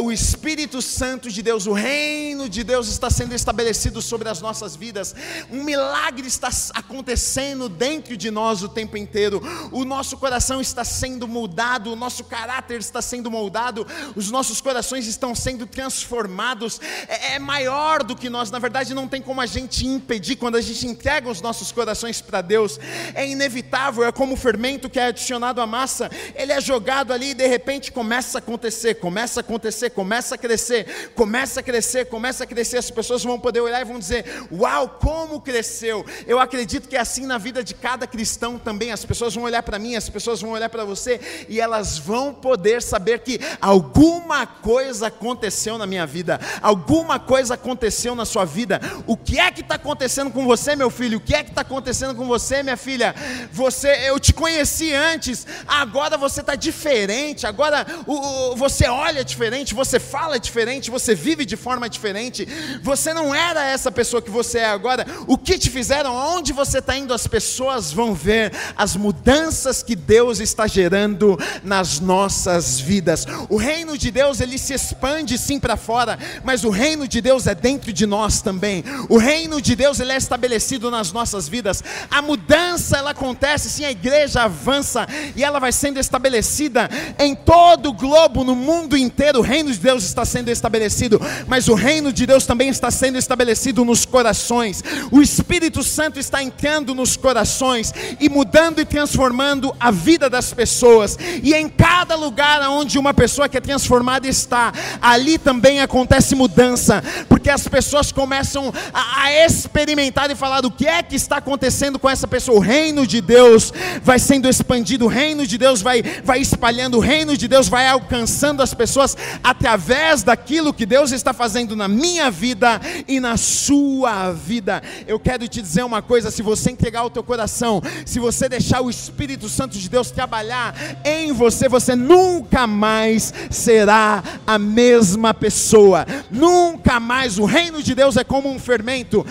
o 0.00 0.12
Espírito 0.12 0.80
Santo 0.80 1.30
de 1.30 1.42
Deus, 1.42 1.66
o 1.66 1.72
reino 1.72 2.48
de 2.48 2.62
Deus 2.64 2.88
está 2.88 3.10
sendo 3.10 3.34
estabelecido 3.34 4.00
sobre 4.00 4.28
as 4.28 4.40
nossas 4.40 4.76
vidas. 4.76 5.14
Um 5.50 5.64
milagre 5.64 6.26
está 6.26 6.50
acontecendo 6.74 7.68
dentro 7.68 8.16
de 8.16 8.30
nós 8.30 8.62
o 8.62 8.68
tempo 8.68 8.96
inteiro. 8.96 9.40
O 9.70 9.84
nosso 9.84 10.16
coração 10.16 10.60
está 10.60 10.84
sendo 10.84 11.26
mudado, 11.26 11.92
o 11.92 11.96
nosso 11.96 12.24
caráter 12.24 12.80
está 12.80 13.02
sendo 13.02 13.30
moldado, 13.30 13.86
os 14.14 14.30
nossos 14.30 14.60
corações 14.60 15.06
estão 15.06 15.34
sendo 15.34 15.66
transformados. 15.66 16.80
É, 17.08 17.34
é 17.34 17.38
maior 17.38 18.02
do 18.02 18.14
que 18.14 18.28
nós, 18.28 18.50
na 18.50 18.58
verdade, 18.58 18.94
não 18.94 19.08
tem 19.08 19.20
como 19.20 19.40
a 19.40 19.46
gente 19.46 19.86
impedir 19.86 20.36
quando 20.36 20.56
a 20.56 20.60
gente 20.60 20.86
entrega 20.86 21.28
os 21.28 21.40
nossos 21.40 21.72
corações 21.72 22.20
para 22.20 22.40
Deus. 22.40 22.78
É 23.14 23.26
inevitável, 23.26 24.04
é 24.04 24.12
como 24.12 24.34
o 24.34 24.36
fermento 24.36 24.88
que 24.88 24.98
é 24.98 25.06
adicionado 25.06 25.60
à 25.60 25.66
massa, 25.66 26.10
ele 26.34 26.52
é 26.52 26.60
jogado 26.60 27.12
ali 27.12 27.30
e 27.30 27.34
de 27.34 27.46
repente 27.46 27.92
começa 27.92 28.38
a 28.38 28.40
acontecer, 28.40 28.94
começa 28.94 29.40
a 29.40 29.42
acontecer, 29.42 29.90
começa 29.90 30.34
a 30.34 30.38
crescer, 30.38 31.12
começa 31.14 31.60
a 31.60 31.62
crescer, 31.62 32.06
começa 32.06 32.44
a 32.44 32.46
crescer. 32.46 32.78
As 32.78 32.90
pessoas 32.90 33.22
vão 33.22 33.38
poder 33.38 33.60
olhar 33.60 33.80
e 33.80 33.84
vão 33.84 33.98
dizer: 33.98 34.24
Uau, 34.52 34.98
como 35.00 35.31
cresceu! 35.40 36.04
Eu 36.26 36.38
acredito 36.38 36.88
que 36.88 36.96
é 36.96 37.00
assim 37.00 37.26
na 37.26 37.38
vida 37.38 37.62
de 37.62 37.74
cada 37.74 38.06
cristão 38.06 38.58
também. 38.58 38.92
As 38.92 39.04
pessoas 39.04 39.34
vão 39.34 39.44
olhar 39.44 39.62
para 39.62 39.78
mim, 39.78 39.96
as 39.96 40.08
pessoas 40.08 40.40
vão 40.40 40.50
olhar 40.50 40.68
para 40.68 40.84
você 40.84 41.20
e 41.48 41.60
elas 41.60 41.98
vão 41.98 42.32
poder 42.32 42.82
saber 42.82 43.20
que 43.20 43.40
alguma 43.60 44.46
coisa 44.46 45.08
aconteceu 45.08 45.78
na 45.78 45.86
minha 45.86 46.06
vida, 46.06 46.40
alguma 46.60 47.18
coisa 47.18 47.54
aconteceu 47.54 48.14
na 48.14 48.24
sua 48.24 48.44
vida. 48.44 48.80
O 49.06 49.16
que 49.16 49.38
é 49.38 49.50
que 49.50 49.60
está 49.60 49.76
acontecendo 49.76 50.30
com 50.30 50.44
você, 50.44 50.76
meu 50.76 50.90
filho? 50.90 51.18
O 51.18 51.20
que 51.20 51.34
é 51.34 51.42
que 51.42 51.50
está 51.50 51.62
acontecendo 51.62 52.14
com 52.14 52.26
você, 52.26 52.62
minha 52.62 52.76
filha? 52.76 53.14
Você, 53.52 53.88
eu 54.08 54.18
te 54.18 54.32
conheci 54.32 54.92
antes, 54.92 55.46
agora 55.66 56.16
você 56.16 56.40
está 56.40 56.54
diferente, 56.54 57.46
agora 57.46 57.86
o, 58.06 58.52
o, 58.52 58.56
você 58.56 58.86
olha 58.88 59.24
diferente, 59.24 59.74
você 59.74 59.98
fala 59.98 60.38
diferente, 60.38 60.90
você 60.90 61.14
vive 61.14 61.44
de 61.44 61.56
forma 61.56 61.88
diferente. 61.88 62.46
Você 62.82 63.14
não 63.14 63.34
era 63.34 63.64
essa 63.64 63.90
pessoa 63.90 64.22
que 64.22 64.30
você 64.30 64.58
é 64.58 64.66
agora. 64.66 65.06
O 65.26 65.38
que 65.38 65.58
te 65.58 65.70
fizeram, 65.70 66.16
aonde 66.16 66.52
você 66.52 66.78
está 66.78 66.96
indo, 66.96 67.14
as 67.14 67.26
pessoas 67.26 67.92
vão 67.92 68.14
ver 68.14 68.52
as 68.76 68.96
mudanças 68.96 69.82
que 69.82 69.94
Deus 69.94 70.40
está 70.40 70.66
gerando 70.66 71.38
nas 71.62 72.00
nossas 72.00 72.80
vidas. 72.80 73.26
O 73.48 73.56
reino 73.56 73.96
de 73.96 74.10
Deus 74.10 74.40
ele 74.40 74.58
se 74.58 74.74
expande 74.74 75.38
sim 75.38 75.58
para 75.58 75.76
fora, 75.76 76.18
mas 76.44 76.64
o 76.64 76.70
reino 76.70 77.06
de 77.06 77.20
Deus 77.20 77.46
é 77.46 77.54
dentro 77.54 77.92
de 77.92 78.06
nós 78.06 78.40
também. 78.40 78.84
O 79.08 79.18
reino 79.18 79.60
de 79.60 79.74
Deus 79.74 80.00
ele 80.00 80.12
é 80.12 80.16
estabelecido 80.16 80.90
nas 80.90 81.12
nossas 81.12 81.48
vidas. 81.48 81.82
A 82.10 82.20
mudança 82.20 82.98
ela 82.98 83.10
acontece, 83.10 83.70
sim, 83.70 83.84
a 83.84 83.90
igreja 83.90 84.42
avança 84.42 85.06
e 85.34 85.44
ela 85.44 85.58
vai 85.58 85.72
sendo 85.72 85.98
estabelecida 85.98 86.88
em 87.18 87.34
todo 87.34 87.90
o 87.90 87.92
globo, 87.92 88.44
no 88.44 88.54
mundo 88.54 88.96
inteiro. 88.96 89.38
O 89.38 89.42
reino 89.42 89.70
de 89.70 89.78
Deus 89.78 90.04
está 90.04 90.24
sendo 90.24 90.50
estabelecido, 90.50 91.20
mas 91.46 91.68
o 91.68 91.74
reino 91.74 92.12
de 92.12 92.26
Deus 92.26 92.46
também 92.46 92.68
está 92.68 92.90
sendo 92.90 93.18
estabelecido 93.18 93.84
nos 93.84 94.04
corações. 94.04 94.82
O 95.10 95.20
Espírito 95.20 95.82
Santo 95.82 96.18
está 96.18 96.42
entrando 96.42 96.94
nos 96.94 97.16
corações 97.16 97.92
e 98.20 98.28
mudando 98.28 98.80
e 98.80 98.84
transformando 98.84 99.74
a 99.78 99.90
vida 99.90 100.28
das 100.28 100.52
pessoas. 100.52 101.18
E 101.42 101.54
em 101.54 101.68
cada 101.68 102.14
lugar 102.14 102.62
onde 102.68 102.98
uma 102.98 103.14
pessoa 103.14 103.48
que 103.48 103.56
é 103.56 103.60
transformada 103.60 104.28
está, 104.28 104.72
ali 105.00 105.38
também 105.38 105.80
acontece 105.80 106.34
mudança, 106.34 107.02
porque 107.28 107.50
as 107.50 107.66
pessoas 107.66 108.12
começam 108.12 108.72
a, 108.92 109.22
a 109.22 109.46
experimentar 109.46 110.30
e 110.30 110.34
falar 110.34 110.60
do 110.60 110.70
que 110.70 110.86
é 110.86 111.02
que 111.02 111.16
está 111.16 111.38
acontecendo 111.38 111.98
com 111.98 112.08
essa 112.08 112.26
pessoa. 112.26 112.58
O 112.58 112.60
reino 112.60 113.06
de 113.06 113.20
Deus 113.20 113.72
vai 114.02 114.18
sendo 114.18 114.48
expandido, 114.48 115.06
o 115.06 115.08
reino 115.08 115.46
de 115.46 115.58
Deus 115.58 115.82
vai, 115.82 116.02
vai 116.24 116.40
espalhando, 116.40 116.98
o 116.98 117.00
reino 117.00 117.36
de 117.36 117.48
Deus 117.48 117.68
vai 117.68 117.86
alcançando 117.86 118.62
as 118.62 118.74
pessoas 118.74 119.16
através 119.42 120.22
daquilo 120.22 120.72
que 120.72 120.86
Deus 120.86 121.12
está 121.12 121.32
fazendo 121.32 121.76
na 121.76 121.88
minha 121.88 122.30
vida 122.30 122.80
e 123.08 123.20
na 123.20 123.36
sua 123.36 124.32
vida. 124.32 124.82
Eu 125.06 125.18
quero 125.18 125.46
te 125.48 125.60
dizer 125.62 125.84
uma 125.84 126.02
coisa: 126.02 126.30
se 126.30 126.42
você 126.42 126.70
entregar 126.70 127.04
o 127.04 127.10
teu 127.10 127.22
coração, 127.22 127.82
se 128.04 128.18
você 128.18 128.48
deixar 128.48 128.80
o 128.80 128.90
Espírito 128.90 129.48
Santo 129.48 129.78
de 129.78 129.88
Deus 129.88 130.10
trabalhar 130.10 130.74
em 131.04 131.32
você, 131.32 131.68
você 131.68 131.94
nunca 131.94 132.66
mais 132.66 133.32
será 133.50 134.22
a 134.46 134.58
mesma 134.58 135.34
pessoa. 135.34 136.06
Nunca 136.30 136.98
mais. 137.00 137.38
O 137.38 137.44
reino 137.44 137.82
de 137.82 137.94
Deus 137.94 138.16
é 138.16 138.24
como 138.24 138.50
um 138.50 138.58
fermento 138.58 139.24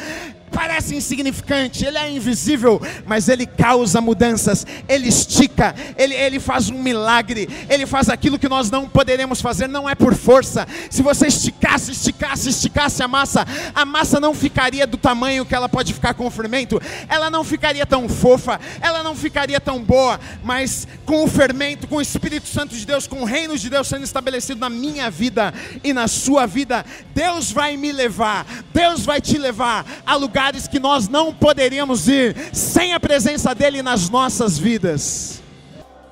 parece 0.52 0.96
insignificante, 0.96 1.86
ele 1.86 1.98
é 1.98 2.10
invisível, 2.10 2.82
mas 3.06 3.30
ele 3.30 3.46
causa 3.46 4.02
mudanças, 4.02 4.66
ele 4.88 5.08
estica, 5.08 5.74
ele, 5.98 6.14
ele 6.14 6.40
faz 6.40 6.70
um 6.70 6.82
milagre, 6.82 7.48
ele 7.70 7.86
faz 7.86 8.10
aquilo 8.10 8.38
que 8.38 8.50
nós 8.50 8.70
não 8.70 8.88
poderemos 8.88 9.42
fazer, 9.42 9.68
não 9.68 9.90
é 9.90 9.96
por 9.96 10.14
força. 10.14 10.68
Se 10.90 11.02
você 11.02 11.28
esticasse, 11.28 11.92
esticasse, 11.92 12.50
esticasse 12.50 13.02
a 13.02 13.08
massa, 13.08 13.46
a 13.74 13.86
massa 13.86 14.20
não 14.20 14.34
ficaria 14.34 14.86
do 14.86 14.98
tamanho 14.98 15.46
que 15.46 15.56
ela 15.56 15.70
pode 15.70 15.94
ficar 15.94 16.14
com 16.14 16.28
o 16.28 16.32
fermento, 16.32 16.82
ela 17.08 17.30
não 17.30 17.44
ficaria 17.44 17.86
tão 17.86 18.10
fofa, 18.10 18.60
ela 18.82 19.02
não 19.02 19.16
ficaria 19.16 19.60
tão 19.60 19.82
boa, 19.82 20.20
mas 20.44 20.88
com 21.06 21.24
o 21.24 21.28
fermento, 21.28 21.88
com 21.88 21.98
o 21.98 22.02
Espírito 22.02 22.48
Santo 22.48 22.76
de 22.76 22.86
Deus, 22.86 23.08
com 23.08 23.22
o 23.22 23.26
reino 23.26 23.58
de 23.58 23.70
Deus 23.70 23.88
sendo 23.88 24.04
estabelecido 24.04 24.60
na 24.60 24.70
minha 24.70 25.10
vida 25.10 25.54
e 25.84 25.94
na 25.94 26.08
sua 26.08 26.46
vida, 26.46 26.86
Deus 27.16 27.52
vai 27.52 27.78
me 27.78 27.92
levar, 27.92 28.46
Deus 28.74 29.06
vai 29.06 29.22
te 29.22 29.38
levar 29.38 29.86
a 30.06 30.16
lugar 30.16 30.41
lugares 30.42 30.68
que 30.68 30.80
nós 30.80 31.08
não 31.08 31.32
poderíamos 31.32 32.08
ir 32.08 32.36
sem 32.52 32.94
a 32.94 33.00
presença 33.00 33.54
dEle 33.54 33.84
nas 33.84 34.10
nossas 34.10 34.58
vidas. 34.58 35.40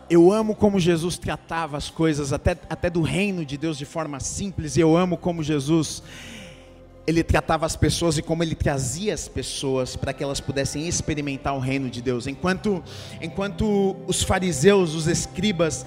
Eu 0.08 0.32
amo 0.32 0.54
como 0.54 0.80
Jesus 0.80 1.18
tratava 1.18 1.76
as 1.78 1.89
coisas, 1.89 2.32
até, 2.32 2.56
até 2.70 2.92
do 2.92 3.02
reino 3.02 3.44
de 3.44 3.58
Deus, 3.58 3.76
de 3.76 3.86
forma 3.86 4.20
simples, 4.20 4.78
e 4.78 4.82
eu 4.82 4.96
amo 4.96 5.18
como 5.18 5.42
Jesus 5.42 6.04
ele 7.08 7.24
tratava 7.24 7.65
as 7.65 7.76
pessoas 7.76 8.20
e 8.20 8.22
como 8.22 8.44
ele 8.44 8.54
trazia 8.54 9.15
as 9.15 9.28
pessoas 9.28 9.96
para 9.96 10.13
que 10.13 10.24
elas 10.24 10.39
pudessem 10.39 10.88
experimentar 10.88 11.56
o 11.56 11.60
reino 11.60 11.89
de 11.89 12.04
Deus. 12.04 12.28
Enquanto, 12.28 12.84
enquanto 13.20 13.96
os 14.06 14.22
fariseus, 14.22 14.94
os 14.94 15.08
escribas, 15.08 15.84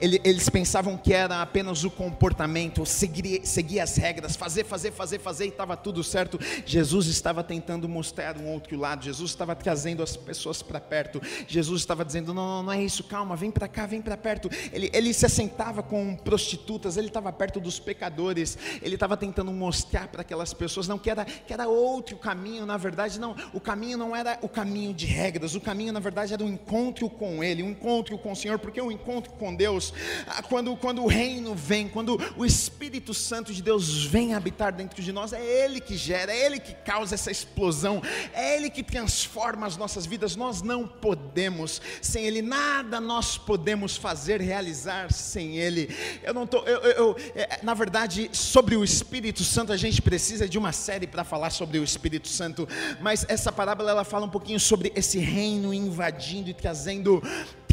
eles 0.00 0.48
pensavam 0.48 0.96
que 0.96 1.12
era 1.12 1.42
apenas 1.42 1.84
o 1.84 1.90
comportamento, 1.90 2.84
seguir, 2.84 3.46
seguir 3.46 3.80
as 3.80 3.96
regras, 3.96 4.36
fazer, 4.36 4.64
fazer, 4.64 4.92
fazer, 4.92 5.18
fazer 5.18 5.44
e 5.46 5.48
estava 5.48 5.76
tudo 5.76 6.02
certo. 6.02 6.38
Jesus 6.64 7.06
estava 7.06 7.42
tentando 7.42 7.88
mostrar 7.88 8.36
um 8.36 8.52
outro 8.52 8.78
lado, 8.78 9.04
Jesus 9.04 9.30
estava 9.30 9.54
trazendo 9.54 10.02
as 10.02 10.16
pessoas 10.16 10.62
para 10.62 10.80
perto, 10.80 11.20
Jesus 11.46 11.80
estava 11.80 12.04
dizendo: 12.04 12.32
não, 12.32 12.46
não, 12.46 12.62
não 12.64 12.72
é 12.72 12.82
isso, 12.82 13.04
calma, 13.04 13.36
vem 13.36 13.50
para 13.50 13.68
cá, 13.68 13.86
vem 13.86 14.02
para 14.02 14.16
perto. 14.16 14.50
Ele, 14.72 14.90
ele 14.92 15.12
se 15.12 15.26
assentava 15.26 15.82
com 15.82 16.16
prostitutas, 16.16 16.96
ele 16.96 17.08
estava 17.08 17.32
perto 17.32 17.60
dos 17.60 17.78
pecadores, 17.78 18.58
ele 18.82 18.94
estava 18.94 19.16
tentando 19.16 19.52
mostrar 19.52 20.08
para 20.08 20.22
aquelas 20.22 20.52
pessoas 20.52 20.88
não 20.88 20.98
que 20.98 21.10
era, 21.10 21.24
que 21.24 21.52
era 21.52 21.68
outro 21.68 22.16
caminho, 22.16 22.66
na 22.66 22.76
verdade, 22.76 23.18
não, 23.18 23.34
o 23.52 23.60
caminho 23.60 23.98
não 23.98 24.14
era 24.14 24.38
o 24.42 24.48
caminho 24.48 24.92
de 24.92 25.06
regras, 25.06 25.54
o 25.54 25.60
caminho, 25.60 25.92
na 25.92 26.00
verdade, 26.00 26.32
era 26.32 26.42
um 26.42 26.48
encontro 26.48 27.08
com 27.08 27.42
Ele, 27.42 27.62
um 27.62 27.70
encontro 27.70 28.18
com 28.18 28.32
o 28.32 28.36
Senhor, 28.36 28.58
porque 28.58 28.80
o 28.80 28.86
um 28.86 28.92
encontro 28.92 29.32
com 29.32 29.54
Deus, 29.54 29.85
ah, 30.26 30.42
quando, 30.42 30.76
quando 30.76 31.02
o 31.02 31.06
reino 31.06 31.54
vem, 31.54 31.88
quando 31.88 32.20
o 32.36 32.44
Espírito 32.44 33.12
Santo 33.14 33.52
de 33.52 33.62
Deus 33.62 34.04
vem 34.04 34.34
habitar 34.34 34.72
dentro 34.72 35.02
de 35.02 35.12
nós, 35.12 35.32
é 35.32 35.42
Ele 35.42 35.80
que 35.80 35.96
gera, 35.96 36.32
é 36.32 36.46
Ele 36.46 36.58
que 36.58 36.74
causa 36.74 37.14
essa 37.14 37.30
explosão, 37.30 38.02
é 38.32 38.56
Ele 38.56 38.70
que 38.70 38.82
transforma 38.82 39.66
as 39.66 39.76
nossas 39.76 40.06
vidas, 40.06 40.36
nós 40.36 40.62
não 40.62 40.86
podemos 40.86 41.80
sem 42.00 42.24
Ele, 42.24 42.42
nada 42.42 43.00
nós 43.00 43.36
podemos 43.36 43.96
fazer, 43.96 44.40
realizar 44.40 45.12
sem 45.12 45.56
Ele. 45.56 45.94
Eu 46.22 46.34
não 46.34 46.44
estou, 46.44 46.64
eu, 46.64 46.78
eu, 46.80 46.90
eu, 46.90 47.16
é, 47.34 47.60
na 47.62 47.74
verdade, 47.74 48.30
sobre 48.32 48.76
o 48.76 48.84
Espírito 48.84 49.44
Santo, 49.44 49.72
a 49.72 49.76
gente 49.76 50.00
precisa 50.02 50.48
de 50.48 50.58
uma 50.58 50.72
série 50.72 51.06
para 51.06 51.24
falar 51.24 51.50
sobre 51.50 51.78
o 51.78 51.84
Espírito 51.84 52.28
Santo, 52.28 52.68
mas 53.00 53.24
essa 53.28 53.50
parábola 53.52 53.90
ela 53.90 54.04
fala 54.04 54.26
um 54.26 54.30
pouquinho 54.30 54.60
sobre 54.60 54.92
esse 54.94 55.18
reino 55.18 55.72
invadindo 55.72 56.50
e 56.50 56.54
trazendo 56.54 57.22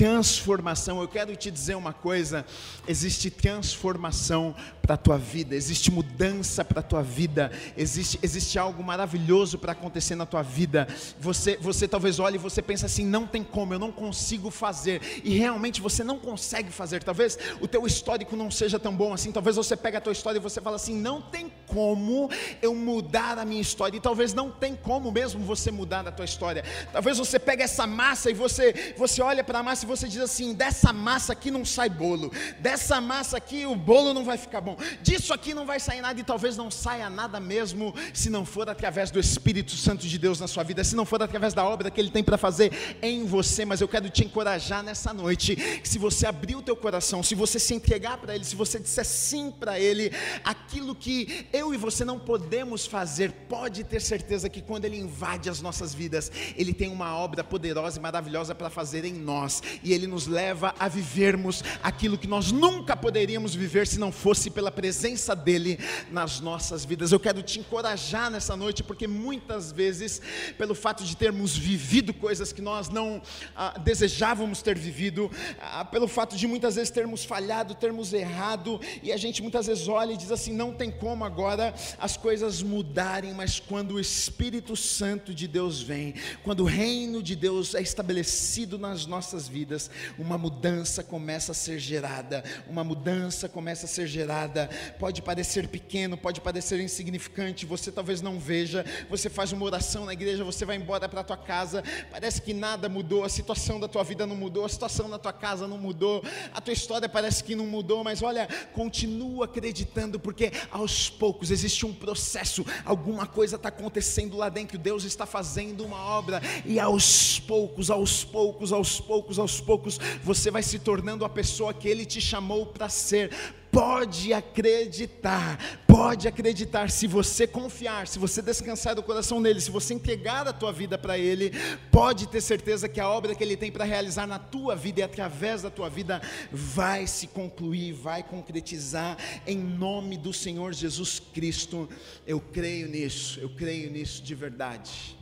transformação. 0.03 0.99
Eu 0.99 1.07
quero 1.07 1.33
te 1.33 1.49
dizer 1.49 1.75
uma 1.75 1.93
coisa: 1.93 2.45
existe 2.85 3.29
transformação 3.29 4.53
para 4.81 4.95
a 4.95 4.97
tua 4.97 5.17
vida, 5.17 5.55
existe 5.55 5.89
mudança 5.89 6.65
para 6.65 6.81
a 6.81 6.83
tua 6.83 7.01
vida, 7.01 7.49
existe, 7.77 8.19
existe 8.21 8.59
algo 8.59 8.83
maravilhoso 8.83 9.57
para 9.57 9.71
acontecer 9.71 10.15
na 10.15 10.25
tua 10.25 10.41
vida. 10.41 10.89
Você, 11.21 11.55
você 11.55 11.87
talvez 11.87 12.19
olhe 12.19 12.35
e 12.35 12.37
você 12.37 12.61
pensa 12.61 12.85
assim: 12.85 13.05
não 13.05 13.25
tem 13.25 13.45
como, 13.45 13.73
eu 13.73 13.79
não 13.79 13.93
consigo 13.93 14.51
fazer, 14.51 15.21
e 15.23 15.37
realmente 15.37 15.79
você 15.79 16.03
não 16.03 16.19
consegue 16.19 16.69
fazer. 16.69 17.01
Talvez 17.01 17.39
o 17.61 17.67
teu 17.67 17.87
histórico 17.87 18.35
não 18.35 18.51
seja 18.51 18.77
tão 18.77 18.93
bom 18.93 19.13
assim, 19.13 19.31
talvez 19.31 19.55
você 19.55 19.77
pegue 19.77 19.95
a 19.95 20.01
tua 20.01 20.11
história 20.11 20.37
e 20.37 20.41
você 20.41 20.59
fala 20.59 20.75
assim: 20.75 20.99
não 20.99 21.21
tem 21.21 21.49
como 21.65 22.29
eu 22.61 22.75
mudar 22.75 23.37
a 23.37 23.45
minha 23.45 23.61
história, 23.61 23.95
e 23.95 24.01
talvez 24.01 24.33
não 24.33 24.51
tem 24.51 24.75
como 24.75 25.09
mesmo 25.13 25.39
você 25.45 25.71
mudar 25.71 26.05
a 26.05 26.11
tua 26.11 26.25
história. 26.25 26.61
Talvez 26.91 27.17
você 27.17 27.39
pegue 27.39 27.63
essa 27.63 27.87
massa 27.87 28.29
e 28.29 28.33
você, 28.33 28.93
você 28.97 29.21
olha 29.21 29.45
para 29.45 29.59
a 29.59 29.63
massa 29.63 29.85
e 29.85 29.87
você 29.87 29.92
diz 30.01 30.21
assim: 30.21 30.53
dessa 30.53 30.91
massa 30.91 31.33
aqui 31.33 31.51
não 31.51 31.65
sai 31.65 31.89
bolo, 31.89 32.31
dessa 32.59 32.99
massa 32.99 33.37
aqui 33.37 33.65
o 33.65 33.75
bolo 33.75 34.13
não 34.13 34.23
vai 34.23 34.37
ficar 34.37 34.61
bom, 34.61 34.77
disso 35.01 35.33
aqui 35.33 35.53
não 35.53 35.65
vai 35.65 35.79
sair 35.79 36.01
nada 36.01 36.19
e 36.19 36.23
talvez 36.23 36.57
não 36.57 36.69
saia 36.69 37.09
nada 37.09 37.39
mesmo 37.39 37.93
se 38.13 38.29
não 38.29 38.45
for 38.45 38.69
através 38.69 39.11
do 39.11 39.19
Espírito 39.19 39.71
Santo 39.71 40.07
de 40.07 40.17
Deus 40.17 40.39
na 40.39 40.47
sua 40.47 40.63
vida, 40.63 40.83
se 40.83 40.95
não 40.95 41.05
for 41.05 41.21
através 41.21 41.53
da 41.53 41.63
obra 41.65 41.91
que 41.91 41.99
Ele 41.99 42.09
tem 42.09 42.23
para 42.23 42.37
fazer 42.37 42.97
em 43.01 43.25
você. 43.25 43.65
Mas 43.65 43.81
eu 43.81 43.87
quero 43.87 44.09
te 44.09 44.23
encorajar 44.25 44.83
nessa 44.83 45.13
noite, 45.13 45.57
se 45.83 45.97
você 45.97 46.25
abrir 46.25 46.55
o 46.55 46.61
teu 46.61 46.75
coração, 46.75 47.21
se 47.23 47.35
você 47.35 47.59
se 47.59 47.73
entregar 47.73 48.17
para 48.17 48.35
Ele, 48.35 48.43
se 48.43 48.55
você 48.55 48.79
disser 48.79 49.05
sim 49.05 49.51
para 49.51 49.79
Ele, 49.79 50.11
aquilo 50.43 50.95
que 50.95 51.47
eu 51.51 51.73
e 51.73 51.77
você 51.77 52.03
não 52.03 52.19
podemos 52.19 52.85
fazer, 52.85 53.31
pode 53.47 53.83
ter 53.83 54.01
certeza 54.01 54.49
que 54.49 54.61
quando 54.61 54.85
Ele 54.85 54.97
invade 54.97 55.49
as 55.49 55.61
nossas 55.61 55.93
vidas, 55.93 56.31
Ele 56.55 56.73
tem 56.73 56.91
uma 56.91 57.15
obra 57.15 57.43
poderosa 57.43 57.99
e 57.99 58.01
maravilhosa 58.01 58.55
para 58.55 58.69
fazer 58.69 59.05
em 59.05 59.13
nós 59.13 59.61
e 59.83 59.93
Ele 59.93 60.07
nos 60.07 60.27
leva 60.27 60.73
a 60.77 60.87
vivermos 60.87 61.63
aquilo 61.81 62.17
que 62.17 62.27
nós 62.27 62.51
nunca 62.51 62.95
poderíamos 62.95 63.55
viver 63.55 63.87
se 63.87 63.99
não 63.99 64.11
fosse 64.11 64.49
pela 64.49 64.71
presença 64.71 65.35
dEle 65.35 65.79
nas 66.11 66.39
nossas 66.39 66.85
vidas. 66.85 67.11
Eu 67.11 67.19
quero 67.19 67.41
te 67.41 67.59
encorajar 67.59 68.29
nessa 68.29 68.55
noite, 68.55 68.83
porque 68.83 69.07
muitas 69.07 69.71
vezes, 69.71 70.21
pelo 70.57 70.75
fato 70.75 71.03
de 71.03 71.15
termos 71.15 71.55
vivido 71.55 72.13
coisas 72.13 72.51
que 72.51 72.61
nós 72.61 72.89
não 72.89 73.21
ah, 73.55 73.77
desejávamos 73.79 74.61
ter 74.61 74.77
vivido, 74.77 75.31
ah, 75.59 75.85
pelo 75.85 76.07
fato 76.07 76.35
de 76.35 76.47
muitas 76.47 76.75
vezes 76.75 76.89
termos 76.89 77.23
falhado, 77.23 77.75
termos 77.75 78.13
errado, 78.13 78.79
e 79.01 79.11
a 79.11 79.17
gente 79.17 79.41
muitas 79.41 79.67
vezes 79.67 79.87
olha 79.87 80.13
e 80.13 80.17
diz 80.17 80.31
assim: 80.31 80.53
não 80.53 80.73
tem 80.73 80.91
como 80.91 81.25
agora 81.25 81.73
as 81.97 82.17
coisas 82.17 82.61
mudarem, 82.61 83.33
mas 83.33 83.59
quando 83.59 83.95
o 83.95 83.99
Espírito 83.99 84.75
Santo 84.75 85.33
de 85.33 85.47
Deus 85.47 85.81
vem, 85.81 86.15
quando 86.43 86.61
o 86.61 86.65
reino 86.65 87.21
de 87.23 87.35
Deus 87.35 87.75
é 87.75 87.81
estabelecido 87.81 88.77
nas 88.77 89.05
nossas 89.05 89.47
vidas, 89.47 89.62
vidas, 89.63 89.89
uma 90.19 90.37
mudança 90.37 91.01
começa 91.01 91.53
a 91.53 91.55
ser 91.55 91.79
gerada, 91.79 92.43
uma 92.67 92.83
mudança 92.83 93.47
começa 93.47 93.85
a 93.85 93.89
ser 93.89 94.05
gerada. 94.07 94.69
Pode 94.99 95.21
parecer 95.21 95.69
pequeno, 95.69 96.17
pode 96.17 96.41
parecer 96.41 96.81
insignificante, 96.81 97.65
você 97.65 97.89
talvez 97.89 98.21
não 98.21 98.37
veja, 98.37 98.85
você 99.09 99.29
faz 99.29 99.53
uma 99.53 99.63
oração 99.63 100.05
na 100.05 100.11
igreja, 100.11 100.43
você 100.43 100.65
vai 100.65 100.75
embora 100.75 101.07
para 101.07 101.21
a 101.21 101.23
tua 101.23 101.37
casa, 101.37 101.81
parece 102.11 102.41
que 102.41 102.53
nada 102.53 102.89
mudou, 102.89 103.23
a 103.23 103.29
situação 103.29 103.79
da 103.79 103.87
tua 103.87 104.03
vida 104.03 104.27
não 104.27 104.35
mudou, 104.35 104.65
a 104.65 104.69
situação 104.69 105.09
da 105.09 105.17
tua 105.17 105.31
casa 105.31 105.65
não 105.65 105.77
mudou, 105.77 106.21
a 106.53 106.59
tua 106.59 106.73
história 106.73 107.07
parece 107.07 107.41
que 107.41 107.55
não 107.55 107.65
mudou, 107.65 108.03
mas 108.03 108.21
olha, 108.21 108.49
continua 108.73 109.45
acreditando, 109.45 110.19
porque 110.19 110.51
aos 110.69 111.09
poucos 111.09 111.51
existe 111.51 111.85
um 111.85 111.93
processo, 111.93 112.65
alguma 112.83 113.25
coisa 113.25 113.55
está 113.55 113.69
acontecendo 113.69 114.35
lá 114.35 114.49
dentro, 114.49 114.77
Deus 114.77 115.05
está 115.05 115.25
fazendo 115.25 115.85
uma 115.85 115.99
obra, 115.99 116.41
e 116.65 116.79
aos 116.81 117.39
poucos, 117.39 117.89
aos 117.89 118.25
poucos, 118.25 118.73
aos 118.73 118.99
poucos, 118.99 119.39
aos 119.39 119.52
poucos, 119.59 119.83
poucos 119.83 119.99
você 120.23 120.49
vai 120.49 120.63
se 120.63 120.79
tornando 120.79 121.25
a 121.25 121.29
pessoa 121.29 121.73
que 121.73 121.87
Ele 121.87 122.05
te 122.05 122.21
chamou 122.21 122.65
para 122.65 122.89
ser. 122.89 123.31
Pode 123.71 124.31
acreditar, 124.31 125.57
pode 125.87 126.27
acreditar. 126.27 126.91
Se 126.91 127.07
você 127.07 127.47
confiar, 127.47 128.07
se 128.07 128.19
você 128.19 128.39
descansar 128.39 128.93
do 128.93 129.01
coração 129.01 129.41
nele, 129.41 129.59
se 129.59 129.71
você 129.71 129.95
entregar 129.95 130.47
a 130.47 130.53
tua 130.53 130.71
vida 130.71 130.95
para 130.95 131.17
Ele, 131.17 131.51
pode 131.91 132.27
ter 132.27 132.39
certeza 132.39 132.87
que 132.87 132.99
a 132.99 133.09
obra 133.09 133.33
que 133.33 133.43
Ele 133.43 133.57
tem 133.57 133.71
para 133.71 133.83
realizar 133.83 134.27
na 134.27 134.37
tua 134.37 134.75
vida 134.75 134.99
e 134.99 135.03
através 135.03 135.63
da 135.63 135.71
tua 135.71 135.89
vida 135.89 136.21
vai 136.51 137.07
se 137.07 137.25
concluir, 137.25 137.93
vai 137.93 138.21
concretizar 138.21 139.17
em 139.47 139.57
nome 139.57 140.17
do 140.17 140.31
Senhor 140.31 140.71
Jesus 140.71 141.19
Cristo. 141.19 141.89
Eu 142.27 142.39
creio 142.39 142.87
nisso, 142.87 143.39
eu 143.39 143.49
creio 143.49 143.89
nisso 143.89 144.21
de 144.21 144.35
verdade. 144.35 145.17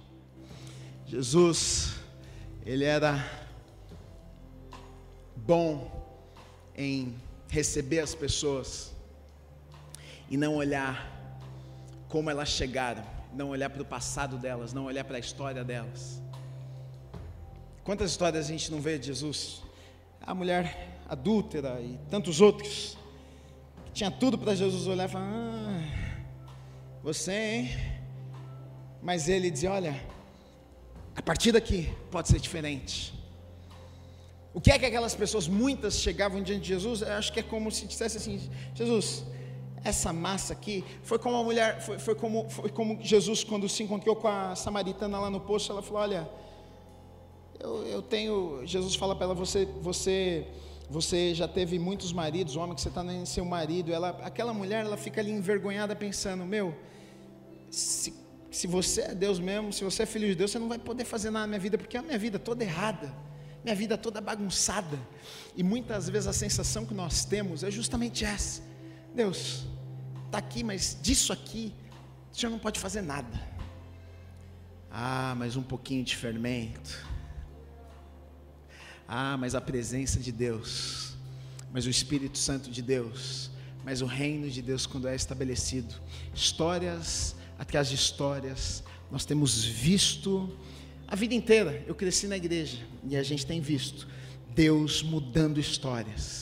Jesus, 1.08 1.94
Ele 2.66 2.84
era 2.84 3.50
bom 5.46 5.90
em 6.76 7.16
receber 7.50 8.00
as 8.00 8.16
pessoas 8.16 8.94
e 10.30 10.38
não 10.38 10.56
olhar 10.56 11.40
como 12.08 12.30
elas 12.30 12.50
chegaram, 12.50 13.04
não 13.34 13.50
olhar 13.50 13.70
para 13.70 13.82
o 13.82 13.86
passado 13.86 14.38
delas, 14.38 14.74
não 14.74 14.86
olhar 14.86 15.04
para 15.04 15.18
a 15.18 15.20
história 15.20 15.64
delas. 15.64 16.22
Quantas 17.84 18.12
histórias 18.12 18.46
a 18.46 18.48
gente 18.48 18.72
não 18.72 18.80
vê 18.80 18.98
de 18.98 19.08
Jesus? 19.08 19.62
A 20.22 20.34
mulher 20.34 21.00
adúltera 21.10 21.82
e 21.82 21.98
tantos 22.10 22.40
outros 22.40 22.98
que 23.86 23.92
tinha 23.92 24.12
tudo 24.12 24.38
para 24.38 24.56
Jesus 24.56 24.88
olhar 24.88 25.10
e 25.10 25.12
falar: 25.12 25.26
ah, 25.26 26.22
você, 27.04 27.32
hein? 27.32 27.70
Mas 29.02 29.28
ele 29.28 29.50
dizia: 29.50 29.72
olha, 29.72 30.00
a 31.16 31.22
partir 31.22 31.52
daqui 31.52 31.92
pode 32.12 32.28
ser 32.28 32.40
diferente. 32.40 33.21
O 34.54 34.60
que 34.60 34.70
é 34.70 34.78
que 34.78 34.86
aquelas 34.86 35.16
pessoas, 35.16 35.48
muitas 35.48 36.00
chegavam 36.00 36.42
diante 36.42 36.62
de 36.62 36.68
Jesus? 36.68 37.02
Eu 37.02 37.14
acho 37.14 37.32
que 37.32 37.40
é 37.40 37.44
como 37.44 37.72
se 37.72 37.86
dissesse 37.86 38.18
assim: 38.18 38.50
Jesus, 38.76 39.24
essa 39.84 40.12
massa 40.12 40.52
aqui, 40.52 40.84
foi 41.04 41.18
como 41.18 41.38
a 41.38 41.44
mulher, 41.44 41.82
foi, 41.82 41.98
foi, 41.98 42.16
como, 42.16 42.50
foi 42.50 42.70
como 42.70 43.02
Jesus, 43.02 43.44
quando 43.46 43.70
se 43.70 43.82
encontrou 43.82 44.16
com 44.16 44.28
a 44.28 44.54
samaritana 44.56 45.20
lá 45.20 45.30
no 45.30 45.40
poço, 45.40 45.72
ela 45.72 45.82
falou: 45.82 46.02
Olha, 46.02 46.30
eu, 47.60 47.88
eu 47.88 48.02
tenho. 48.02 48.62
Jesus 48.66 48.96
fala 48.96 49.16
para 49.16 49.28
ela: 49.28 49.34
Você, 49.36 49.66
você, 49.82 50.46
você 50.90 51.34
já 51.34 51.48
teve 51.48 51.80
muitos 51.80 52.12
maridos, 52.12 52.58
homem 52.58 52.76
que 52.76 52.82
você 52.82 52.90
está 52.90 53.04
nem 53.04 53.26
seu 53.26 53.46
marido. 53.46 53.94
Ela, 53.94 54.10
aquela 54.22 54.54
mulher, 54.54 54.86
ela 54.86 54.98
fica 54.98 55.22
ali 55.22 55.32
envergonhada, 55.32 55.96
pensando: 55.96 56.46
Meu, 56.46 56.76
se, 57.70 58.14
se 58.52 58.68
você 58.68 59.04
é 59.04 59.16
Deus 59.16 59.40
mesmo, 59.40 59.72
se 59.72 59.86
você 59.86 60.04
é 60.04 60.06
filho 60.06 60.28
de 60.28 60.36
Deus, 60.36 60.52
você 60.52 60.60
não 60.60 60.68
vai 60.68 60.78
poder 60.78 61.06
fazer 61.06 61.30
nada 61.30 61.44
na 61.44 61.48
minha 61.48 61.60
vida, 61.60 61.78
porque 61.78 61.96
a 61.96 62.02
minha 62.02 62.18
vida 62.18 62.38
toda 62.38 62.66
errada 62.66 63.31
minha 63.64 63.76
vida 63.76 63.98
toda 63.98 64.20
bagunçada. 64.20 65.00
E 65.56 65.64
muitas 65.64 66.10
vezes 66.10 66.28
a 66.28 66.34
sensação 66.34 66.86
que 66.86 66.94
nós 66.94 67.26
temos 67.26 67.64
é 67.64 67.72
justamente 67.72 68.26
essa: 68.26 68.62
Deus, 69.14 69.66
está 70.26 70.38
aqui, 70.38 70.64
mas 70.64 70.98
disso 71.02 71.32
aqui, 71.32 71.74
o 72.32 72.36
Senhor 72.36 72.52
não 72.52 72.60
pode 72.60 72.80
fazer 72.80 73.02
nada. 73.02 73.50
Ah, 74.90 75.36
mas 75.38 75.56
um 75.56 75.64
pouquinho 75.64 76.04
de 76.04 76.16
fermento. 76.16 77.06
Ah, 79.08 79.38
mas 79.38 79.56
a 79.56 79.62
presença 79.62 80.20
de 80.20 80.32
Deus, 80.32 81.16
mas 81.72 81.86
o 81.86 81.90
Espírito 81.90 82.38
Santo 82.38 82.72
de 82.72 82.82
Deus, 82.82 83.52
mas 83.84 84.02
o 84.02 84.06
reino 84.06 84.50
de 84.50 84.62
Deus 84.62 84.86
quando 84.86 85.08
é 85.08 85.16
estabelecido. 85.16 85.96
Histórias 86.34 87.36
atrás 87.60 87.90
de 87.90 87.96
histórias, 87.96 88.84
nós 89.12 89.26
temos 89.26 89.64
visto 89.64 90.58
a 91.12 91.16
vida 91.16 91.36
inteira 91.36 91.84
eu 91.86 91.94
cresci 91.94 92.26
na 92.26 92.38
igreja 92.38 92.78
e 93.10 93.18
a 93.18 93.22
gente 93.22 93.46
tem 93.46 93.60
visto 93.60 94.08
Deus 94.56 95.04
mudando 95.04 95.60
histórias, 95.60 96.41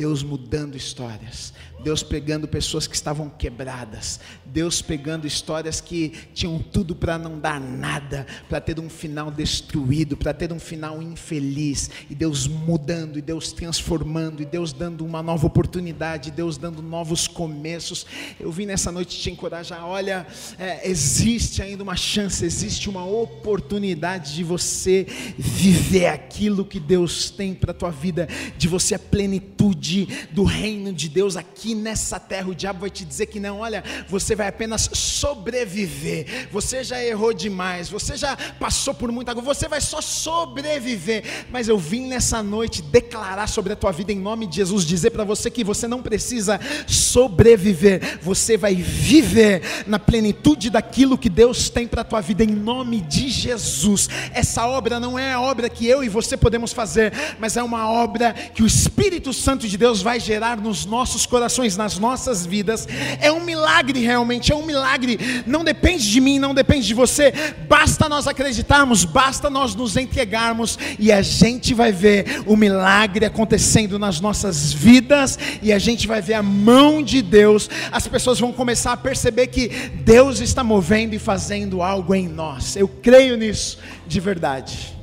Deus 0.00 0.22
mudando 0.22 0.78
histórias, 0.78 1.52
Deus 1.84 2.02
pegando 2.02 2.48
pessoas 2.48 2.86
que 2.86 2.94
estavam 2.94 3.28
quebradas, 3.28 4.18
Deus 4.46 4.80
pegando 4.80 5.26
histórias 5.26 5.78
que 5.78 6.14
tinham 6.32 6.58
tudo 6.58 6.94
para 6.94 7.18
não 7.18 7.38
dar 7.38 7.60
nada, 7.60 8.26
para 8.48 8.62
ter 8.62 8.80
um 8.80 8.88
final 8.88 9.30
destruído, 9.30 10.16
para 10.16 10.32
ter 10.32 10.54
um 10.54 10.58
final 10.58 11.02
infeliz, 11.02 11.90
e 12.08 12.14
Deus 12.14 12.46
mudando, 12.46 13.18
e 13.18 13.22
Deus 13.22 13.52
transformando, 13.52 14.40
e 14.40 14.46
Deus 14.46 14.72
dando 14.72 15.04
uma 15.04 15.22
nova 15.22 15.46
oportunidade, 15.46 16.30
e 16.30 16.32
Deus 16.32 16.56
dando 16.56 16.80
novos 16.80 17.28
começos. 17.28 18.06
Eu 18.38 18.50
vim 18.50 18.64
nessa 18.64 18.90
noite 18.90 19.18
te 19.18 19.30
encorajar. 19.30 19.84
Olha, 19.84 20.26
é, 20.58 20.88
existe 20.88 21.60
ainda 21.60 21.82
uma 21.82 21.96
chance, 21.96 22.42
existe 22.42 22.88
uma 22.88 23.04
oportunidade 23.04 24.34
de 24.34 24.44
você 24.44 25.06
viver 25.36 26.06
aquilo 26.06 26.64
que 26.64 26.80
Deus 26.80 27.28
tem 27.28 27.52
para 27.52 27.72
a 27.72 27.74
tua 27.74 27.90
vida, 27.90 28.26
de 28.56 28.66
você 28.66 28.94
a 28.94 28.98
plenitude 28.98 29.89
do 30.30 30.44
reino 30.44 30.92
de 30.92 31.08
Deus 31.08 31.36
aqui 31.36 31.50
aqui 31.60 31.74
nessa 31.74 32.18
terra, 32.18 32.48
o 32.48 32.54
diabo 32.54 32.80
vai 32.80 32.90
te 32.90 33.04
dizer 33.04 33.26
que 33.26 33.38
não, 33.38 33.58
olha, 33.58 33.84
você 34.08 34.34
vai 34.34 34.48
apenas 34.48 34.88
sobreviver. 34.94 36.48
Você 36.50 36.82
já 36.82 37.04
errou 37.04 37.34
demais, 37.34 37.90
você 37.90 38.16
já 38.16 38.34
passou 38.58 38.94
por 38.94 39.12
muita 39.12 39.34
coisa, 39.34 39.46
você 39.46 39.68
vai 39.68 39.80
só 39.80 40.00
sobreviver. 40.00 41.22
Mas 41.50 41.68
eu 41.68 41.76
vim 41.76 42.06
nessa 42.06 42.42
noite 42.42 42.80
declarar 42.80 43.46
sobre 43.46 43.74
a 43.74 43.76
tua 43.76 43.92
vida 43.92 44.10
em 44.10 44.18
nome 44.18 44.46
de 44.46 44.56
Jesus, 44.56 44.86
dizer 44.86 45.10
para 45.10 45.22
você 45.22 45.50
que 45.50 45.62
você 45.62 45.86
não 45.86 46.00
precisa 46.00 46.58
sobreviver, 46.86 48.18
você 48.22 48.56
vai 48.56 48.74
viver 48.74 49.84
na 49.86 49.98
plenitude 49.98 50.70
daquilo 50.70 51.18
que 51.18 51.28
Deus 51.28 51.68
tem 51.68 51.86
para 51.86 52.00
a 52.00 52.04
tua 52.04 52.22
vida 52.22 52.42
em 52.42 52.46
nome 52.46 53.02
de 53.02 53.28
Jesus. 53.28 54.08
Essa 54.32 54.66
obra 54.66 54.98
não 54.98 55.18
é 55.18 55.34
a 55.34 55.40
obra 55.40 55.68
que 55.68 55.86
eu 55.86 56.02
e 56.02 56.08
você 56.08 56.38
podemos 56.38 56.72
fazer, 56.72 57.12
mas 57.38 57.58
é 57.58 57.62
uma 57.62 57.90
obra 57.90 58.32
que 58.32 58.62
o 58.62 58.66
Espírito 58.66 59.32
Santo 59.34 59.68
de 59.68 59.76
Deus 59.80 60.02
vai 60.02 60.20
gerar 60.20 60.60
nos 60.60 60.84
nossos 60.84 61.24
corações 61.24 61.74
nas 61.74 61.96
nossas 61.96 62.44
vidas. 62.44 62.86
É 63.18 63.32
um 63.32 63.40
milagre 63.40 63.98
realmente, 64.00 64.52
é 64.52 64.54
um 64.54 64.66
milagre. 64.66 65.18
Não 65.46 65.64
depende 65.64 66.06
de 66.10 66.20
mim, 66.20 66.38
não 66.38 66.52
depende 66.52 66.86
de 66.86 66.92
você. 66.92 67.32
Basta 67.66 68.06
nós 68.06 68.26
acreditarmos, 68.26 69.06
basta 69.06 69.48
nós 69.48 69.74
nos 69.74 69.96
entregarmos 69.96 70.78
e 70.98 71.10
a 71.10 71.22
gente 71.22 71.72
vai 71.72 71.92
ver 71.92 72.42
o 72.44 72.56
milagre 72.56 73.24
acontecendo 73.24 73.98
nas 73.98 74.20
nossas 74.20 74.70
vidas 74.70 75.38
e 75.62 75.72
a 75.72 75.78
gente 75.78 76.06
vai 76.06 76.20
ver 76.20 76.34
a 76.34 76.42
mão 76.42 77.02
de 77.02 77.22
Deus. 77.22 77.70
As 77.90 78.06
pessoas 78.06 78.38
vão 78.38 78.52
começar 78.52 78.92
a 78.92 78.98
perceber 78.98 79.46
que 79.46 79.68
Deus 80.04 80.40
está 80.40 80.62
movendo 80.62 81.14
e 81.14 81.18
fazendo 81.18 81.80
algo 81.80 82.14
em 82.14 82.28
nós. 82.28 82.76
Eu 82.76 82.86
creio 82.86 83.34
nisso 83.34 83.78
de 84.06 84.20
verdade. 84.20 84.94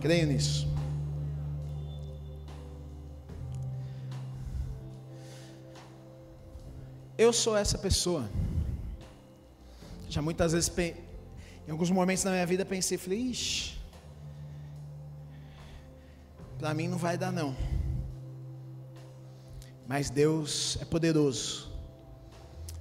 Creio 0.00 0.28
nisso. 0.28 0.73
Eu 7.16 7.32
sou 7.32 7.56
essa 7.56 7.78
pessoa. 7.78 8.28
Já 10.08 10.20
muitas 10.20 10.52
vezes, 10.52 10.70
em 10.78 11.70
alguns 11.70 11.90
momentos 11.90 12.24
da 12.24 12.30
minha 12.30 12.46
vida, 12.46 12.64
pensei, 12.64 12.98
falei, 12.98 13.20
ixi, 13.30 13.78
para 16.58 16.74
mim 16.74 16.88
não 16.88 16.98
vai 16.98 17.16
dar 17.16 17.30
não. 17.30 17.54
Mas 19.86 20.10
Deus 20.10 20.76
é 20.80 20.84
poderoso. 20.84 21.72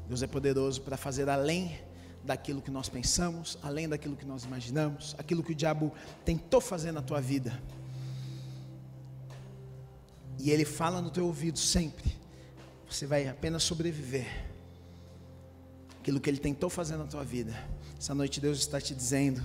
Deus 0.08 0.24
é 0.24 0.28
poderoso 0.28 0.82
para 0.82 0.98
fazer 0.98 1.30
além 1.30 1.80
daquilo 2.24 2.62
que 2.62 2.72
nós 2.72 2.90
pensamos, 2.90 3.58
além 3.62 3.88
daquilo 3.88 4.16
que 4.16 4.26
nós 4.26 4.46
imaginamos, 4.46 5.16
aquilo 5.20 5.44
que 5.44 5.52
o 5.52 5.56
diabo 5.56 5.92
tentou 6.26 6.60
fazer 6.60 6.92
na 6.92 7.02
tua 7.02 7.22
vida. 7.22 7.62
E 10.40 10.50
ele 10.50 10.66
fala 10.66 11.02
no 11.02 11.12
teu 11.12 11.26
ouvido 11.26 11.60
sempre: 11.60 12.23
você 12.94 13.08
vai 13.08 13.28
apenas 13.28 13.64
sobreviver. 13.64 14.28
Aquilo 16.00 16.20
que 16.20 16.30
Ele 16.30 16.38
tentou 16.38 16.70
fazer 16.70 16.96
na 16.96 17.06
tua 17.06 17.24
vida. 17.24 17.54
Essa 17.98 18.14
noite 18.14 18.40
Deus 18.40 18.60
está 18.60 18.80
te 18.80 18.94
dizendo 18.94 19.42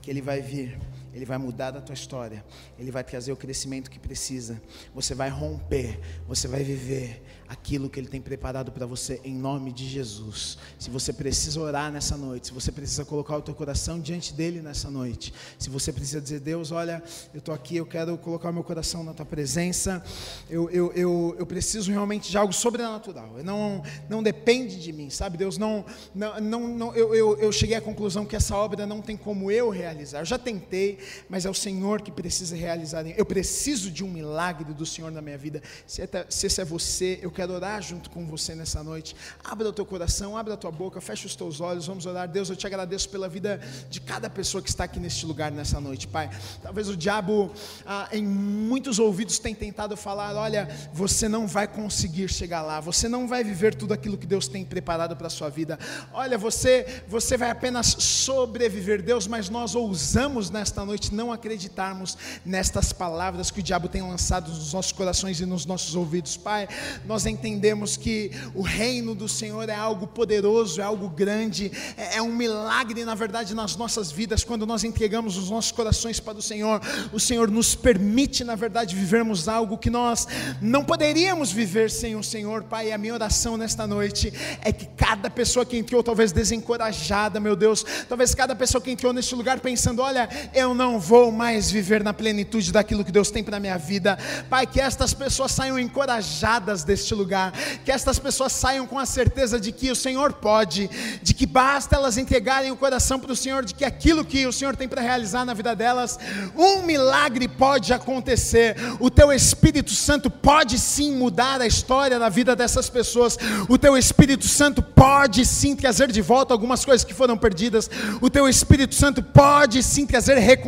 que 0.00 0.10
Ele 0.10 0.22
vai 0.22 0.40
vir, 0.40 0.78
Ele 1.18 1.24
vai 1.24 1.36
mudar 1.36 1.76
a 1.76 1.80
tua 1.80 1.94
história, 1.94 2.44
Ele 2.78 2.92
vai 2.92 3.02
trazer 3.02 3.32
o 3.32 3.36
crescimento 3.36 3.90
que 3.90 3.98
precisa. 3.98 4.62
Você 4.94 5.16
vai 5.16 5.28
romper, 5.28 5.98
você 6.28 6.46
vai 6.46 6.62
viver 6.62 7.20
aquilo 7.48 7.90
que 7.90 7.98
Ele 7.98 8.06
tem 8.06 8.20
preparado 8.20 8.70
para 8.70 8.86
você 8.86 9.20
em 9.24 9.34
nome 9.34 9.72
de 9.72 9.88
Jesus. 9.88 10.58
Se 10.78 10.90
você 10.90 11.12
precisa 11.12 11.60
orar 11.60 11.90
nessa 11.90 12.16
noite, 12.16 12.48
se 12.48 12.52
você 12.52 12.70
precisa 12.70 13.04
colocar 13.04 13.36
o 13.36 13.42
teu 13.42 13.52
coração 13.52 13.98
diante 13.98 14.32
dele 14.32 14.62
nessa 14.62 14.92
noite, 14.92 15.34
se 15.58 15.68
você 15.68 15.92
precisa 15.92 16.20
dizer, 16.20 16.38
Deus, 16.38 16.70
olha, 16.70 17.02
eu 17.34 17.38
estou 17.38 17.52
aqui, 17.52 17.76
eu 17.76 17.86
quero 17.86 18.16
colocar 18.18 18.52
meu 18.52 18.62
coração 18.62 19.02
na 19.02 19.12
tua 19.12 19.26
presença, 19.26 20.00
eu, 20.48 20.70
eu, 20.70 20.92
eu, 20.92 21.34
eu 21.36 21.46
preciso 21.46 21.90
realmente 21.90 22.30
de 22.30 22.38
algo 22.38 22.52
sobrenatural, 22.52 23.38
não, 23.42 23.82
não 24.08 24.22
depende 24.22 24.80
de 24.80 24.92
mim, 24.92 25.10
sabe? 25.10 25.36
Deus, 25.36 25.58
não, 25.58 25.84
não, 26.14 26.38
não, 26.38 26.68
não 26.68 26.94
eu, 26.94 27.12
eu, 27.12 27.36
eu 27.38 27.50
cheguei 27.50 27.76
à 27.76 27.80
conclusão 27.80 28.24
que 28.24 28.36
essa 28.36 28.54
obra 28.54 28.86
não 28.86 29.00
tem 29.00 29.16
como 29.16 29.50
eu 29.50 29.70
realizar, 29.70 30.20
eu 30.20 30.24
já 30.24 30.38
tentei, 30.38 30.98
mas 31.28 31.44
é 31.44 31.50
o 31.50 31.54
Senhor 31.54 32.02
que 32.02 32.10
precisa 32.10 32.56
realizar, 32.56 33.06
eu 33.06 33.24
preciso 33.24 33.90
de 33.90 34.04
um 34.04 34.10
milagre 34.10 34.72
do 34.74 34.86
Senhor 34.86 35.10
na 35.10 35.22
minha 35.22 35.38
vida, 35.38 35.62
se, 35.86 36.02
é, 36.02 36.26
se 36.28 36.46
esse 36.46 36.60
é 36.60 36.64
você, 36.64 37.18
eu 37.22 37.30
quero 37.30 37.52
orar 37.52 37.80
junto 37.82 38.10
com 38.10 38.26
você 38.26 38.54
nessa 38.54 38.82
noite. 38.82 39.14
Abra 39.42 39.68
o 39.68 39.72
teu 39.72 39.86
coração, 39.86 40.36
abra 40.36 40.54
a 40.54 40.56
tua 40.56 40.70
boca, 40.70 41.00
fecha 41.00 41.26
os 41.26 41.36
teus 41.36 41.60
olhos, 41.60 41.86
vamos 41.86 42.06
orar. 42.06 42.28
Deus, 42.28 42.50
eu 42.50 42.56
te 42.56 42.66
agradeço 42.66 43.08
pela 43.08 43.28
vida 43.28 43.60
de 43.88 44.00
cada 44.00 44.28
pessoa 44.28 44.62
que 44.62 44.68
está 44.68 44.84
aqui 44.84 44.98
neste 44.98 45.24
lugar 45.26 45.50
nessa 45.52 45.80
noite, 45.80 46.06
Pai. 46.06 46.30
Talvez 46.62 46.88
o 46.88 46.96
diabo, 46.96 47.52
ah, 47.86 48.08
em 48.12 48.24
muitos 48.24 48.98
ouvidos, 48.98 49.38
tenha 49.38 49.54
tentado 49.54 49.96
falar: 49.96 50.34
olha, 50.34 50.68
você 50.92 51.28
não 51.28 51.46
vai 51.46 51.68
conseguir 51.68 52.28
chegar 52.28 52.62
lá, 52.62 52.80
você 52.80 53.08
não 53.08 53.28
vai 53.28 53.44
viver 53.44 53.74
tudo 53.74 53.94
aquilo 53.94 54.18
que 54.18 54.26
Deus 54.26 54.48
tem 54.48 54.64
preparado 54.64 55.16
para 55.16 55.28
a 55.28 55.30
sua 55.30 55.48
vida. 55.48 55.78
Olha, 56.12 56.36
você, 56.36 57.02
você 57.06 57.36
vai 57.36 57.50
apenas 57.50 57.86
sobreviver, 57.98 59.02
Deus, 59.02 59.26
mas 59.26 59.48
nós 59.48 59.74
ousamos 59.74 60.50
nesta 60.50 60.84
noite 60.84 60.97
não 61.10 61.32
acreditarmos 61.32 62.16
nestas 62.44 62.92
palavras 62.92 63.50
que 63.50 63.60
o 63.60 63.62
diabo 63.62 63.88
tem 63.88 64.02
lançado 64.02 64.50
nos 64.50 64.72
nossos 64.72 64.92
corações 64.92 65.40
e 65.40 65.46
nos 65.46 65.64
nossos 65.64 65.94
ouvidos, 65.94 66.36
Pai. 66.36 66.68
Nós 67.06 67.26
entendemos 67.26 67.96
que 67.96 68.30
o 68.54 68.62
reino 68.62 69.14
do 69.14 69.28
Senhor 69.28 69.68
é 69.68 69.74
algo 69.74 70.06
poderoso, 70.06 70.80
é 70.80 70.84
algo 70.84 71.08
grande, 71.08 71.70
é, 71.96 72.16
é 72.16 72.22
um 72.22 72.34
milagre, 72.34 73.04
na 73.04 73.14
verdade, 73.14 73.54
nas 73.54 73.76
nossas 73.76 74.10
vidas, 74.10 74.44
quando 74.44 74.66
nós 74.66 74.84
entregamos 74.84 75.36
os 75.36 75.50
nossos 75.50 75.72
corações 75.72 76.20
para 76.20 76.38
o 76.38 76.42
Senhor, 76.42 76.80
o 77.12 77.20
Senhor 77.20 77.50
nos 77.50 77.74
permite, 77.74 78.44
na 78.44 78.54
verdade, 78.54 78.94
vivermos 78.94 79.48
algo 79.48 79.78
que 79.78 79.90
nós 79.90 80.26
não 80.60 80.84
poderíamos 80.84 81.52
viver 81.52 81.90
sem 81.90 82.16
o 82.16 82.22
Senhor, 82.22 82.64
Pai. 82.64 82.88
E 82.88 82.92
a 82.92 82.98
minha 82.98 83.14
oração 83.14 83.56
nesta 83.56 83.86
noite 83.86 84.32
é 84.62 84.72
que 84.72 84.86
cada 84.86 85.30
pessoa 85.30 85.64
que 85.64 85.76
entrou, 85.76 86.02
talvez 86.02 86.32
desencorajada, 86.32 87.40
meu 87.40 87.56
Deus, 87.56 87.84
talvez 88.08 88.34
cada 88.34 88.54
pessoa 88.54 88.80
que 88.80 88.90
entrou 88.90 89.12
neste 89.12 89.34
lugar 89.34 89.60
pensando: 89.60 90.02
olha, 90.02 90.28
eu 90.54 90.74
não 90.78 91.00
vou 91.00 91.32
mais 91.32 91.68
viver 91.70 92.04
na 92.04 92.14
plenitude 92.14 92.70
daquilo 92.70 93.04
que 93.04 93.10
Deus 93.10 93.32
tem 93.32 93.42
para 93.42 93.58
minha 93.58 93.76
vida, 93.76 94.16
Pai, 94.48 94.64
que 94.64 94.80
estas 94.80 95.12
pessoas 95.12 95.50
saiam 95.50 95.76
encorajadas 95.76 96.84
deste 96.84 97.14
lugar, 97.14 97.52
que 97.84 97.90
estas 97.90 98.18
pessoas 98.20 98.52
saiam 98.52 98.86
com 98.86 98.96
a 98.96 99.04
certeza 99.04 99.58
de 99.58 99.72
que 99.72 99.90
o 99.90 99.96
Senhor 99.96 100.34
pode, 100.34 100.88
de 101.20 101.34
que 101.34 101.46
basta 101.46 101.96
elas 101.96 102.16
entregarem 102.16 102.70
o 102.70 102.76
coração 102.76 103.18
para 103.18 103.32
o 103.32 103.36
Senhor, 103.36 103.64
de 103.64 103.74
que 103.74 103.84
aquilo 103.84 104.24
que 104.24 104.46
o 104.46 104.52
Senhor 104.52 104.76
tem 104.76 104.86
para 104.86 105.02
realizar 105.02 105.44
na 105.44 105.52
vida 105.52 105.74
delas, 105.74 106.16
um 106.56 106.82
milagre 106.82 107.48
pode 107.48 107.92
acontecer. 107.92 108.76
O 109.00 109.10
teu 109.10 109.32
Espírito 109.32 109.90
Santo 109.90 110.30
pode 110.30 110.78
sim 110.78 111.16
mudar 111.16 111.60
a 111.60 111.66
história 111.66 112.20
da 112.20 112.28
vida 112.28 112.54
dessas 112.54 112.88
pessoas. 112.88 113.36
O 113.68 113.76
teu 113.76 113.98
Espírito 113.98 114.46
Santo 114.46 114.80
pode 114.80 115.44
sim 115.44 115.74
trazer 115.74 116.12
de 116.12 116.22
volta 116.22 116.54
algumas 116.54 116.84
coisas 116.84 117.04
que 117.04 117.12
foram 117.12 117.36
perdidas. 117.36 117.90
O 118.20 118.30
teu 118.30 118.48
Espírito 118.48 118.94
Santo 118.94 119.24
pode 119.24 119.82
sim 119.82 120.06
trazer 120.06 120.38
reconciliação. 120.38 120.67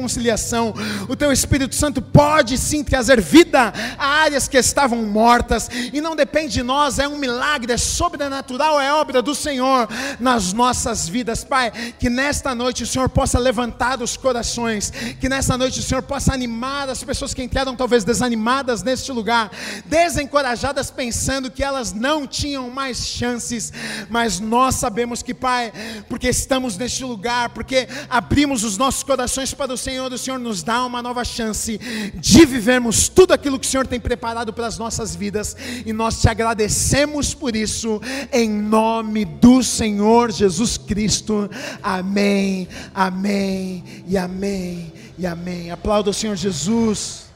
O 1.09 1.17
teu 1.17 1.33
Espírito 1.33 1.75
Santo 1.75 2.01
pode 2.01 2.57
sim 2.59 2.83
trazer 2.83 3.21
vida 3.21 3.73
a 3.99 4.07
áreas 4.07 4.49
que 4.49 4.57
estavam 4.57 5.03
mortas. 5.05 5.69
E 5.93 6.01
não 6.01 6.17
depende 6.17 6.55
de 6.55 6.63
nós, 6.63 6.99
é 6.99 7.07
um 7.07 7.19
milagre, 7.19 7.73
é 7.73 7.77
sobrenatural, 7.77 8.81
é 8.81 8.93
obra 8.93 9.23
do 9.23 9.35
Senhor 9.35 9.89
nas 10.19 10.53
nossas 10.53 11.09
vidas, 11.09 11.45
Pai. 11.45 11.71
Que 11.99 12.09
nesta 12.09 12.55
noite 12.55 12.83
o 12.83 12.87
Senhor 12.87 13.09
possa 13.09 13.39
levantar 13.39 14.03
os 14.03 14.17
corações, 14.17 14.91
que 15.21 15.29
nesta 15.29 15.57
noite 15.57 15.81
o 15.81 15.83
Senhor 15.83 16.03
possa 16.03 16.33
animar 16.33 16.89
as 16.89 17.03
pessoas 17.03 17.35
que 17.35 17.43
entraram 17.43 17.77
talvez 17.77 18.05
desanimadas 18.05 18.83
neste 18.83 19.13
lugar, 19.13 19.51
desencorajadas, 19.87 20.91
pensando 20.91 21.51
que 21.51 21.63
elas 21.63 21.93
não 21.93 22.27
tinham 22.27 22.71
mais 22.71 23.07
chances, 23.07 23.73
mas 24.09 24.41
nós 24.41 24.77
sabemos 24.77 25.23
que, 25.23 25.35
Pai, 25.35 25.73
porque 26.09 26.29
estamos 26.29 26.77
neste 26.77 27.05
lugar, 27.05 27.51
porque 27.51 27.89
abrimos 28.09 28.65
os 28.65 28.77
nossos 28.77 29.03
corações 29.03 29.55
para 29.55 29.73
o 29.73 29.77
Senhor, 29.91 30.13
o 30.13 30.19
Senhor 30.19 30.39
nos 30.39 30.63
dá 30.63 30.87
uma 30.87 31.03
nova 31.03 31.25
chance 31.25 31.77
de 32.15 32.47
vivermos 32.47 33.09
tudo 33.09 33.33
aquilo 33.33 33.59
que 33.59 33.67
o 33.67 33.69
Senhor 33.69 33.89
tem 33.89 33.99
preparado 33.99 34.53
para 34.53 34.69
as 34.69 34.79
nossas 34.79 35.17
vidas, 35.17 35.57
e 35.85 35.93
nós 35.93 36.21
te 36.21 36.29
agradecemos 36.29 37.35
por 37.35 37.57
isso, 37.57 38.01
em 38.33 38.49
nome 38.49 39.25
do 39.25 39.65
Senhor 39.65 40.31
Jesus 40.31 40.79
Cristo. 40.79 41.51
Amém, 41.83 42.69
amém 42.95 43.83
e 44.07 44.17
amém 44.17 44.93
e 45.19 45.27
amém. 45.27 45.73
Aplauda 45.73 46.11
o 46.11 46.15
Senhor 46.15 46.37
Jesus. 46.37 47.30